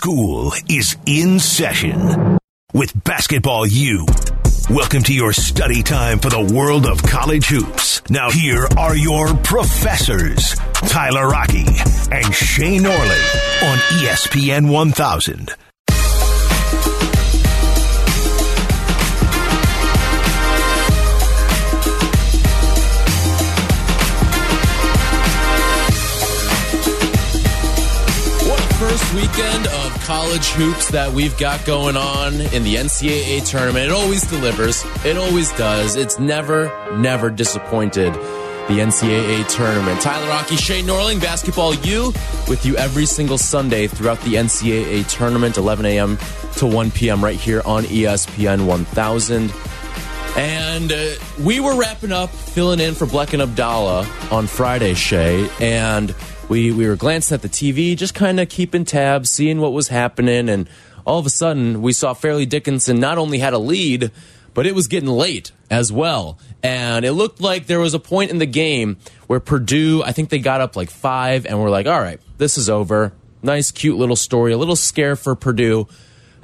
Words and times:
School 0.00 0.54
is 0.66 0.96
in 1.04 1.38
session 1.38 2.38
with 2.72 3.04
Basketball 3.04 3.66
U. 3.66 4.06
Welcome 4.70 5.02
to 5.02 5.12
your 5.12 5.34
study 5.34 5.82
time 5.82 6.20
for 6.20 6.30
the 6.30 6.40
world 6.40 6.86
of 6.86 7.02
college 7.02 7.48
hoops. 7.48 8.00
Now, 8.08 8.30
here 8.30 8.66
are 8.78 8.96
your 8.96 9.34
professors, 9.34 10.54
Tyler 10.88 11.28
Rocky 11.28 11.66
and 12.10 12.34
Shane 12.34 12.84
Norling 12.84 13.62
on 13.62 13.76
ESPN 14.00 14.70
1000. 14.70 15.54
Weekend 29.14 29.66
of 29.66 30.04
college 30.04 30.46
hoops 30.50 30.88
that 30.92 31.12
we've 31.12 31.36
got 31.36 31.64
going 31.66 31.96
on 31.96 32.32
in 32.34 32.62
the 32.62 32.76
NCAA 32.76 33.44
tournament. 33.44 33.86
It 33.86 33.90
always 33.90 34.22
delivers. 34.22 34.84
It 35.04 35.16
always 35.16 35.50
does. 35.54 35.96
It's 35.96 36.20
never, 36.20 36.70
never 36.96 37.28
disappointed. 37.28 38.12
The 38.14 38.78
NCAA 38.78 39.48
tournament. 39.48 40.00
Tyler 40.00 40.28
Rocky, 40.28 40.54
Shane 40.54 40.84
Norling, 40.84 41.20
Basketball 41.20 41.74
U, 41.74 42.12
with 42.48 42.64
you 42.64 42.76
every 42.76 43.04
single 43.04 43.36
Sunday 43.36 43.88
throughout 43.88 44.20
the 44.20 44.34
NCAA 44.34 45.08
tournament, 45.08 45.56
11 45.56 45.86
a.m. 45.86 46.16
to 46.58 46.66
1 46.68 46.92
p.m. 46.92 47.24
right 47.24 47.38
here 47.38 47.62
on 47.64 47.82
ESPN 47.82 48.64
1000. 48.64 49.52
And 50.36 50.92
uh, 50.92 51.14
we 51.40 51.58
were 51.58 51.76
wrapping 51.76 52.12
up, 52.12 52.30
filling 52.30 52.78
in 52.78 52.94
for 52.94 53.06
Bleck 53.06 53.32
and 53.32 53.42
Abdallah 53.42 54.08
on 54.30 54.46
Friday, 54.46 54.94
Shea, 54.94 55.50
and 55.60 56.14
we 56.50 56.72
we 56.72 56.86
were 56.86 56.96
glancing 56.96 57.36
at 57.36 57.42
the 57.42 57.48
TV, 57.48 57.96
just 57.96 58.12
kind 58.12 58.40
of 58.40 58.48
keeping 58.48 58.84
tabs, 58.84 59.30
seeing 59.30 59.60
what 59.60 59.72
was 59.72 59.88
happening, 59.88 60.48
and 60.48 60.68
all 61.06 61.20
of 61.20 61.24
a 61.24 61.30
sudden 61.30 61.80
we 61.80 61.92
saw 61.92 62.12
Fairleigh 62.12 62.44
Dickinson 62.44 62.98
not 62.98 63.18
only 63.18 63.38
had 63.38 63.52
a 63.52 63.58
lead, 63.58 64.10
but 64.52 64.66
it 64.66 64.74
was 64.74 64.88
getting 64.88 65.08
late 65.08 65.52
as 65.70 65.92
well. 65.92 66.38
And 66.60 67.04
it 67.04 67.12
looked 67.12 67.40
like 67.40 67.66
there 67.66 67.78
was 67.78 67.94
a 67.94 68.00
point 68.00 68.32
in 68.32 68.38
the 68.38 68.46
game 68.46 68.98
where 69.28 69.38
Purdue, 69.38 70.02
I 70.04 70.10
think 70.10 70.28
they 70.28 70.40
got 70.40 70.60
up 70.60 70.74
like 70.74 70.90
five, 70.90 71.46
and 71.46 71.58
we're 71.60 71.70
like, 71.70 71.86
all 71.86 72.00
right, 72.00 72.20
this 72.36 72.58
is 72.58 72.68
over. 72.68 73.12
Nice, 73.42 73.70
cute 73.70 73.96
little 73.96 74.16
story, 74.16 74.52
a 74.52 74.58
little 74.58 74.76
scare 74.76 75.14
for 75.14 75.36
Purdue, 75.36 75.86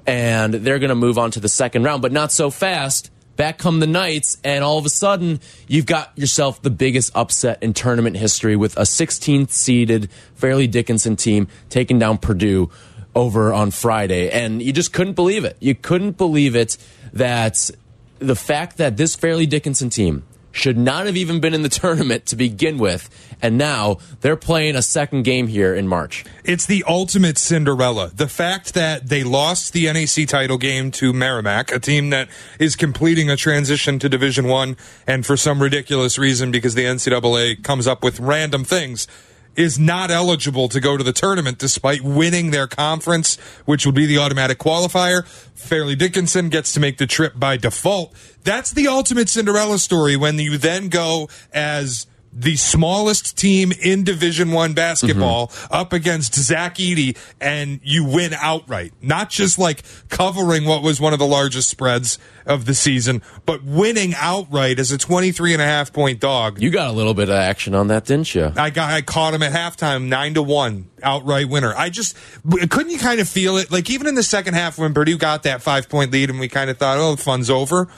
and 0.06 0.54
they're 0.54 0.78
going 0.78 0.90
to 0.90 0.94
move 0.94 1.18
on 1.18 1.32
to 1.32 1.40
the 1.40 1.48
second 1.48 1.82
round, 1.82 2.00
but 2.00 2.12
not 2.12 2.30
so 2.30 2.48
fast. 2.48 3.10
Back 3.36 3.58
come 3.58 3.80
the 3.80 3.86
Knights, 3.86 4.38
and 4.42 4.64
all 4.64 4.78
of 4.78 4.86
a 4.86 4.90
sudden, 4.90 5.40
you've 5.68 5.86
got 5.86 6.16
yourself 6.16 6.62
the 6.62 6.70
biggest 6.70 7.14
upset 7.14 7.62
in 7.62 7.74
tournament 7.74 8.16
history 8.16 8.56
with 8.56 8.76
a 8.76 8.82
16th 8.82 9.50
seeded 9.50 10.10
Fairleigh 10.34 10.66
Dickinson 10.66 11.16
team 11.16 11.48
taking 11.68 11.98
down 11.98 12.18
Purdue 12.18 12.70
over 13.14 13.52
on 13.52 13.70
Friday. 13.70 14.30
And 14.30 14.62
you 14.62 14.72
just 14.72 14.92
couldn't 14.92 15.14
believe 15.14 15.44
it. 15.44 15.56
You 15.60 15.74
couldn't 15.74 16.16
believe 16.16 16.56
it 16.56 16.78
that 17.12 17.70
the 18.18 18.36
fact 18.36 18.78
that 18.78 18.96
this 18.96 19.14
Fairleigh 19.14 19.46
Dickinson 19.46 19.90
team 19.90 20.24
should 20.56 20.78
not 20.78 21.06
have 21.06 21.16
even 21.16 21.40
been 21.40 21.54
in 21.54 21.62
the 21.62 21.68
tournament 21.82 22.26
to 22.26 22.36
begin 22.36 22.78
with. 22.78 23.08
And 23.42 23.58
now 23.58 23.98
they're 24.22 24.36
playing 24.36 24.76
a 24.76 24.82
second 24.82 25.24
game 25.24 25.46
here 25.46 25.74
in 25.74 25.86
March. 25.86 26.24
It's 26.44 26.64
the 26.64 26.82
ultimate 26.88 27.36
Cinderella. 27.36 28.10
The 28.14 28.28
fact 28.28 28.72
that 28.74 29.08
they 29.08 29.22
lost 29.24 29.72
the 29.72 29.92
NEC 29.92 30.26
title 30.26 30.56
game 30.56 30.90
to 30.92 31.12
Merrimack, 31.12 31.70
a 31.70 31.78
team 31.78 32.10
that 32.10 32.28
is 32.58 32.76
completing 32.76 33.28
a 33.28 33.36
transition 33.36 33.98
to 33.98 34.08
Division 34.08 34.48
One, 34.48 34.76
and 35.06 35.26
for 35.26 35.36
some 35.36 35.60
ridiculous 35.62 36.18
reason, 36.18 36.50
because 36.50 36.74
the 36.74 36.84
NCAA 36.84 37.62
comes 37.62 37.86
up 37.86 38.02
with 38.02 38.18
random 38.20 38.64
things, 38.64 39.06
is 39.56 39.78
not 39.78 40.10
eligible 40.10 40.68
to 40.68 40.80
go 40.80 40.96
to 40.96 41.04
the 41.04 41.12
tournament 41.12 41.58
despite 41.58 42.02
winning 42.02 42.50
their 42.50 42.66
conference, 42.66 43.36
which 43.64 43.86
would 43.86 43.94
be 43.94 44.06
the 44.06 44.18
automatic 44.18 44.58
qualifier. 44.58 45.26
Fairleigh 45.54 45.96
Dickinson 45.96 46.48
gets 46.48 46.72
to 46.72 46.80
make 46.80 46.98
the 46.98 47.06
trip 47.06 47.38
by 47.38 47.56
default. 47.56 48.14
That's 48.44 48.70
the 48.70 48.86
ultimate 48.88 49.28
Cinderella 49.28 49.78
story 49.78 50.16
when 50.16 50.38
you 50.38 50.58
then 50.58 50.88
go 50.88 51.28
as 51.52 52.06
the 52.38 52.56
smallest 52.56 53.38
team 53.38 53.72
in 53.72 54.04
Division 54.04 54.52
One 54.52 54.74
basketball 54.74 55.48
mm-hmm. 55.48 55.72
up 55.72 55.94
against 55.94 56.34
Zach 56.34 56.74
Edey, 56.74 57.16
and 57.40 57.80
you 57.82 58.04
win 58.04 58.34
outright. 58.34 58.92
Not 59.00 59.30
just 59.30 59.58
like 59.58 59.82
covering 60.10 60.66
what 60.66 60.82
was 60.82 61.00
one 61.00 61.14
of 61.14 61.18
the 61.18 61.26
largest 61.26 61.70
spreads 61.70 62.18
of 62.44 62.66
the 62.66 62.74
season, 62.74 63.22
but 63.46 63.64
winning 63.64 64.12
outright 64.16 64.78
as 64.78 64.92
a 64.92 64.98
23 64.98 65.54
and 65.54 65.62
a 65.62 65.64
half 65.64 65.94
point 65.94 66.20
dog. 66.20 66.60
You 66.60 66.70
got 66.70 66.90
a 66.90 66.92
little 66.92 67.14
bit 67.14 67.30
of 67.30 67.36
action 67.36 67.74
on 67.74 67.88
that, 67.88 68.04
didn't 68.04 68.34
you? 68.34 68.52
I 68.54 68.68
got 68.68 68.92
I 68.92 69.00
caught 69.00 69.32
him 69.32 69.42
at 69.42 69.52
halftime, 69.52 70.04
nine 70.08 70.34
to 70.34 70.42
one, 70.42 70.90
outright 71.02 71.48
winner. 71.48 71.74
I 71.74 71.88
just 71.88 72.16
couldn't 72.68 72.90
you 72.90 72.98
kind 72.98 73.20
of 73.20 73.28
feel 73.28 73.56
it, 73.56 73.72
like 73.72 73.88
even 73.88 74.06
in 74.06 74.14
the 74.14 74.22
second 74.22 74.54
half 74.54 74.78
when 74.78 74.92
Purdue 74.92 75.16
got 75.16 75.44
that 75.44 75.62
five 75.62 75.88
point 75.88 76.12
lead, 76.12 76.28
and 76.28 76.38
we 76.38 76.48
kind 76.48 76.68
of 76.68 76.76
thought, 76.76 76.98
oh, 76.98 77.14
the 77.14 77.22
fun's 77.22 77.48
over. 77.48 77.88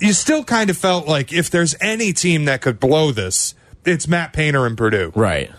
You 0.00 0.12
still 0.12 0.44
kind 0.44 0.70
of 0.70 0.76
felt 0.76 1.06
like 1.06 1.32
if 1.32 1.50
there's 1.50 1.74
any 1.80 2.12
team 2.12 2.46
that 2.46 2.62
could 2.62 2.80
blow 2.80 3.12
this, 3.12 3.54
it's 3.84 4.08
Matt 4.08 4.32
Painter 4.32 4.66
and 4.66 4.76
Purdue. 4.76 5.12
Right. 5.14 5.50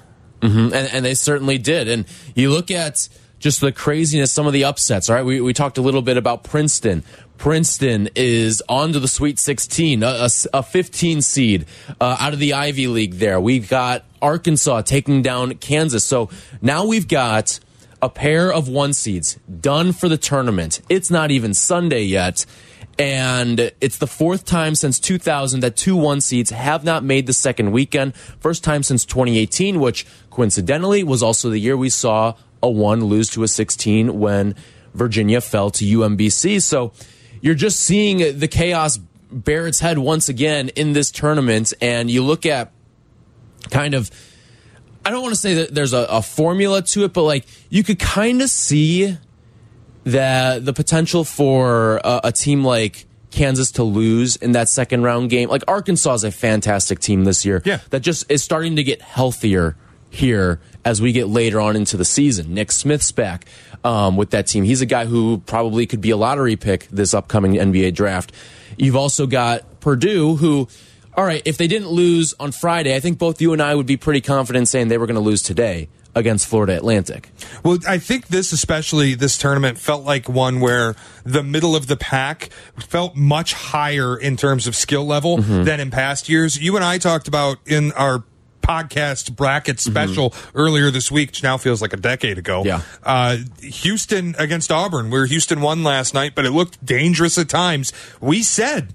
hmm 0.42 0.66
And, 0.66 0.74
and 0.74 1.06
they 1.06 1.14
certainly 1.14 1.58
did. 1.58 1.88
And 1.88 2.06
you 2.36 2.50
look 2.50 2.72
at 2.72 3.08
just 3.40 3.62
the 3.62 3.72
craziness, 3.72 4.32
some 4.32 4.48
of 4.48 4.54
the 4.54 4.64
upsets. 4.64 5.10
All 5.10 5.16
right, 5.16 5.26
we, 5.26 5.42
we 5.42 5.54
talked 5.54 5.78
a 5.78 5.82
little 5.82 6.02
bit 6.02 6.18
about 6.18 6.44
Princeton. 6.44 7.04
Princeton 7.38 8.10
is 8.16 8.62
on 8.70 8.94
to 8.94 9.00
the 9.00 9.08
Sweet 9.08 9.40
16, 9.40 10.04
a, 10.04 10.08
a, 10.08 10.30
a 10.54 10.64
15 10.64 11.22
seed 11.24 11.66
uh, 12.00 12.18
out 12.20 12.34
of 12.34 12.40
the 12.40 12.54
Ivy 12.54 12.86
League 12.88 13.16
there. 13.16 13.42
We've 13.42 13.68
got 13.68 14.06
Arkansas 14.22 14.82
taking 14.84 15.24
down 15.24 15.56
Kansas. 15.56 16.04
So 16.04 16.30
now 16.62 16.86
we've 16.86 17.08
got 17.08 17.60
a 18.00 18.10
pair 18.10 18.54
of 18.54 18.68
one 18.68 18.94
seeds 18.94 19.40
done 19.60 19.92
for 19.92 20.08
the 20.08 20.18
tournament. 20.18 20.82
It's 20.90 21.10
not 21.10 21.32
even 21.32 21.54
Sunday 21.56 22.04
yet. 22.04 22.46
And 23.02 23.72
it's 23.82 23.98
the 23.98 24.06
fourth 24.06 24.46
time 24.46 24.76
since 24.76 25.00
2000 25.00 25.62
that 25.62 25.76
two 25.76 25.96
one 25.96 26.22
seeds 26.22 26.52
have 26.52 26.84
not 26.84 27.04
made 27.04 27.26
the 27.26 27.34
second 27.34 27.72
weekend. 27.72 28.16
First 28.16 28.64
time 28.64 28.84
since 28.84 29.06
2018, 29.06 29.80
which 29.80 30.06
coincidentally 30.30 31.04
was 31.04 31.24
also 31.24 31.50
the 31.50 31.58
year 31.58 31.76
we 31.76 31.90
saw 31.90 32.36
a 32.62 32.70
one 32.70 33.06
lose 33.06 33.28
to 33.32 33.42
a 33.42 33.48
16 33.48 34.20
when 34.20 34.54
Virginia 34.94 35.42
fell 35.42 35.72
to 35.72 35.84
UMBC. 35.84 36.62
So 36.62 36.92
you're 37.42 37.56
just 37.56 37.80
seeing 37.80 38.38
the 38.38 38.48
chaos 38.48 39.00
bear 39.32 39.66
its 39.66 39.80
head 39.80 39.98
once 39.98 40.30
again 40.30 40.70
in 40.70 40.94
this 40.94 41.10
tournament. 41.10 41.74
And 41.82 42.12
you 42.12 42.24
look 42.24 42.46
at 42.46 42.72
kind 43.72 43.96
of, 43.96 44.12
I 45.04 45.10
don't 45.10 45.24
want 45.24 45.34
to 45.34 45.42
say 45.42 45.56
that 45.56 45.74
there's 45.74 45.94
a, 45.94 46.06
a 46.08 46.22
formula 46.22 46.84
to 46.84 47.06
it, 47.06 47.14
but 47.14 47.24
like 47.24 47.48
you 47.68 47.84
could 47.84 47.98
kind 47.98 48.44
of 48.44 48.50
see 48.52 49.18
that 50.04 50.66
the 50.66 50.74
potential 50.74 51.24
for 51.24 51.98
a, 52.04 52.22
a 52.26 52.32
team 52.32 52.64
like 52.64 53.06
Kansas 53.32 53.72
to 53.72 53.84
lose 53.84 54.36
in 54.36 54.52
that 54.52 54.70
second 54.70 55.04
round 55.04 55.30
game. 55.30 55.50
Like 55.50 55.64
Arkansas 55.68 56.14
is 56.16 56.24
a 56.24 56.32
fantastic 56.32 57.00
team 57.00 57.24
this 57.24 57.46
year. 57.46 57.62
Yeah. 57.66 57.80
That 57.90 58.02
just 58.02 58.30
is 58.30 58.44
starting 58.44 58.76
to 58.76 58.84
get 58.84 59.02
healthier 59.02 59.76
here 60.10 60.60
as 60.84 61.02
we 61.02 61.14
get 61.14 61.28
later 61.28 61.60
on 61.62 61.76
into 61.76 61.98
the 61.98 62.06
season. 62.06 62.54
Nick 62.54 62.72
Smith's 62.72 63.12
back 63.12 63.46
um, 63.84 64.18
with 64.18 64.32
that 64.32 64.48
team. 64.48 64.64
He's 64.64 64.82
a 64.82 64.86
guy 64.86 65.06
who 65.06 65.40
probably 65.46 65.88
could 65.88 66.02
be 66.02 66.12
a 66.12 66.18
lottery 66.18 66.58
pick 66.58 66.88
this 66.90 67.14
upcoming 67.14 67.54
NBA 67.54 67.94
draft. 67.94 68.34
You've 68.78 68.96
also 68.96 69.26
got 69.26 69.80
Purdue, 69.80 70.36
who, 70.36 70.68
all 71.16 71.24
right, 71.26 71.42
if 71.46 71.58
they 71.58 71.68
didn't 71.68 71.90
lose 71.90 72.34
on 72.40 72.52
Friday, 72.52 72.96
I 72.96 73.00
think 73.00 73.18
both 73.18 73.42
you 73.42 73.54
and 73.54 73.62
I 73.62 73.74
would 73.74 73.86
be 73.86 73.98
pretty 73.98 74.22
confident 74.22 74.68
saying 74.68 74.90
they 74.90 74.98
were 74.98 75.08
going 75.08 75.16
to 75.16 75.22
lose 75.22 75.42
today 75.42 75.88
against 76.16 76.48
Florida 76.48 76.76
Atlantic. 76.76 77.30
Well, 77.64 77.78
I 77.88 77.98
think 77.98 78.28
this, 78.28 78.52
especially 78.52 79.14
this 79.16 79.38
tournament, 79.38 79.78
felt 79.78 80.04
like 80.04 80.28
one 80.28 80.60
where 80.60 80.96
the 81.24 81.44
middle 81.44 81.76
of 81.76 81.88
the 81.88 81.96
pack 81.98 82.50
felt 82.80 83.16
much 83.16 83.54
higher 83.54 84.18
in 84.18 84.36
terms 84.38 84.68
of 84.68 84.76
skill 84.76 85.06
level 85.06 85.38
Mm-hmm. 85.38 85.64
than 85.64 85.80
in 85.80 85.92
past 85.92 86.28
years. 86.30 86.62
You 86.62 86.76
and 86.76 86.84
I 86.84 86.98
talked 86.98 87.28
about 87.28 87.58
in 87.66 87.92
our 87.94 88.24
podcast 88.62 89.36
bracket 89.36 89.80
special 89.80 90.34
earlier 90.54 90.92
this 90.92 91.12
week, 91.12 91.30
which 91.30 91.42
now 91.44 91.58
feels 91.58 91.82
like 91.82 91.94
a 91.94 91.98
decade 91.98 92.38
ago. 92.38 92.64
Mm-hmm. 92.64 92.68
Yeah. 92.68 92.82
Uh, 93.04 93.38
Houston 93.62 94.36
against 94.38 94.72
Auburn, 94.72 95.10
where 95.10 95.26
Houston 95.26 95.62
won 95.62 95.84
last 95.84 96.14
night, 96.14 96.34
but 96.36 96.46
it 96.46 96.52
looked 96.52 96.84
dangerous 96.86 97.38
at 97.38 97.50
times. 97.50 97.92
We 98.20 98.44
said 98.44 98.94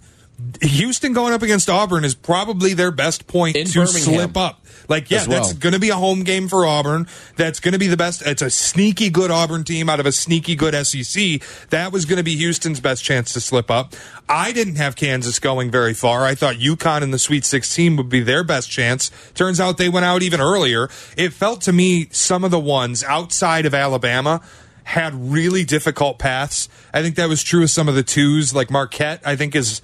Houston 0.61 1.13
going 1.15 1.33
up 1.33 1.43
against 1.43 1.71
Auburn 1.71 2.05
is 2.05 2.15
probably 2.15 2.75
their 2.75 2.91
best 2.91 3.27
point 3.27 3.57
In 3.57 3.67
to 3.69 3.85
Birmingham. 3.85 4.15
slip 4.15 4.37
up. 4.37 4.61
Like, 4.89 5.11
yeah, 5.11 5.27
well. 5.27 5.41
that's 5.41 5.55
going 5.55 5.73
to 5.73 5.81
be 5.81 5.89
a 5.89 5.97
home 5.97 6.23
game 6.25 6.49
for 6.49 6.67
Auburn. 6.67 7.09
That's 7.37 7.59
going 7.59 7.73
to 7.73 7.79
be 7.79 7.87
the 7.87 7.97
best. 7.97 8.23
It's 8.25 8.43
a 8.43 8.51
sneaky 8.51 9.11
good 9.11 9.31
Auburn 9.31 9.65
team 9.65 9.89
out 9.89 9.99
of 9.99 10.07
a 10.07 10.13
sneaky 10.13 10.55
good 10.55 10.75
SEC. 10.87 11.41
That 11.71 11.91
was 11.91 12.05
going 12.05 12.19
to 12.19 12.23
be 12.23 12.37
Houston's 12.37 12.81
best 12.81 13.03
chance 13.03 13.33
to 13.33 13.41
slip 13.41 13.71
up. 13.71 13.95
I 14.29 14.53
didn't 14.53 14.77
have 14.77 14.95
Kansas 14.95 15.39
going 15.39 15.71
very 15.71 15.95
far. 15.95 16.25
I 16.25 16.35
thought 16.35 16.57
UConn 16.57 17.03
in 17.03 17.11
the 17.11 17.19
Sweet 17.19 17.45
16 17.45 17.97
would 17.97 18.09
be 18.09 18.21
their 18.21 18.45
best 18.45 18.71
chance. 18.71 19.11
Turns 19.35 19.59
out 19.59 19.79
they 19.79 19.89
went 19.89 20.07
out 20.07 20.23
even 20.23 20.41
earlier. 20.41 20.89
It 21.17 21.33
felt 21.33 21.63
to 21.63 21.73
me 21.73 22.09
some 22.11 22.45
of 22.45 22.51
the 22.51 22.61
ones 22.61 23.03
outside 23.03 23.67
of 23.67 23.75
Alabama 23.75 24.43
had 24.85 25.13
really 25.33 25.65
difficult 25.65 26.19
paths. 26.19 26.69
I 26.93 27.03
think 27.03 27.17
that 27.17 27.29
was 27.29 27.43
true 27.43 27.65
of 27.65 27.71
some 27.71 27.89
of 27.89 27.97
the 27.97 28.05
twos, 28.05 28.55
like 28.55 28.71
Marquette, 28.71 29.21
I 29.25 29.35
think 29.35 29.57
is 29.57 29.83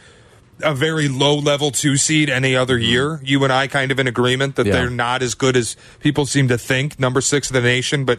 a 0.62 0.74
very 0.74 1.08
low 1.08 1.34
level 1.36 1.70
two 1.70 1.96
seed 1.96 2.28
any 2.30 2.54
other 2.56 2.78
year. 2.78 3.20
You 3.22 3.42
and 3.44 3.52
I 3.52 3.66
kind 3.66 3.90
of 3.90 3.98
in 3.98 4.06
agreement 4.06 4.56
that 4.56 4.66
Yeah. 4.66 4.72
they're 4.72 4.90
not 4.90 5.22
as 5.22 5.34
good 5.34 5.56
as 5.56 5.76
people 6.00 6.26
seem 6.26 6.48
to 6.48 6.58
think. 6.58 6.98
Number 6.98 7.20
six 7.20 7.48
of 7.50 7.54
the 7.54 7.60
nation, 7.62 8.04
but 8.04 8.18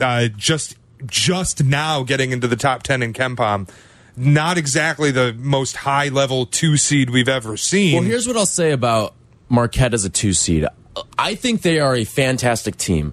uh, 0.00 0.28
just 0.36 0.76
just 1.06 1.62
now 1.64 2.02
getting 2.02 2.30
into 2.32 2.46
the 2.48 2.56
top 2.56 2.82
10 2.82 3.02
in 3.02 3.12
KenPom. 3.12 3.68
Not 4.16 4.56
exactly 4.56 5.10
the 5.10 5.34
most 5.36 5.76
high 5.78 6.08
level 6.08 6.46
two 6.46 6.76
seed 6.76 7.10
we've 7.10 7.28
ever 7.28 7.56
seen. 7.56 7.94
Well, 7.94 8.04
here's 8.04 8.26
what 8.26 8.36
I'll 8.36 8.46
say 8.46 8.70
about 8.70 9.14
Marquette 9.48 9.92
as 9.92 10.04
a 10.04 10.08
two 10.10 10.32
seed. 10.32 10.66
I 11.18 11.34
think 11.34 11.62
they 11.62 11.80
are 11.80 11.94
a 11.96 12.04
fantastic 12.04 12.76
team. 12.76 13.12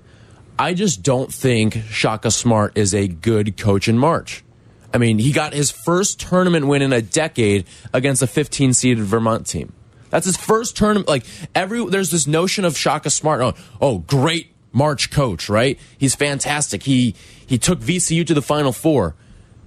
I 0.60 0.76
just 0.76 1.02
don't 1.02 1.34
think 1.34 1.76
Shaka 1.90 2.30
Smart 2.30 2.78
is 2.78 2.94
a 2.94 3.08
good 3.08 3.58
coach 3.58 3.88
in 3.88 3.98
March. 3.98 4.44
I 4.94 4.98
mean, 4.98 5.20
he 5.20 5.32
got 5.32 5.54
his 5.54 5.72
first 5.72 6.20
tournament 6.20 6.68
win 6.68 6.82
in 6.82 6.92
a 6.94 7.02
decade 7.02 7.66
against 7.94 8.22
a 8.22 8.28
15 8.28 8.74
seeded 8.74 9.04
Vermont 9.04 9.48
team. 9.48 9.74
That's 10.10 10.26
his 10.26 10.36
first 10.38 10.76
tournament. 10.76 11.08
Like 11.08 11.24
every 11.56 11.86
there's 11.86 12.12
this 12.12 12.28
notion 12.28 12.66
of 12.66 12.78
Shaka 12.78 13.10
Smart. 13.10 13.42
Oh, 13.42 13.54
oh, 13.80 13.98
great 14.00 14.54
March 14.74 15.10
coach, 15.12 15.48
right? 15.50 15.80
He's 15.98 16.16
fantastic. 16.16 16.84
He 16.84 17.16
he 17.46 17.58
took 17.58 17.80
VCU 17.80 18.26
to 18.28 18.34
the 18.34 18.42
Final 18.42 18.74
Four. 18.74 19.16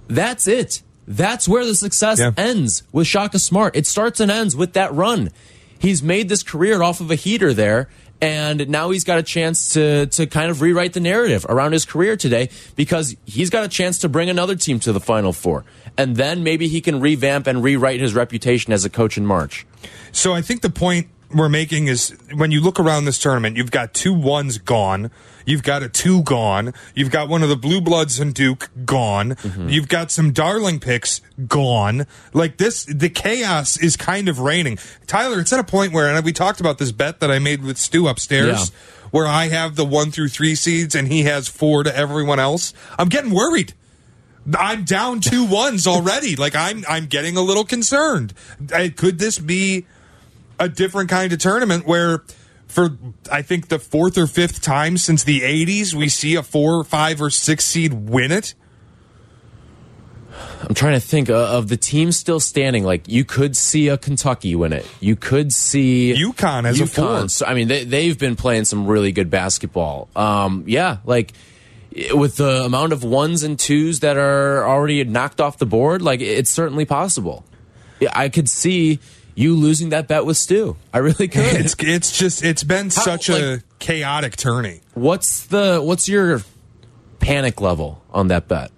That's 0.07 0.47
it. 0.47 0.83
That's 1.07 1.47
where 1.47 1.65
the 1.65 1.75
success 1.75 2.19
Yeah. 2.19 2.31
ends 2.37 2.83
with 2.91 3.07
Shaka 3.07 3.39
Smart. 3.39 3.75
It 3.75 3.87
starts 3.87 4.19
and 4.19 4.29
ends 4.31 4.55
with 4.55 4.73
that 4.73 4.93
run. 4.93 5.31
He's 5.79 6.01
made 6.01 6.29
this 6.29 6.41
career 6.43 6.81
off 6.81 6.99
of 7.01 7.11
a 7.11 7.15
heater 7.15 7.53
there, 7.53 7.89
and 8.21 8.69
now 8.69 8.89
he's 8.89 9.03
got 9.03 9.17
a 9.17 9.23
chance 9.23 9.73
to 9.73 10.07
to 10.07 10.25
kind 10.27 10.49
of 10.49 10.61
rewrite 10.61 10.93
the 10.93 10.99
narrative 10.99 11.45
around 11.49 11.73
his 11.73 11.85
career 11.85 12.15
today 12.15 12.49
because 12.75 13.15
he's 13.25 13.49
got 13.49 13.63
a 13.63 13.67
chance 13.67 13.99
to 13.99 14.09
bring 14.09 14.29
another 14.29 14.55
team 14.55 14.79
to 14.81 14.93
the 14.93 14.99
Final 14.99 15.33
Four, 15.33 15.65
and 15.97 16.15
then 16.15 16.43
maybe 16.43 16.67
he 16.67 16.81
can 16.81 16.99
revamp 16.99 17.47
and 17.47 17.63
rewrite 17.63 17.99
his 17.99 18.13
reputation 18.13 18.73
as 18.73 18.85
a 18.85 18.89
coach 18.89 19.17
in 19.17 19.25
March. 19.25 19.65
So 20.11 20.33
I 20.33 20.41
think 20.41 20.61
the 20.61 20.69
point 20.69 21.07
we're 21.33 21.49
making 21.49 21.87
is 21.87 22.15
when 22.33 22.51
you 22.51 22.61
look 22.61 22.79
around 22.79 23.05
this 23.05 23.19
tournament, 23.19 23.57
you've 23.57 23.71
got 23.71 23.93
two 23.93 24.13
ones 24.13 24.57
gone. 24.57 25.11
You've 25.45 25.63
got 25.63 25.83
a 25.83 25.89
two 25.89 26.23
gone. 26.23 26.73
You've 26.95 27.11
got 27.11 27.29
one 27.29 27.43
of 27.43 27.49
the 27.49 27.55
Blue 27.55 27.79
Bloods 27.81 28.19
and 28.19 28.33
Duke 28.33 28.69
gone. 28.85 29.35
You've 29.67 29.87
got 29.87 30.09
some 30.11 30.31
darling 30.31 30.79
picks 30.79 31.21
gone. 31.47 32.07
Like 32.33 32.57
this, 32.57 32.83
the 32.85 33.09
chaos 33.09 33.77
is 33.77 33.95
kind 33.95 34.27
of 34.27 34.39
reigning. 34.39 34.79
Tyler, 35.05 35.39
it's 35.39 35.53
at 35.53 35.59
a 35.59 35.63
point 35.63 35.93
where, 35.93 36.07
and 36.13 36.25
we 36.25 36.33
talked 36.33 36.59
about 36.59 36.79
this 36.79 36.91
bet 36.91 37.19
that 37.19 37.29
I 37.29 37.37
made 37.39 37.63
with 37.63 37.77
Stu 37.77 38.07
upstairs, 38.07 38.71
Yeah. 38.71 39.07
where 39.11 39.27
I 39.27 39.49
have 39.49 39.75
the 39.75 39.85
one 39.85 40.09
through 40.09 40.29
three 40.29 40.55
seeds 40.55 40.95
and 40.95 41.07
he 41.09 41.23
has 41.23 41.47
four 41.47 41.83
to 41.83 41.95
everyone 41.95 42.39
else. 42.39 42.73
I'm 42.97 43.09
getting 43.09 43.31
worried. 43.33 43.73
I'm 44.57 44.83
down 44.83 45.21
two 45.21 45.43
ones 45.45 45.85
already. 45.87 46.35
Like 46.35 46.55
I'm, 46.55 46.83
I'm 46.89 47.05
getting 47.07 47.35
a 47.37 47.41
little 47.41 47.65
concerned. 47.65 48.33
Uh, 48.73 48.89
Could 48.95 49.17
this 49.19 49.37
be 49.39 49.85
a 50.59 50.69
different 50.69 51.09
kind 51.09 51.31
of 51.33 51.39
tournament 51.39 51.85
where, 51.85 52.23
for 52.67 52.97
I 53.31 53.41
think 53.41 53.67
the 53.67 53.79
fourth 53.79 54.17
or 54.17 54.27
fifth 54.27 54.61
time 54.61 54.97
since 54.97 55.23
the 55.23 55.41
'80s, 55.41 55.93
we 55.93 56.09
see 56.09 56.35
a 56.35 56.43
four, 56.43 56.75
or 56.79 56.83
five, 56.83 57.21
or 57.21 57.29
six 57.29 57.65
seed 57.65 57.93
win 57.93 58.31
it? 58.31 58.53
I'm 60.61 60.73
trying 60.73 60.93
to 60.93 60.99
think 60.99 61.29
uh, 61.29 61.57
of 61.57 61.67
the 61.67 61.77
team 61.77 62.11
still 62.11 62.39
standing. 62.39 62.83
Like 62.83 63.07
you 63.07 63.23
could 63.23 63.55
see 63.55 63.87
a 63.87 63.97
Kentucky 63.97 64.55
win 64.55 64.73
it. 64.73 64.85
You 64.99 65.15
could 65.15 65.53
see 65.53 66.13
UConn 66.17 66.65
as 66.65 66.79
a 66.79 66.87
four. 66.87 67.29
So, 67.29 67.45
I 67.45 67.53
mean, 67.53 67.67
they, 67.67 67.83
they've 67.83 68.17
been 68.17 68.35
playing 68.35 68.65
some 68.65 68.87
really 68.87 69.11
good 69.11 69.29
basketball. 69.29 70.09
Um, 70.15 70.63
yeah, 70.67 70.97
like 71.05 71.33
with 72.13 72.37
the 72.37 72.63
amount 72.63 72.93
of 72.93 73.03
ones 73.03 73.43
and 73.43 73.57
twos 73.57 74.01
that 74.01 74.17
are 74.17 74.67
already 74.67 75.03
knocked 75.03 75.39
off 75.39 75.57
the 75.57 75.65
board, 75.65 76.01
like 76.01 76.21
it's 76.21 76.49
certainly 76.49 76.85
possible. 76.85 77.45
Yeah, 77.99 78.11
I 78.13 78.29
could 78.29 78.49
see 78.49 78.99
you 79.35 79.55
losing 79.55 79.89
that 79.89 80.07
bet 80.07 80.25
with 80.25 80.37
Stu. 80.37 80.77
I 80.93 80.99
really 80.99 81.27
could. 81.27 81.43
It's 81.55 81.75
it's 81.79 82.17
just 82.17 82.43
it's 82.43 82.63
been 82.63 82.85
How- 82.85 83.01
such 83.03 83.29
a 83.29 83.33
like- 83.55 83.63
chaotic 83.79 84.35
tourney. 84.35 84.81
what's 84.93 85.45
the 85.45 85.79
what's 85.81 86.07
your 86.09 86.41
panic 87.19 87.61
level 87.61 88.01
on 88.11 88.27
that 88.29 88.47
bet? 88.47 88.71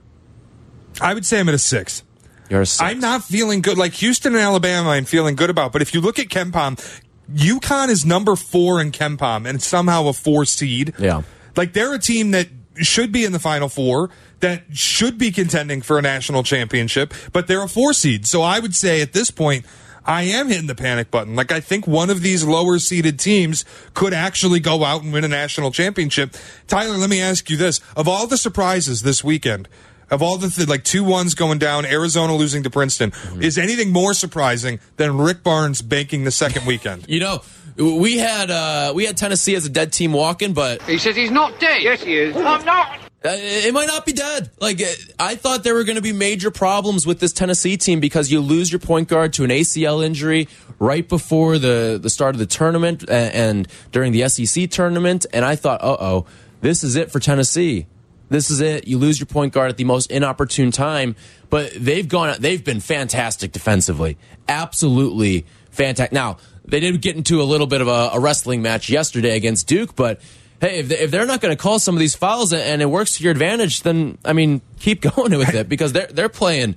I 0.99 1.13
would 1.13 1.25
say 1.25 1.39
I'm 1.39 1.47
at 1.49 1.55
a 1.55 1.59
six. 1.59 2.03
You're 2.49 2.61
a 2.61 2.65
six. 2.65 2.81
I'm 2.81 2.99
not 2.99 3.23
feeling 3.23 3.61
good. 3.61 3.77
Like 3.77 3.93
Houston 3.93 4.33
and 4.33 4.41
Alabama, 4.41 4.89
I'm 4.89 5.05
feeling 5.05 5.35
good 5.35 5.49
about. 5.49 5.71
But 5.71 5.81
if 5.81 5.93
you 5.93 6.01
look 6.01 6.17
at 6.17 6.27
KenPom, 6.27 7.01
UConn 7.33 7.89
is 7.89 8.05
number 8.05 8.35
four 8.35 8.81
in 8.81 8.91
KenPom 8.91 9.47
and 9.47 9.61
somehow 9.61 10.07
a 10.07 10.13
four 10.13 10.45
seed. 10.45 10.93
Yeah. 10.97 11.21
Like 11.55 11.73
they're 11.73 11.93
a 11.93 11.99
team 11.99 12.31
that 12.31 12.47
should 12.77 13.11
be 13.11 13.25
in 13.25 13.31
the 13.31 13.39
final 13.39 13.69
four, 13.69 14.09
that 14.39 14.63
should 14.73 15.17
be 15.17 15.31
contending 15.31 15.81
for 15.81 15.97
a 15.97 16.01
national 16.01 16.43
championship, 16.43 17.13
but 17.33 17.47
they're 17.47 17.63
a 17.63 17.67
four 17.69 17.91
seed. 17.93 18.25
So 18.27 18.41
I 18.43 18.59
would 18.59 18.75
say 18.75 19.01
at 19.01 19.13
this 19.13 19.29
point, 19.31 19.65
I 20.07 20.23
am 20.23 20.47
hitting 20.47 20.67
the 20.67 20.75
panic 20.75 21.11
button. 21.11 21.35
Like 21.35 21.51
I 21.51 21.59
think 21.59 21.85
one 21.85 22.09
of 22.09 22.21
these 22.21 22.45
lower 22.45 22.79
seeded 22.79 23.19
teams 23.19 23.65
could 23.93 24.13
actually 24.13 24.61
go 24.61 24.83
out 24.85 25.03
and 25.03 25.11
win 25.11 25.25
a 25.25 25.27
national 25.27 25.71
championship. 25.71 26.35
Tyler, 26.67 26.97
let 26.97 27.09
me 27.09 27.19
ask 27.21 27.49
you 27.49 27.57
this. 27.57 27.81
Of 27.95 28.07
all 28.07 28.25
the 28.25 28.37
surprises 28.37 29.01
this 29.01 29.21
weekend, 29.23 29.67
of 30.09 30.21
all 30.21 30.37
the 30.37 30.49
th- 30.49 30.69
like 30.69 30.85
two 30.85 31.03
ones 31.03 31.35
going 31.35 31.59
down, 31.59 31.85
Arizona 31.85 32.33
losing 32.35 32.63
to 32.63 32.69
Princeton, 32.69 33.11
is 33.41 33.57
anything 33.57 33.91
more 33.91 34.13
surprising 34.13 34.79
than 34.95 35.17
Rick 35.17 35.43
Barnes 35.43 35.81
banking 35.81 36.23
the 36.23 36.31
second 36.31 36.65
weekend? 36.65 37.05
You 37.09 37.19
know, 37.19 37.41
we 37.77 38.17
had 38.17 38.49
uh, 38.49 38.93
we 38.95 39.05
had 39.05 39.17
Tennessee 39.17 39.55
as 39.55 39.65
a 39.65 39.69
dead 39.69 39.91
team 39.91 40.13
walking, 40.13 40.53
but 40.53 40.81
He 40.83 40.97
says 40.97 41.15
he's 41.15 41.31
not 41.31 41.59
dead. 41.59 41.81
Yes, 41.83 42.01
he 42.01 42.15
is. 42.17 42.35
I'm 42.35 42.63
not. 42.65 42.99
Uh, 43.27 43.35
it 43.37 43.73
might 43.73 43.87
not 43.87 44.05
be 44.05 44.13
dead. 44.13 44.49
Like 44.59 44.81
I 45.19 45.35
thought 45.35 45.63
there 45.63 45.73
were 45.73 45.83
going 45.83 45.97
to 45.97 46.01
be 46.01 46.13
major 46.13 46.49
problems 46.49 47.05
with 47.05 47.19
this 47.19 47.33
Tennessee 47.33 47.75
team 47.75 47.99
because 47.99 48.31
you 48.31 48.39
lose 48.39 48.71
your 48.71 48.79
point 48.79 49.09
guard 49.09 49.33
to 49.33 49.43
an 49.43 49.49
ACL 49.49 50.05
injury 50.05 50.47
right 50.79 51.07
before 51.07 51.57
the 51.57 51.99
the 52.01 52.09
start 52.09 52.35
of 52.35 52.39
the 52.39 52.45
tournament 52.45 53.03
and, 53.09 53.33
and 53.33 53.67
during 53.91 54.13
the 54.13 54.27
SEC 54.29 54.69
tournament, 54.69 55.25
and 55.33 55.43
I 55.43 55.55
thought, 55.57 55.81
uh 55.83 55.97
oh, 55.99 56.25
this 56.61 56.83
is 56.83 56.95
it 56.95 57.11
for 57.11 57.19
Tennessee. 57.19 57.87
This 58.29 58.49
is 58.49 58.61
it. 58.61 58.87
You 58.87 58.97
lose 58.97 59.19
your 59.19 59.27
point 59.27 59.53
guard 59.53 59.69
at 59.69 59.77
the 59.77 59.83
most 59.83 60.11
inopportune 60.11 60.71
time, 60.71 61.15
but 61.49 61.71
they've 61.73 62.07
gone. 62.07 62.35
They've 62.39 62.63
been 62.63 62.79
fantastic 62.79 63.51
defensively. 63.51 64.17
Absolutely 64.47 65.45
fantastic. 65.69 66.13
Now 66.13 66.37
they 66.63 66.79
did 66.79 67.01
get 67.01 67.17
into 67.17 67.41
a 67.41 67.45
little 67.45 67.67
bit 67.67 67.81
of 67.81 67.87
a, 67.87 68.11
a 68.13 68.19
wrestling 68.19 68.61
match 68.61 68.89
yesterday 68.89 69.35
against 69.35 69.67
Duke, 69.67 69.95
but 69.95 70.21
hey, 70.61 70.79
if, 70.79 70.87
they, 70.89 70.97
if 70.99 71.11
they're 71.11 71.25
not 71.25 71.41
going 71.41 71.55
to 71.55 71.61
call 71.61 71.79
some 71.79 71.95
of 71.95 71.99
these 71.99 72.15
fouls 72.15 72.51
and, 72.53 72.81
it 72.81 72.85
works 72.89 73.17
to 73.17 73.23
your 73.23 73.31
advantage, 73.31 73.81
then 73.83 74.17
I 74.25 74.33
mean, 74.33 74.61
keep 74.79 75.01
going 75.15 75.37
with 75.37 75.53
it 75.53 75.67
because 75.69 75.93
they're 75.93 76.07
they're 76.07 76.29
playing 76.29 76.75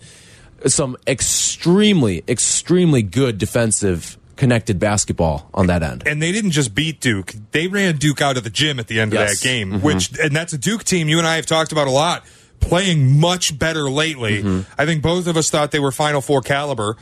some 0.67 0.97
extremely 1.07 2.23
extremely 2.29 3.03
good 3.03 3.39
defensive 3.39 4.17
connected 4.37 4.79
basketball 4.79 5.51
on 5.53 5.67
that 5.67 5.83
end. 5.83 6.03
and 6.07 6.23
they 6.23 6.33
didn't 6.33 6.53
just 6.53 6.75
beat 6.75 7.01
Duke; 7.01 7.35
they 7.53 7.67
ran 7.67 7.97
Duke 7.97 8.21
out 8.23 8.37
of 8.37 8.45
the 8.45 8.51
gym 8.51 8.79
at 8.79 8.87
the 8.87 9.01
end 9.01 9.13
Yes. 9.13 9.33
of 9.33 9.39
that 9.39 9.45
game. 9.47 9.73
Mm-hmm. 9.73 9.85
Which, 9.85 10.19
and 10.19 10.35
that's 10.35 10.53
a 10.53 10.59
Duke 10.59 10.85
team 10.85 11.09
you 11.09 11.19
and 11.19 11.27
I 11.27 11.37
have 11.37 11.47
talked 11.47 11.73
about 11.73 11.89
a 11.89 11.91
lot, 11.91 12.25
playing 12.61 13.19
much 13.21 13.59
better 13.59 13.91
lately. 13.91 14.43
Mm-hmm. 14.43 14.73
I 14.81 14.87
think 14.87 15.03
both 15.03 15.27
of 15.27 15.37
us 15.37 15.51
thought 15.51 15.71
they 15.73 15.79
were 15.81 15.93
Final 15.93 16.21
Four 16.21 16.41
caliber. 16.43 16.97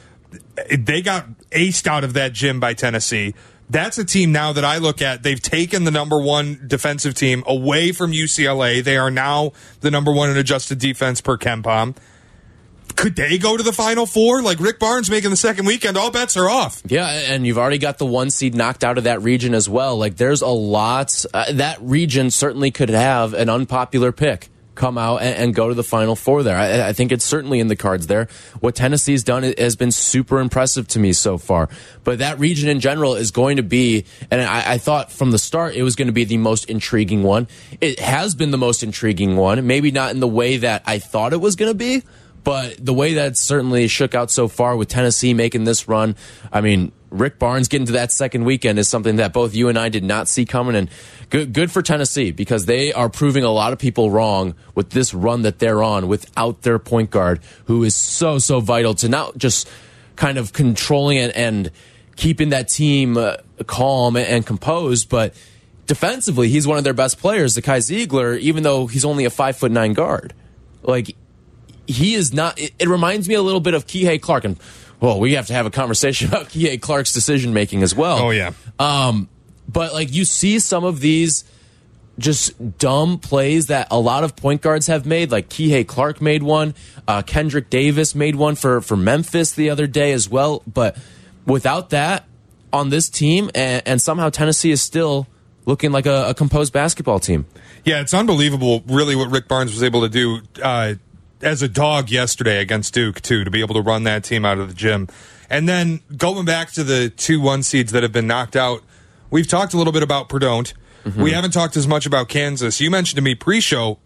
They 0.71 1.01
got 1.01 1.27
aced 1.51 1.87
out 1.87 2.05
of 2.05 2.13
that 2.15 2.33
gym 2.33 2.61
by 2.61 2.75
Tennessee. 2.75 3.35
That's 3.71 3.99
a 3.99 4.05
team 4.05 4.33
now 4.33 4.53
that 4.53 4.65
I 4.65 4.79
look 4.79 5.03
at. 5.03 5.23
They've 5.23 5.41
taken 5.41 5.85
the 5.85 5.91
number 5.91 6.19
one 6.19 6.65
defensive 6.67 7.15
team 7.15 7.45
away 7.47 7.93
from 7.93 8.13
UCLA. 8.13 8.83
They 8.83 8.97
are 8.97 9.11
now 9.11 9.53
the 9.81 9.91
number 9.91 10.11
one 10.13 10.31
in 10.31 10.37
adjusted 10.37 10.79
defense 10.79 11.21
per 11.21 11.37
KenPom. 11.37 11.97
Could 12.97 13.15
they 13.15 13.39
go 13.39 13.57
to 13.57 13.63
the 13.63 13.73
Final 13.73 14.07
Four? 14.07 14.43
Like 14.43 14.59
Rick 14.59 14.79
Barnes 14.81 15.09
making 15.09 15.31
the 15.31 15.37
second 15.37 15.67
weekend, 15.67 15.97
all 15.97 16.11
bets 16.11 16.37
are 16.37 16.49
off. 16.49 16.83
Yeah, 16.87 17.07
and 17.09 17.47
you've 17.47 17.59
already 17.59 17.79
got 17.79 17.99
the 17.99 18.07
one 18.07 18.31
seed 18.31 18.55
knocked 18.57 18.83
out 18.83 18.99
of 18.99 19.05
that 19.05 19.23
region 19.23 19.55
as 19.55 19.69
well. 19.69 19.97
Like, 19.97 20.17
there's 20.17 20.43
a 20.43 20.49
lot. 20.49 21.25
Uh, 21.33 21.53
that 21.53 21.79
region 21.81 22.31
certainly 22.33 22.71
could 22.73 22.89
have 22.89 23.35
an 23.35 23.49
unpopular 23.49 24.11
pick 24.11 24.49
come 24.79 24.97
out 24.97 25.21
and, 25.21 25.37
and 25.37 25.55
go 25.55 25.69
to 25.69 25.75
the 25.75 25.83
final 25.83 26.17
four 26.17 26.43
there. 26.43 26.57
I, 26.57 26.89
I 26.89 26.93
think 26.95 27.13
it's 27.13 27.25
certainly 27.25 27.61
in 27.61 27.69
the 27.69 27.77
cards 27.77 28.07
there. 28.07 28.29
What 28.61 28.75
Tennessee's 28.75 29.25
done 29.25 29.43
has 29.43 29.77
been 29.77 29.93
super 29.93 30.39
impressive 30.39 30.89
to 30.89 30.99
me 30.99 31.13
so 31.13 31.37
far. 31.37 31.69
But 32.05 32.21
that 32.21 32.39
region 32.39 32.71
in 32.71 32.81
general 32.81 33.15
is 33.15 33.31
going 33.31 33.57
to 33.57 33.63
be, 33.63 34.07
and 34.31 34.41
I, 34.41 34.75
I 34.75 34.79
thought 34.79 35.13
from 35.13 35.33
the 35.33 35.39
start 35.39 35.75
it 35.75 35.83
was 35.83 35.97
going 35.97 36.07
to 36.07 36.13
be 36.13 36.25
the 36.25 36.39
most 36.39 36.65
intriguing 36.71 37.23
one. 37.23 37.49
It 37.81 38.01
has 38.01 38.35
been 38.35 38.53
the 38.53 38.59
most 38.59 38.83
intriguing 38.83 39.37
one. 39.37 39.67
Maybe 39.67 39.91
not 39.91 40.13
in 40.13 40.21
the 40.21 40.29
way 40.29 40.57
that 40.59 40.85
I 40.87 40.99
thought 40.99 41.33
it 41.33 41.41
was 41.41 41.57
going 41.57 41.71
to 41.71 41.77
be. 41.77 42.03
But 42.45 42.83
the 42.83 42.95
way 42.95 43.15
that 43.15 43.37
certainly 43.37 43.89
shook 43.89 44.15
out 44.15 44.31
so 44.31 44.49
far 44.49 44.77
with 44.77 44.89
Tennessee 44.89 45.35
making 45.35 45.65
this 45.65 45.89
run, 45.89 46.17
I 46.51 46.63
mean, 46.63 46.93
Rick 47.11 47.39
Barnes 47.39 47.69
getting 47.69 47.87
to 47.87 47.93
that 47.93 48.13
second 48.13 48.45
weekend 48.45 48.79
is 48.79 48.89
something 48.89 49.17
that 49.17 49.33
both 49.33 49.55
you 49.55 49.69
and 49.69 49.79
I 49.79 49.89
did 49.89 50.05
not 50.05 50.29
see 50.29 50.45
coming. 50.45 50.77
And 50.77 50.91
good, 51.31 51.53
good 51.53 51.71
for 51.71 51.83
Tennessee 51.83 52.33
because 52.33 52.67
they 52.67 52.93
are 52.93 53.09
proving 53.09 53.45
a 53.45 53.51
lot 53.51 53.73
of 53.73 53.79
people 53.79 54.11
wrong 54.11 54.55
with 54.75 54.91
this 54.91 55.15
run 55.15 55.43
that 55.43 55.59
they're 55.59 55.83
on 55.83 56.09
without 56.09 56.63
their 56.63 56.79
point 56.79 57.11
guard, 57.11 57.41
who 57.67 57.85
is 57.85 57.97
so, 57.97 58.39
so 58.39 58.61
vital 58.61 58.95
to 58.95 59.09
not 59.09 59.39
just 59.39 59.69
kind 60.17 60.39
of 60.39 60.53
controlling 60.53 61.17
it 61.17 61.33
and 61.35 61.71
keeping 62.17 62.49
that 62.51 62.69
team 62.69 63.17
uh, 63.17 63.37
calm 63.67 64.17
and 64.17 64.45
composed, 64.45 65.09
but 65.09 65.35
defensively, 65.87 66.49
he's 66.49 66.67
one 66.67 66.79
of 66.79 66.85
their 66.85 66.93
best 66.93 67.19
players, 67.19 67.55
the 67.55 67.63
Kai 67.63 67.79
Zeigler, 67.79 68.39
even 68.39 68.63
though 68.63 68.87
he's 68.87 69.05
only 69.05 69.25
a 69.25 69.31
five 69.31 69.57
foot 69.57 69.73
nine 69.73 69.95
guard. 69.95 70.35
Like, 70.83 71.17
he 71.87 72.15
is 72.15 72.33
not. 72.33 72.59
It, 72.59 72.73
it 72.79 72.89
reminds 72.89 73.29
me 73.29 73.35
a 73.35 73.43
little 73.43 73.61
bit 73.61 73.75
of 73.75 73.87
Kihei 73.87 74.21
Clark, 74.21 74.45
and 74.45 74.59
well, 75.01 75.21
we 75.21 75.35
have 75.35 75.47
to 75.47 75.53
have 75.53 75.67
a 75.67 75.71
conversation 75.71 76.29
about 76.29 76.47
Kihei 76.49 76.81
Clark's 76.81 77.13
decision 77.13 77.53
making 77.53 77.83
as 77.83 77.95
well. 77.95 78.19
Oh, 78.19 78.31
yeah. 78.31 78.53
Um, 78.79 79.29
but 79.69 79.93
like 79.93 80.13
you 80.13 80.25
see 80.25 80.59
some 80.59 80.85
of 80.85 81.01
these 81.01 81.45
just 82.19 82.79
dumb 82.79 83.19
plays 83.19 83.69
that 83.69 83.89
a 83.91 83.99
lot 83.99 84.25
of 84.25 84.35
point 84.35 84.61
guards 84.61 84.89
have 84.89 85.07
made. 85.07 85.31
Like 85.31 85.49
Kihei 85.49 85.87
Clark 85.87 86.21
made 86.21 86.43
one, 86.43 86.75
uh, 87.07 87.23
Kendric 87.23 87.71
Davis 87.71 88.15
made 88.15 88.35
one 88.35 88.57
for 88.57 88.81
for 88.81 88.97
Memphis 88.97 89.53
the 89.53 89.71
other 89.71 89.87
day 89.87 90.13
as 90.13 90.29
well. 90.29 90.63
But 90.67 90.97
without 91.47 91.91
that 91.91 92.25
on 92.73 92.91
this 92.91 93.09
team, 93.09 93.51
and, 93.55 93.83
and 93.87 94.03
somehow 94.03 94.31
Tennessee 94.31 94.71
is 94.71 94.83
still 94.83 95.27
looking 95.65 95.93
like 95.93 96.07
a, 96.07 96.31
a, 96.31 96.35
composed 96.35 96.73
basketball 96.73 97.19
team. 97.19 97.47
Yeah, 97.85 98.01
it's 98.01 98.15
unbelievable, 98.15 98.83
really, 98.87 99.15
what 99.15 99.31
Rick 99.31 99.49
Barnes 99.49 99.73
was 99.73 99.83
able 99.83 100.03
to 100.03 100.09
do 100.09 100.41
uh, 100.63 100.95
as 101.43 101.63
a 101.63 101.69
dog 101.69 102.11
yesterday 102.11 102.61
against 102.61 102.95
Duke 102.95 103.21
too, 103.21 103.45
to 103.45 103.51
be 103.51 103.61
able 103.61 103.75
to 103.75 103.83
run 103.83 104.05
that 104.05 104.25
team 104.25 104.45
out 104.45 104.59
of 104.59 104.69
the 104.69 104.75
gym. 104.75 105.09
And 105.51 105.69
then 105.69 106.01
going 106.17 106.45
back 106.45 106.73
to 106.73 106.85
the 106.85 107.11
two 107.11 107.41
one 107.41 107.63
seeds 107.63 107.93
that 107.93 108.03
have 108.03 108.13
been 108.13 108.27
knocked 108.27 108.57
out, 108.57 108.83
we've 109.31 109.49
talked 109.49 109.75
a 109.75 109.77
little 109.77 109.93
bit 109.93 110.03
about 110.03 110.29
Perdon't. 110.29 110.75
Mm-hmm. 111.05 111.23
We 111.23 111.31
haven't 111.33 111.53
talked 111.53 111.77
as 111.77 111.87
much 111.87 112.07
about 112.07 112.29
Kansas. 112.29 112.81
You 112.81 112.91
mentioned 112.91 113.17
to 113.17 113.23
me 113.23 113.35
pre-show. 113.35 113.99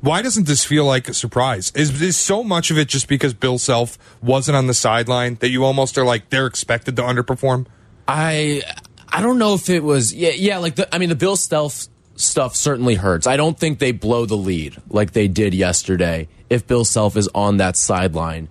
Why 0.00 0.20
doesn't 0.20 0.48
this 0.48 0.64
feel 0.64 0.84
like 0.84 1.08
a 1.08 1.14
surprise? 1.14 1.70
Is, 1.76 2.02
is 2.02 2.16
so 2.16 2.42
much 2.42 2.72
of 2.72 2.78
it 2.78 2.88
just 2.88 3.06
because 3.06 3.34
Bill 3.34 3.58
Self 3.58 3.98
wasn't 4.20 4.56
on 4.56 4.66
the 4.66 4.74
sideline 4.74 5.36
that 5.36 5.50
you 5.50 5.64
almost 5.64 5.96
are 5.96 6.04
like 6.04 6.30
they're 6.30 6.46
expected 6.46 6.96
to 6.96 7.02
underperform? 7.02 7.66
I 8.08 8.62
I 9.08 9.20
don't 9.20 9.38
know 9.38 9.54
if 9.54 9.68
it 9.70 9.84
was 9.84 10.12
yeah 10.12 10.30
yeah 10.30 10.58
like 10.58 10.74
the 10.74 10.92
I 10.92 10.98
mean 10.98 11.08
the 11.08 11.14
Bill 11.14 11.36
Self 11.36 11.86
stuff 12.16 12.54
certainly 12.56 12.94
hurts. 12.94 13.26
I 13.26 13.36
don't 13.36 13.58
think 13.58 13.78
they 13.78 13.92
blow 13.92 14.26
the 14.26 14.36
lead 14.36 14.76
like 14.88 15.12
they 15.12 15.28
did 15.28 15.54
yesterday 15.54 16.28
if 16.50 16.66
Bill 16.66 16.84
Self 16.84 17.16
is 17.16 17.28
on 17.34 17.58
that 17.58 17.76
sideline. 17.76 18.48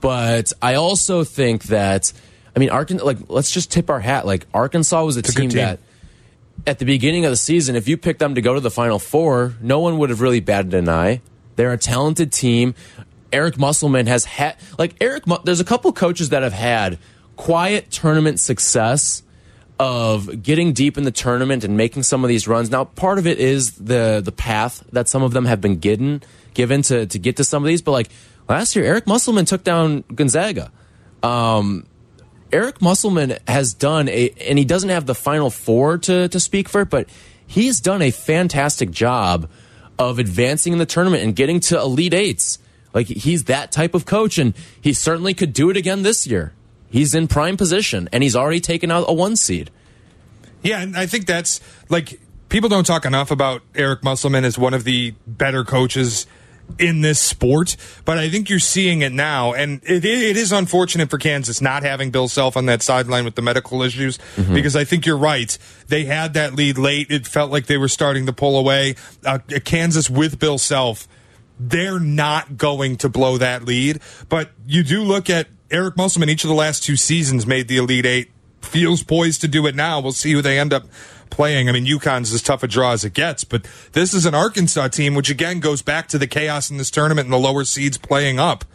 But 0.00 0.52
I 0.60 0.74
also 0.74 1.24
think 1.24 1.64
that 1.64 2.12
I 2.54 2.58
mean 2.58 2.70
Arkansas 2.70 3.04
like 3.04 3.18
let's 3.28 3.50
just 3.50 3.70
tip 3.70 3.90
our 3.90 4.00
hat 4.00 4.26
like 4.26 4.46
Arkansas 4.52 5.04
was 5.04 5.16
a, 5.16 5.22
team, 5.22 5.50
team 5.50 5.58
that 5.58 5.80
at 6.66 6.78
the 6.78 6.84
beginning 6.84 7.24
of 7.24 7.30
the 7.30 7.36
season 7.36 7.76
if 7.76 7.88
you 7.88 7.96
picked 7.96 8.18
them 8.18 8.34
to 8.34 8.40
go 8.40 8.54
to 8.54 8.60
the 8.60 8.70
final 8.70 8.98
4, 8.98 9.56
no 9.60 9.80
one 9.80 9.98
would 9.98 10.10
have 10.10 10.20
really 10.20 10.40
batted 10.40 10.74
an 10.74 10.88
eye. 10.88 11.20
They're 11.56 11.72
a 11.72 11.78
talented 11.78 12.32
team. 12.32 12.74
Eric 13.32 13.58
Musselman 13.58 14.06
has 14.06 14.24
had 14.24 14.56
like 14.78 14.94
Eric 15.00 15.24
there's 15.44 15.60
a 15.60 15.64
couple 15.64 15.92
coaches 15.92 16.30
that 16.30 16.42
have 16.42 16.52
had 16.52 16.98
quiet 17.36 17.90
tournament 17.90 18.40
success 18.40 19.22
of 19.82 20.44
getting 20.44 20.72
deep 20.72 20.96
in 20.96 21.02
the 21.02 21.10
tournament 21.10 21.64
and 21.64 21.76
making 21.76 22.04
some 22.04 22.22
of 22.22 22.28
these 22.28 22.46
runs. 22.46 22.70
Now, 22.70 22.84
part 22.84 23.18
of 23.18 23.26
it 23.26 23.40
is 23.40 23.72
the 23.72 24.22
the 24.24 24.30
path 24.30 24.84
that 24.92 25.08
some 25.08 25.24
of 25.24 25.32
them 25.32 25.44
have 25.44 25.60
been 25.60 25.78
given 25.78 26.22
given 26.54 26.82
to 26.82 27.06
to 27.06 27.18
get 27.18 27.38
to 27.38 27.44
some 27.44 27.64
of 27.64 27.66
these. 27.66 27.82
But 27.82 27.90
like 27.90 28.08
last 28.48 28.76
year, 28.76 28.84
Eric 28.84 29.08
Musselman 29.08 29.44
took 29.44 29.64
down 29.64 30.04
Gonzaga. 30.14 30.70
Um, 31.24 31.88
Eric 32.52 32.80
Musselman 32.80 33.38
has 33.48 33.74
done 33.74 34.08
a, 34.08 34.30
and 34.46 34.56
he 34.56 34.64
doesn't 34.64 34.90
have 34.90 35.06
the 35.06 35.16
final 35.16 35.50
four 35.50 35.98
to 35.98 36.28
to 36.28 36.38
speak 36.38 36.68
for 36.68 36.82
it, 36.82 36.90
but 36.90 37.08
he's 37.44 37.80
done 37.80 38.02
a 38.02 38.12
fantastic 38.12 38.92
job 38.92 39.50
of 39.98 40.20
advancing 40.20 40.72
in 40.72 40.78
the 40.78 40.86
tournament 40.86 41.24
and 41.24 41.34
getting 41.34 41.58
to 41.58 41.76
elite 41.76 42.14
eights. 42.14 42.60
Like 42.94 43.08
he's 43.08 43.44
that 43.44 43.72
type 43.72 43.94
of 43.94 44.06
coach, 44.06 44.38
and 44.38 44.54
he 44.80 44.92
certainly 44.92 45.34
could 45.34 45.52
do 45.52 45.70
it 45.70 45.76
again 45.76 46.02
this 46.02 46.24
year. 46.24 46.52
He's 46.92 47.14
in 47.14 47.26
prime 47.26 47.56
position, 47.56 48.06
and 48.12 48.22
he's 48.22 48.36
already 48.36 48.60
taken 48.60 48.90
out 48.90 49.06
a 49.08 49.14
one 49.14 49.34
seed. 49.34 49.70
Yeah, 50.62 50.82
and 50.82 50.94
I 50.94 51.06
think 51.06 51.26
that's 51.26 51.60
like 51.88 52.20
people 52.50 52.68
don't 52.68 52.84
talk 52.86 53.06
enough 53.06 53.30
about 53.30 53.62
Eric 53.74 54.04
Musselman 54.04 54.44
as 54.44 54.58
one 54.58 54.74
of 54.74 54.84
the 54.84 55.14
better 55.26 55.64
coaches 55.64 56.26
in 56.78 57.00
this 57.00 57.18
sport, 57.18 57.76
but 58.04 58.18
I 58.18 58.28
think 58.28 58.50
you're 58.50 58.58
seeing 58.58 59.00
it 59.00 59.12
now, 59.12 59.54
and 59.54 59.80
it, 59.84 60.04
it 60.04 60.36
is 60.36 60.52
unfortunate 60.52 61.08
for 61.10 61.16
Kansas 61.16 61.60
not 61.62 61.82
having 61.82 62.10
Bill 62.10 62.28
Self 62.28 62.56
on 62.56 62.66
that 62.66 62.82
sideline 62.82 63.24
with 63.24 63.36
the 63.36 63.42
medical 63.42 63.82
issues, 63.82 64.18
mm-hmm. 64.36 64.54
because 64.54 64.76
I 64.76 64.84
think 64.84 65.06
you're 65.06 65.16
right. 65.16 65.56
They 65.88 66.04
had 66.04 66.34
that 66.34 66.54
lead 66.54 66.78
late. 66.78 67.10
It 67.10 67.26
felt 67.26 67.50
like 67.50 67.66
they 67.66 67.78
were 67.78 67.88
starting 67.88 68.26
to 68.26 68.32
pull 68.34 68.58
away. 68.58 68.96
Uh, 69.24 69.38
Kansas 69.64 70.10
with 70.10 70.38
Bill 70.38 70.58
Self, 70.58 71.08
they're 71.58 72.00
not 72.00 72.56
going 72.58 72.96
to 72.98 73.08
blow 73.08 73.38
that 73.38 73.64
lead, 73.64 74.00
but 74.28 74.50
you 74.66 74.82
do 74.82 75.02
look 75.02 75.30
at 75.30 75.48
Eric 75.72 75.96
Musselman, 75.96 76.28
each 76.28 76.44
of 76.44 76.48
the 76.48 76.54
last 76.54 76.82
two 76.82 76.96
seasons, 76.96 77.46
made 77.46 77.66
the 77.66 77.78
Elite 77.78 78.04
Eight. 78.04 78.30
Feels 78.60 79.02
poised 79.02 79.40
to 79.40 79.48
do 79.48 79.66
it 79.66 79.74
now. 79.74 79.98
We'll 80.00 80.12
see 80.12 80.32
who 80.32 80.42
they 80.42 80.58
end 80.58 80.72
up 80.72 80.84
playing. 81.30 81.70
I 81.70 81.72
mean, 81.72 81.86
UConn's 81.86 82.32
as 82.32 82.42
tough 82.42 82.62
a 82.62 82.68
draw 82.68 82.92
as 82.92 83.06
it 83.06 83.14
gets, 83.14 83.42
but 83.42 83.66
this 83.92 84.12
is 84.12 84.26
an 84.26 84.34
Arkansas 84.34 84.88
team, 84.88 85.14
which 85.14 85.30
again 85.30 85.60
goes 85.60 85.80
back 85.80 86.08
to 86.08 86.18
the 86.18 86.26
chaos 86.26 86.70
in 86.70 86.76
this 86.76 86.90
tournament 86.90 87.24
and 87.24 87.32
the 87.32 87.38
lower 87.38 87.64
seeds 87.64 87.96
playing 87.96 88.38
up 88.38 88.66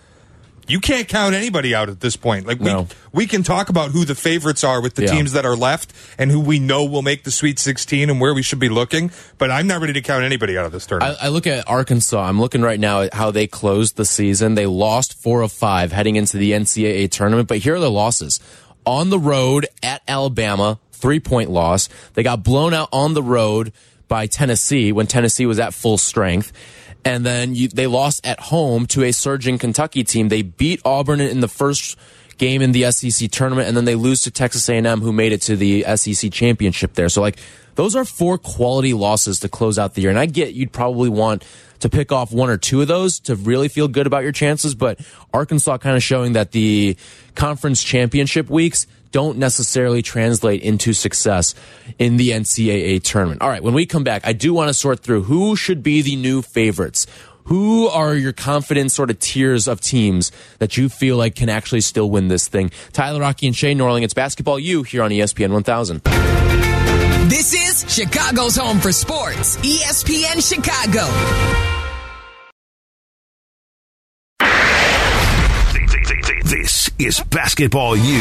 you 0.67 0.79
can't 0.79 1.07
count 1.07 1.35
anybody 1.35 1.73
out 1.73 1.89
at 1.89 1.99
this 1.99 2.15
point. 2.15 2.45
Like 2.45 2.59
we 2.59 2.65
no. 2.65 2.87
we 3.11 3.27
can 3.27 3.43
talk 3.43 3.69
about 3.69 3.91
who 3.91 4.05
the 4.05 4.15
favorites 4.15 4.63
are 4.63 4.81
with 4.81 4.95
the 4.95 5.03
yeah. 5.03 5.11
teams 5.11 5.33
that 5.33 5.45
are 5.45 5.55
left 5.55 5.93
and 6.17 6.31
who 6.31 6.39
we 6.39 6.59
know 6.59 6.85
will 6.85 7.01
make 7.01 7.23
the 7.23 7.31
Sweet 7.31 7.59
16 7.59 8.09
and 8.09 8.19
where 8.21 8.33
we 8.33 8.41
should 8.41 8.59
be 8.59 8.69
looking, 8.69 9.11
but 9.37 9.51
I'm 9.51 9.67
not 9.67 9.81
ready 9.81 9.93
to 9.93 10.01
count 10.01 10.23
anybody 10.23 10.57
out 10.57 10.65
of 10.65 10.71
this 10.71 10.85
tournament. 10.85 11.17
I, 11.21 11.27
I 11.27 11.29
look 11.29 11.47
at 11.47 11.67
Arkansas. 11.67 12.21
I'm 12.21 12.39
looking 12.39 12.61
right 12.61 12.79
now 12.79 13.01
at 13.01 13.13
how 13.13 13.31
they 13.31 13.47
closed 13.47 13.95
the 13.95 14.05
season. 14.05 14.55
They 14.55 14.65
lost 14.65 15.13
4 15.21 15.41
of 15.41 15.51
5 15.51 15.91
heading 15.91 16.15
into 16.15 16.37
the 16.37 16.51
NCAA 16.51 17.09
tournament, 17.11 17.47
but 17.47 17.59
here 17.59 17.75
are 17.75 17.79
the 17.79 17.91
losses. 17.91 18.39
On 18.85 19.09
the 19.09 19.19
road 19.19 19.67
at 19.83 20.01
Alabama, 20.07 20.79
3-point 20.97 21.49
loss. 21.49 21.89
They 22.13 22.23
got 22.23 22.43
blown 22.43 22.73
out 22.73 22.89
on 22.91 23.13
the 23.13 23.23
road 23.23 23.71
by 24.07 24.27
Tennessee 24.27 24.91
when 24.91 25.07
Tennessee 25.07 25.45
was 25.45 25.59
at 25.59 25.73
full 25.73 25.97
strength 25.97 26.51
and 27.07 27.25
then 27.25 27.55
you, 27.55 27.69
they 27.69 27.87
lost 27.87 28.25
at 28.27 28.39
home 28.39 28.85
to 28.87 29.03
a 29.03 29.13
surging 29.13 29.57
Kentucky 29.57 30.03
team. 30.03 30.27
They 30.27 30.41
beat 30.41 30.81
Auburn 30.83 31.21
in 31.21 31.39
the 31.39 31.47
first 31.47 31.97
game 32.37 32.61
in 32.61 32.73
the 32.73 32.91
SEC 32.91 33.31
tournament, 33.31 33.67
and 33.67 33.77
then 33.77 33.85
they 33.85 33.95
lose 33.95 34.21
to 34.23 34.31
Texas 34.31 34.67
A&M, 34.69 35.01
who 35.01 35.11
made 35.13 35.31
it 35.31 35.41
to 35.43 35.55
the 35.55 35.85
SEC 35.95 36.31
championship 36.31 36.93
there. 36.93 37.09
So 37.09 37.21
like 37.21 37.39
those 37.75 37.95
are 37.95 38.03
four 38.03 38.37
quality 38.37 38.93
losses 38.93 39.39
to 39.39 39.49
close 39.49 39.79
out 39.79 39.93
the 39.93 40.01
year. 40.01 40.09
And 40.09 40.19
I 40.19 40.25
get 40.25 40.53
you'd 40.53 40.71
probably 40.73 41.09
want 41.09 41.45
to 41.79 41.89
pick 41.89 42.11
off 42.11 42.33
one 42.33 42.49
or 42.49 42.57
two 42.57 42.81
of 42.81 42.87
those 42.87 43.19
to 43.21 43.35
really 43.35 43.69
feel 43.69 43.87
good 43.87 44.07
about 44.07 44.23
your 44.23 44.31
chances, 44.31 44.75
but 44.75 44.99
Arkansas 45.33 45.77
kind 45.77 45.95
of 45.95 46.03
showing 46.03 46.33
that 46.33 46.51
the 46.51 46.97
conference 47.35 47.83
championship 47.83 48.49
weeks 48.49 48.87
don't 49.11 49.37
necessarily 49.37 50.01
translate 50.01 50.61
into 50.61 50.93
success 50.93 51.55
in 51.97 52.17
the 52.17 52.31
NCAA 52.31 53.03
tournament. 53.03 53.41
All 53.41 53.49
right, 53.49 53.63
when 53.63 53.73
we 53.73 53.85
come 53.85 54.03
back, 54.03 54.25
I 54.25 54.33
do 54.33 54.53
want 54.53 54.69
to 54.69 54.73
sort 54.73 54.99
through 55.01 55.23
who 55.23 55.55
should 55.55 55.83
be 55.83 56.01
the 56.01 56.15
new 56.15 56.41
favorites. 56.41 57.07
Who 57.45 57.87
are 57.87 58.13
your 58.13 58.33
confident 58.33 58.91
sort 58.91 59.09
of 59.09 59.19
tiers 59.19 59.69
of 59.69 59.79
teams 59.79 60.33
that 60.59 60.75
you 60.75 60.89
feel 60.89 61.15
like 61.15 61.35
can 61.35 61.47
actually 61.47 61.81
still 61.81 62.09
win 62.09 62.27
this 62.27 62.49
thing? 62.49 62.71
Tyler 62.91 63.21
Rocky 63.21 63.47
and 63.47 63.55
Shea 63.55 63.73
Norling, 63.73 64.03
it's 64.03 64.13
Basketball 64.13 64.59
U 64.59 64.83
here 64.83 65.01
on 65.01 65.11
ESPN 65.11 65.51
1000. 65.53 66.01
This 67.29 67.53
is 67.53 67.93
Chicago's 67.93 68.57
home 68.57 68.79
for 68.79 68.91
sports, 68.91 69.57
ESPN 69.57 70.41
Chicago. 70.45 71.07
This 76.43 76.86
is 76.99 77.19
Basketball 77.19 77.95
U. 77.95 78.19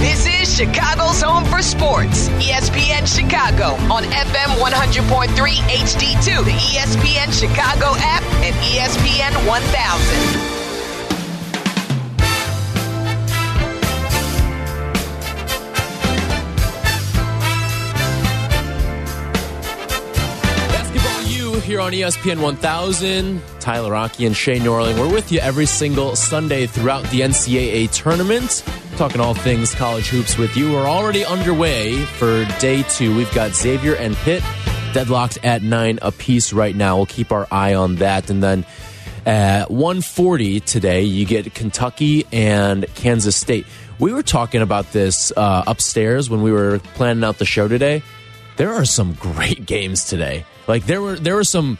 This 0.00 0.26
is 0.26 0.56
Chicago's 0.56 1.22
home 1.22 1.44
for 1.44 1.62
sports. 1.62 2.28
ESPN 2.40 3.06
Chicago 3.06 3.74
on 3.92 4.02
FM 4.04 4.58
100.3 4.58 5.28
HD2, 5.28 6.44
the 6.44 6.50
ESPN 6.50 7.32
Chicago 7.32 7.94
app, 7.98 8.24
and 8.42 8.54
ESPN 8.56 9.46
1000. 9.46 10.57
Here 21.68 21.80
on 21.80 21.92
ESPN 21.92 22.40
1000. 22.40 23.42
Tyler 23.60 23.92
Rocky 23.92 24.24
and 24.24 24.34
Shea 24.34 24.58
Norling. 24.58 24.98
We're 24.98 25.12
with 25.12 25.30
you 25.30 25.38
every 25.40 25.66
single 25.66 26.16
Sunday 26.16 26.66
throughout 26.66 27.04
the 27.10 27.20
NCAA 27.20 27.90
tournament, 27.92 28.64
talking 28.96 29.20
all 29.20 29.34
things 29.34 29.74
college 29.74 30.08
hoops 30.08 30.38
with 30.38 30.56
you. 30.56 30.72
We're 30.72 30.86
already 30.86 31.26
underway 31.26 32.06
for 32.06 32.46
day 32.58 32.84
two. 32.84 33.14
We've 33.14 33.30
got 33.34 33.54
Xavier 33.54 33.96
and 33.96 34.16
Pitt 34.16 34.42
deadlocked 34.94 35.44
at 35.44 35.60
nine 35.62 35.98
apiece 36.00 36.54
right 36.54 36.74
now. 36.74 36.96
We'll 36.96 37.04
keep 37.04 37.32
our 37.32 37.46
eye 37.50 37.74
on 37.74 37.96
that. 37.96 38.30
And 38.30 38.42
then 38.42 38.64
at 39.26 39.70
140 39.70 40.60
today, 40.60 41.02
you 41.02 41.26
get 41.26 41.52
Kentucky 41.52 42.24
and 42.32 42.86
Kansas 42.94 43.36
State. 43.36 43.66
We 43.98 44.14
were 44.14 44.22
talking 44.22 44.62
about 44.62 44.92
this 44.92 45.34
uh, 45.36 45.64
upstairs 45.66 46.30
when 46.30 46.40
we 46.40 46.50
were 46.50 46.78
planning 46.94 47.24
out 47.24 47.36
the 47.36 47.44
show 47.44 47.68
today. 47.68 48.02
There 48.56 48.72
are 48.72 48.86
some 48.86 49.12
great 49.12 49.66
games 49.66 50.06
today. 50.06 50.46
Like 50.68 50.84
there 50.86 51.00
were 51.00 51.16
there 51.16 51.34
were 51.34 51.44
some 51.44 51.78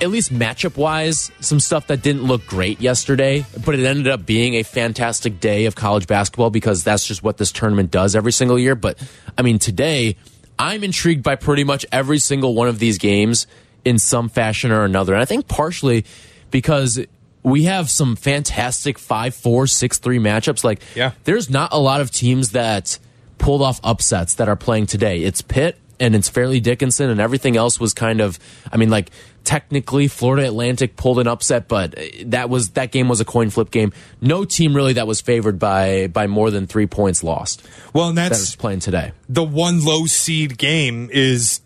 at 0.00 0.10
least 0.10 0.32
matchup 0.32 0.76
wise, 0.76 1.30
some 1.40 1.60
stuff 1.60 1.86
that 1.86 2.02
didn't 2.02 2.24
look 2.24 2.46
great 2.46 2.80
yesterday, 2.80 3.46
but 3.64 3.74
it 3.74 3.84
ended 3.84 4.08
up 4.08 4.26
being 4.26 4.54
a 4.54 4.62
fantastic 4.62 5.40
day 5.40 5.66
of 5.66 5.74
college 5.74 6.06
basketball 6.06 6.50
because 6.50 6.84
that's 6.84 7.06
just 7.06 7.22
what 7.22 7.38
this 7.38 7.52
tournament 7.52 7.90
does 7.90 8.16
every 8.16 8.32
single 8.32 8.58
year. 8.58 8.74
But 8.74 8.98
I 9.38 9.42
mean, 9.42 9.58
today, 9.58 10.16
I'm 10.58 10.84
intrigued 10.84 11.22
by 11.22 11.36
pretty 11.36 11.64
much 11.64 11.86
every 11.92 12.18
single 12.18 12.54
one 12.54 12.68
of 12.68 12.78
these 12.78 12.98
games 12.98 13.46
in 13.84 13.98
some 13.98 14.28
fashion 14.28 14.72
or 14.72 14.84
another. 14.84 15.12
And 15.12 15.22
I 15.22 15.26
think 15.26 15.48
partially 15.48 16.04
because 16.50 17.00
we 17.42 17.64
have 17.64 17.88
some 17.90 18.16
fantastic 18.16 18.98
5 18.98 19.34
4, 19.34 19.66
6 19.66 19.98
3 19.98 20.18
matchups. 20.18 20.64
Like, 20.64 20.82
yeah. 20.94 21.12
there's 21.24 21.48
not 21.48 21.72
a 21.72 21.78
lot 21.78 22.00
of 22.00 22.10
teams 22.10 22.50
that 22.50 22.98
pulled 23.38 23.62
off 23.62 23.80
upsets 23.84 24.34
that 24.34 24.48
are 24.48 24.56
playing 24.56 24.86
today. 24.86 25.22
It's 25.22 25.42
Pitt 25.42 25.78
and 26.00 26.14
it's 26.14 26.28
Fairleigh 26.28 26.60
Dickinson, 26.60 27.10
and 27.10 27.20
everything 27.20 27.56
else 27.56 27.80
was 27.80 27.94
kind 27.94 28.20
of. 28.20 28.38
I 28.72 28.76
mean, 28.76 28.90
like 28.90 29.10
technically, 29.44 30.08
Florida 30.08 30.46
Atlantic 30.46 30.96
pulled 30.96 31.18
an 31.18 31.26
upset, 31.26 31.68
but 31.68 31.94
that 32.26 32.50
was 32.50 32.70
that 32.70 32.92
game 32.92 33.08
was 33.08 33.20
a 33.20 33.24
coin 33.24 33.50
flip 33.50 33.70
game. 33.70 33.92
No 34.20 34.44
team 34.44 34.74
really 34.74 34.94
that 34.94 35.06
was 35.06 35.20
favored 35.20 35.58
by 35.58 36.08
by 36.08 36.26
more 36.26 36.50
than 36.50 36.66
three 36.66 36.86
points 36.86 37.22
lost. 37.22 37.66
Well, 37.92 38.08
and 38.08 38.18
that's 38.18 38.38
that's 38.38 38.56
playing 38.56 38.80
today. 38.80 39.12
The 39.28 39.44
one 39.44 39.84
low 39.84 40.06
seed 40.06 40.58
game 40.58 41.08
is 41.12 41.60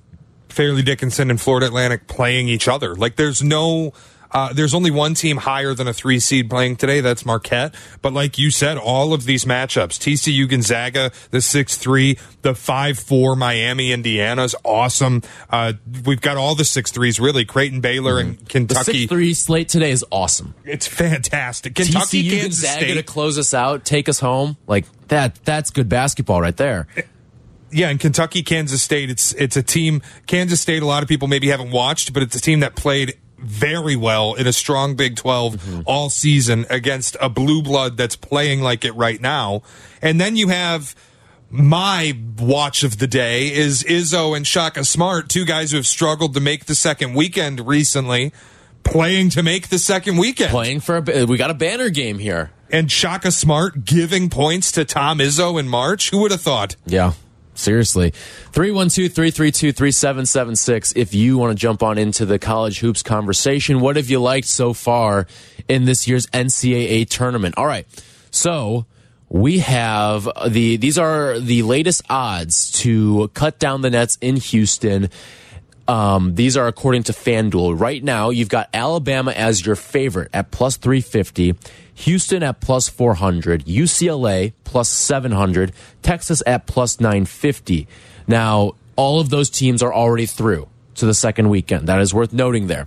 Fairleigh 0.48 0.82
Dickinson 0.82 1.30
and 1.30 1.40
Florida 1.40 1.66
Atlantic 1.66 2.06
playing 2.06 2.48
each 2.48 2.68
other. 2.68 2.94
Like, 2.94 3.16
there's 3.16 3.42
no 3.42 3.92
uh, 4.32 4.52
there's 4.52 4.74
only 4.74 4.90
one 4.90 5.14
team 5.14 5.38
higher 5.38 5.74
than 5.74 5.88
a 5.88 5.92
three 5.92 6.20
seed 6.20 6.48
playing 6.48 6.76
today. 6.76 7.00
That's 7.00 7.26
Marquette. 7.26 7.74
But 8.02 8.12
like 8.12 8.38
you 8.38 8.50
said, 8.50 8.78
all 8.78 9.12
of 9.12 9.24
these 9.24 9.44
matchups, 9.44 9.98
TCU 9.98 10.48
Gonzaga, 10.48 11.12
the 11.30 11.40
six 11.40 11.76
three, 11.76 12.18
the 12.42 12.54
five 12.54 12.98
four 12.98 13.36
Miami 13.36 13.92
Indiana's 13.92 14.54
awesome. 14.64 15.22
Uh, 15.48 15.74
we've 16.04 16.20
got 16.20 16.36
all 16.36 16.54
the 16.54 16.64
six 16.64 16.92
threes 16.92 17.18
really. 17.18 17.44
Creighton 17.44 17.80
Baylor 17.80 18.14
mm-hmm. 18.14 18.30
and 18.30 18.48
Kentucky. 18.48 18.92
The 18.92 18.98
six 18.98 19.08
three 19.10 19.34
slate 19.34 19.68
today 19.68 19.90
is 19.90 20.04
awesome. 20.10 20.54
It's 20.64 20.86
fantastic. 20.86 21.74
Kentucky 21.74 22.24
TCU 22.24 22.30
Kansas 22.30 22.62
Gonzaga 22.62 22.84
State. 22.84 22.94
to 22.94 23.02
close 23.02 23.38
us 23.38 23.54
out, 23.54 23.84
take 23.84 24.08
us 24.08 24.20
home. 24.20 24.56
Like 24.66 24.86
that. 25.08 25.36
That's 25.44 25.70
good 25.70 25.88
basketball 25.88 26.40
right 26.40 26.56
there. 26.56 26.86
yeah, 27.72 27.90
in 27.90 27.98
Kentucky, 27.98 28.42
Kansas 28.42 28.82
State, 28.82 29.10
it's 29.10 29.32
it's 29.34 29.56
a 29.56 29.62
team. 29.62 30.02
Kansas 30.26 30.60
State, 30.60 30.82
a 30.82 30.86
lot 30.86 31.02
of 31.02 31.08
people 31.08 31.28
maybe 31.28 31.48
haven't 31.48 31.70
watched, 31.70 32.12
but 32.12 32.22
it's 32.22 32.36
a 32.36 32.40
team 32.40 32.60
that 32.60 32.76
played 32.76 33.18
very 33.40 33.96
well 33.96 34.34
in 34.34 34.46
a 34.46 34.52
strong 34.52 34.94
Big 34.94 35.16
12 35.16 35.56
mm-hmm. 35.56 35.80
all 35.86 36.10
season 36.10 36.66
against 36.70 37.16
a 37.20 37.28
blue 37.28 37.62
blood 37.62 37.96
that's 37.96 38.16
playing 38.16 38.60
like 38.60 38.84
it 38.84 38.92
right 38.92 39.20
now. 39.20 39.62
And 40.02 40.20
then 40.20 40.36
you 40.36 40.48
have 40.48 40.94
my 41.50 42.16
watch 42.38 42.84
of 42.84 42.98
the 42.98 43.06
day 43.06 43.52
is 43.52 43.82
Izzo 43.82 44.36
and 44.36 44.46
Shaka 44.46 44.84
Smart, 44.84 45.28
two 45.28 45.44
guys 45.44 45.72
who 45.72 45.76
have 45.76 45.86
struggled 45.86 46.34
to 46.34 46.40
make 46.40 46.66
the 46.66 46.74
second 46.74 47.14
weekend 47.14 47.66
recently, 47.66 48.32
playing 48.84 49.30
to 49.30 49.42
make 49.42 49.68
the 49.68 49.78
second 49.78 50.16
weekend. 50.16 50.50
Playing 50.50 50.80
for 50.80 50.96
a, 50.96 51.24
we 51.24 51.36
got 51.36 51.50
a 51.50 51.54
banner 51.54 51.90
game 51.90 52.18
here. 52.18 52.52
And 52.70 52.90
Shaka 52.90 53.32
Smart 53.32 53.84
giving 53.84 54.30
points 54.30 54.70
to 54.72 54.84
Tom 54.84 55.18
Izzo 55.18 55.58
in 55.58 55.68
March. 55.68 56.10
Who 56.10 56.18
would 56.20 56.30
have 56.30 56.40
thought? 56.40 56.76
Yeah. 56.86 57.14
Seriously. 57.60 58.10
312 58.52 59.12
332 59.12 59.72
3776. 59.72 60.92
If 60.96 61.14
you 61.14 61.38
want 61.38 61.56
to 61.56 61.60
jump 61.60 61.82
on 61.82 61.98
into 61.98 62.24
the 62.24 62.38
college 62.38 62.80
hoops 62.80 63.02
conversation, 63.02 63.80
what 63.80 63.96
have 63.96 64.08
you 64.08 64.20
liked 64.20 64.48
so 64.48 64.72
far 64.72 65.26
in 65.68 65.84
this 65.84 66.08
year's 66.08 66.26
NCAA 66.28 67.08
tournament? 67.08 67.54
All 67.58 67.66
right. 67.66 67.86
So 68.30 68.86
we 69.28 69.58
have 69.60 70.28
the, 70.48 70.76
these 70.76 70.98
are 70.98 71.38
the 71.38 71.62
latest 71.62 72.02
odds 72.10 72.72
to 72.80 73.28
cut 73.34 73.58
down 73.58 73.82
the 73.82 73.90
nets 73.90 74.18
in 74.20 74.36
Houston. 74.36 75.10
Um, 75.90 76.36
these 76.36 76.56
are 76.56 76.68
according 76.68 77.02
to 77.04 77.12
FanDuel. 77.12 77.78
Right 77.80 78.04
now, 78.04 78.30
you've 78.30 78.48
got 78.48 78.68
Alabama 78.72 79.32
as 79.32 79.66
your 79.66 79.74
favorite 79.74 80.30
at 80.32 80.52
plus 80.52 80.76
350. 80.76 81.56
Houston 81.94 82.44
at 82.44 82.60
plus 82.60 82.88
400, 82.88 83.64
UCLA 83.64 84.52
plus 84.62 84.88
700, 84.88 85.72
Texas 86.00 86.44
at 86.46 86.68
plus 86.68 87.00
950. 87.00 87.88
Now, 88.28 88.76
all 88.94 89.18
of 89.18 89.30
those 89.30 89.50
teams 89.50 89.82
are 89.82 89.92
already 89.92 90.26
through 90.26 90.68
to 90.94 91.06
the 91.06 91.14
second 91.14 91.48
weekend. 91.48 91.88
That 91.88 92.00
is 92.00 92.14
worth 92.14 92.32
noting 92.32 92.68
there. 92.68 92.86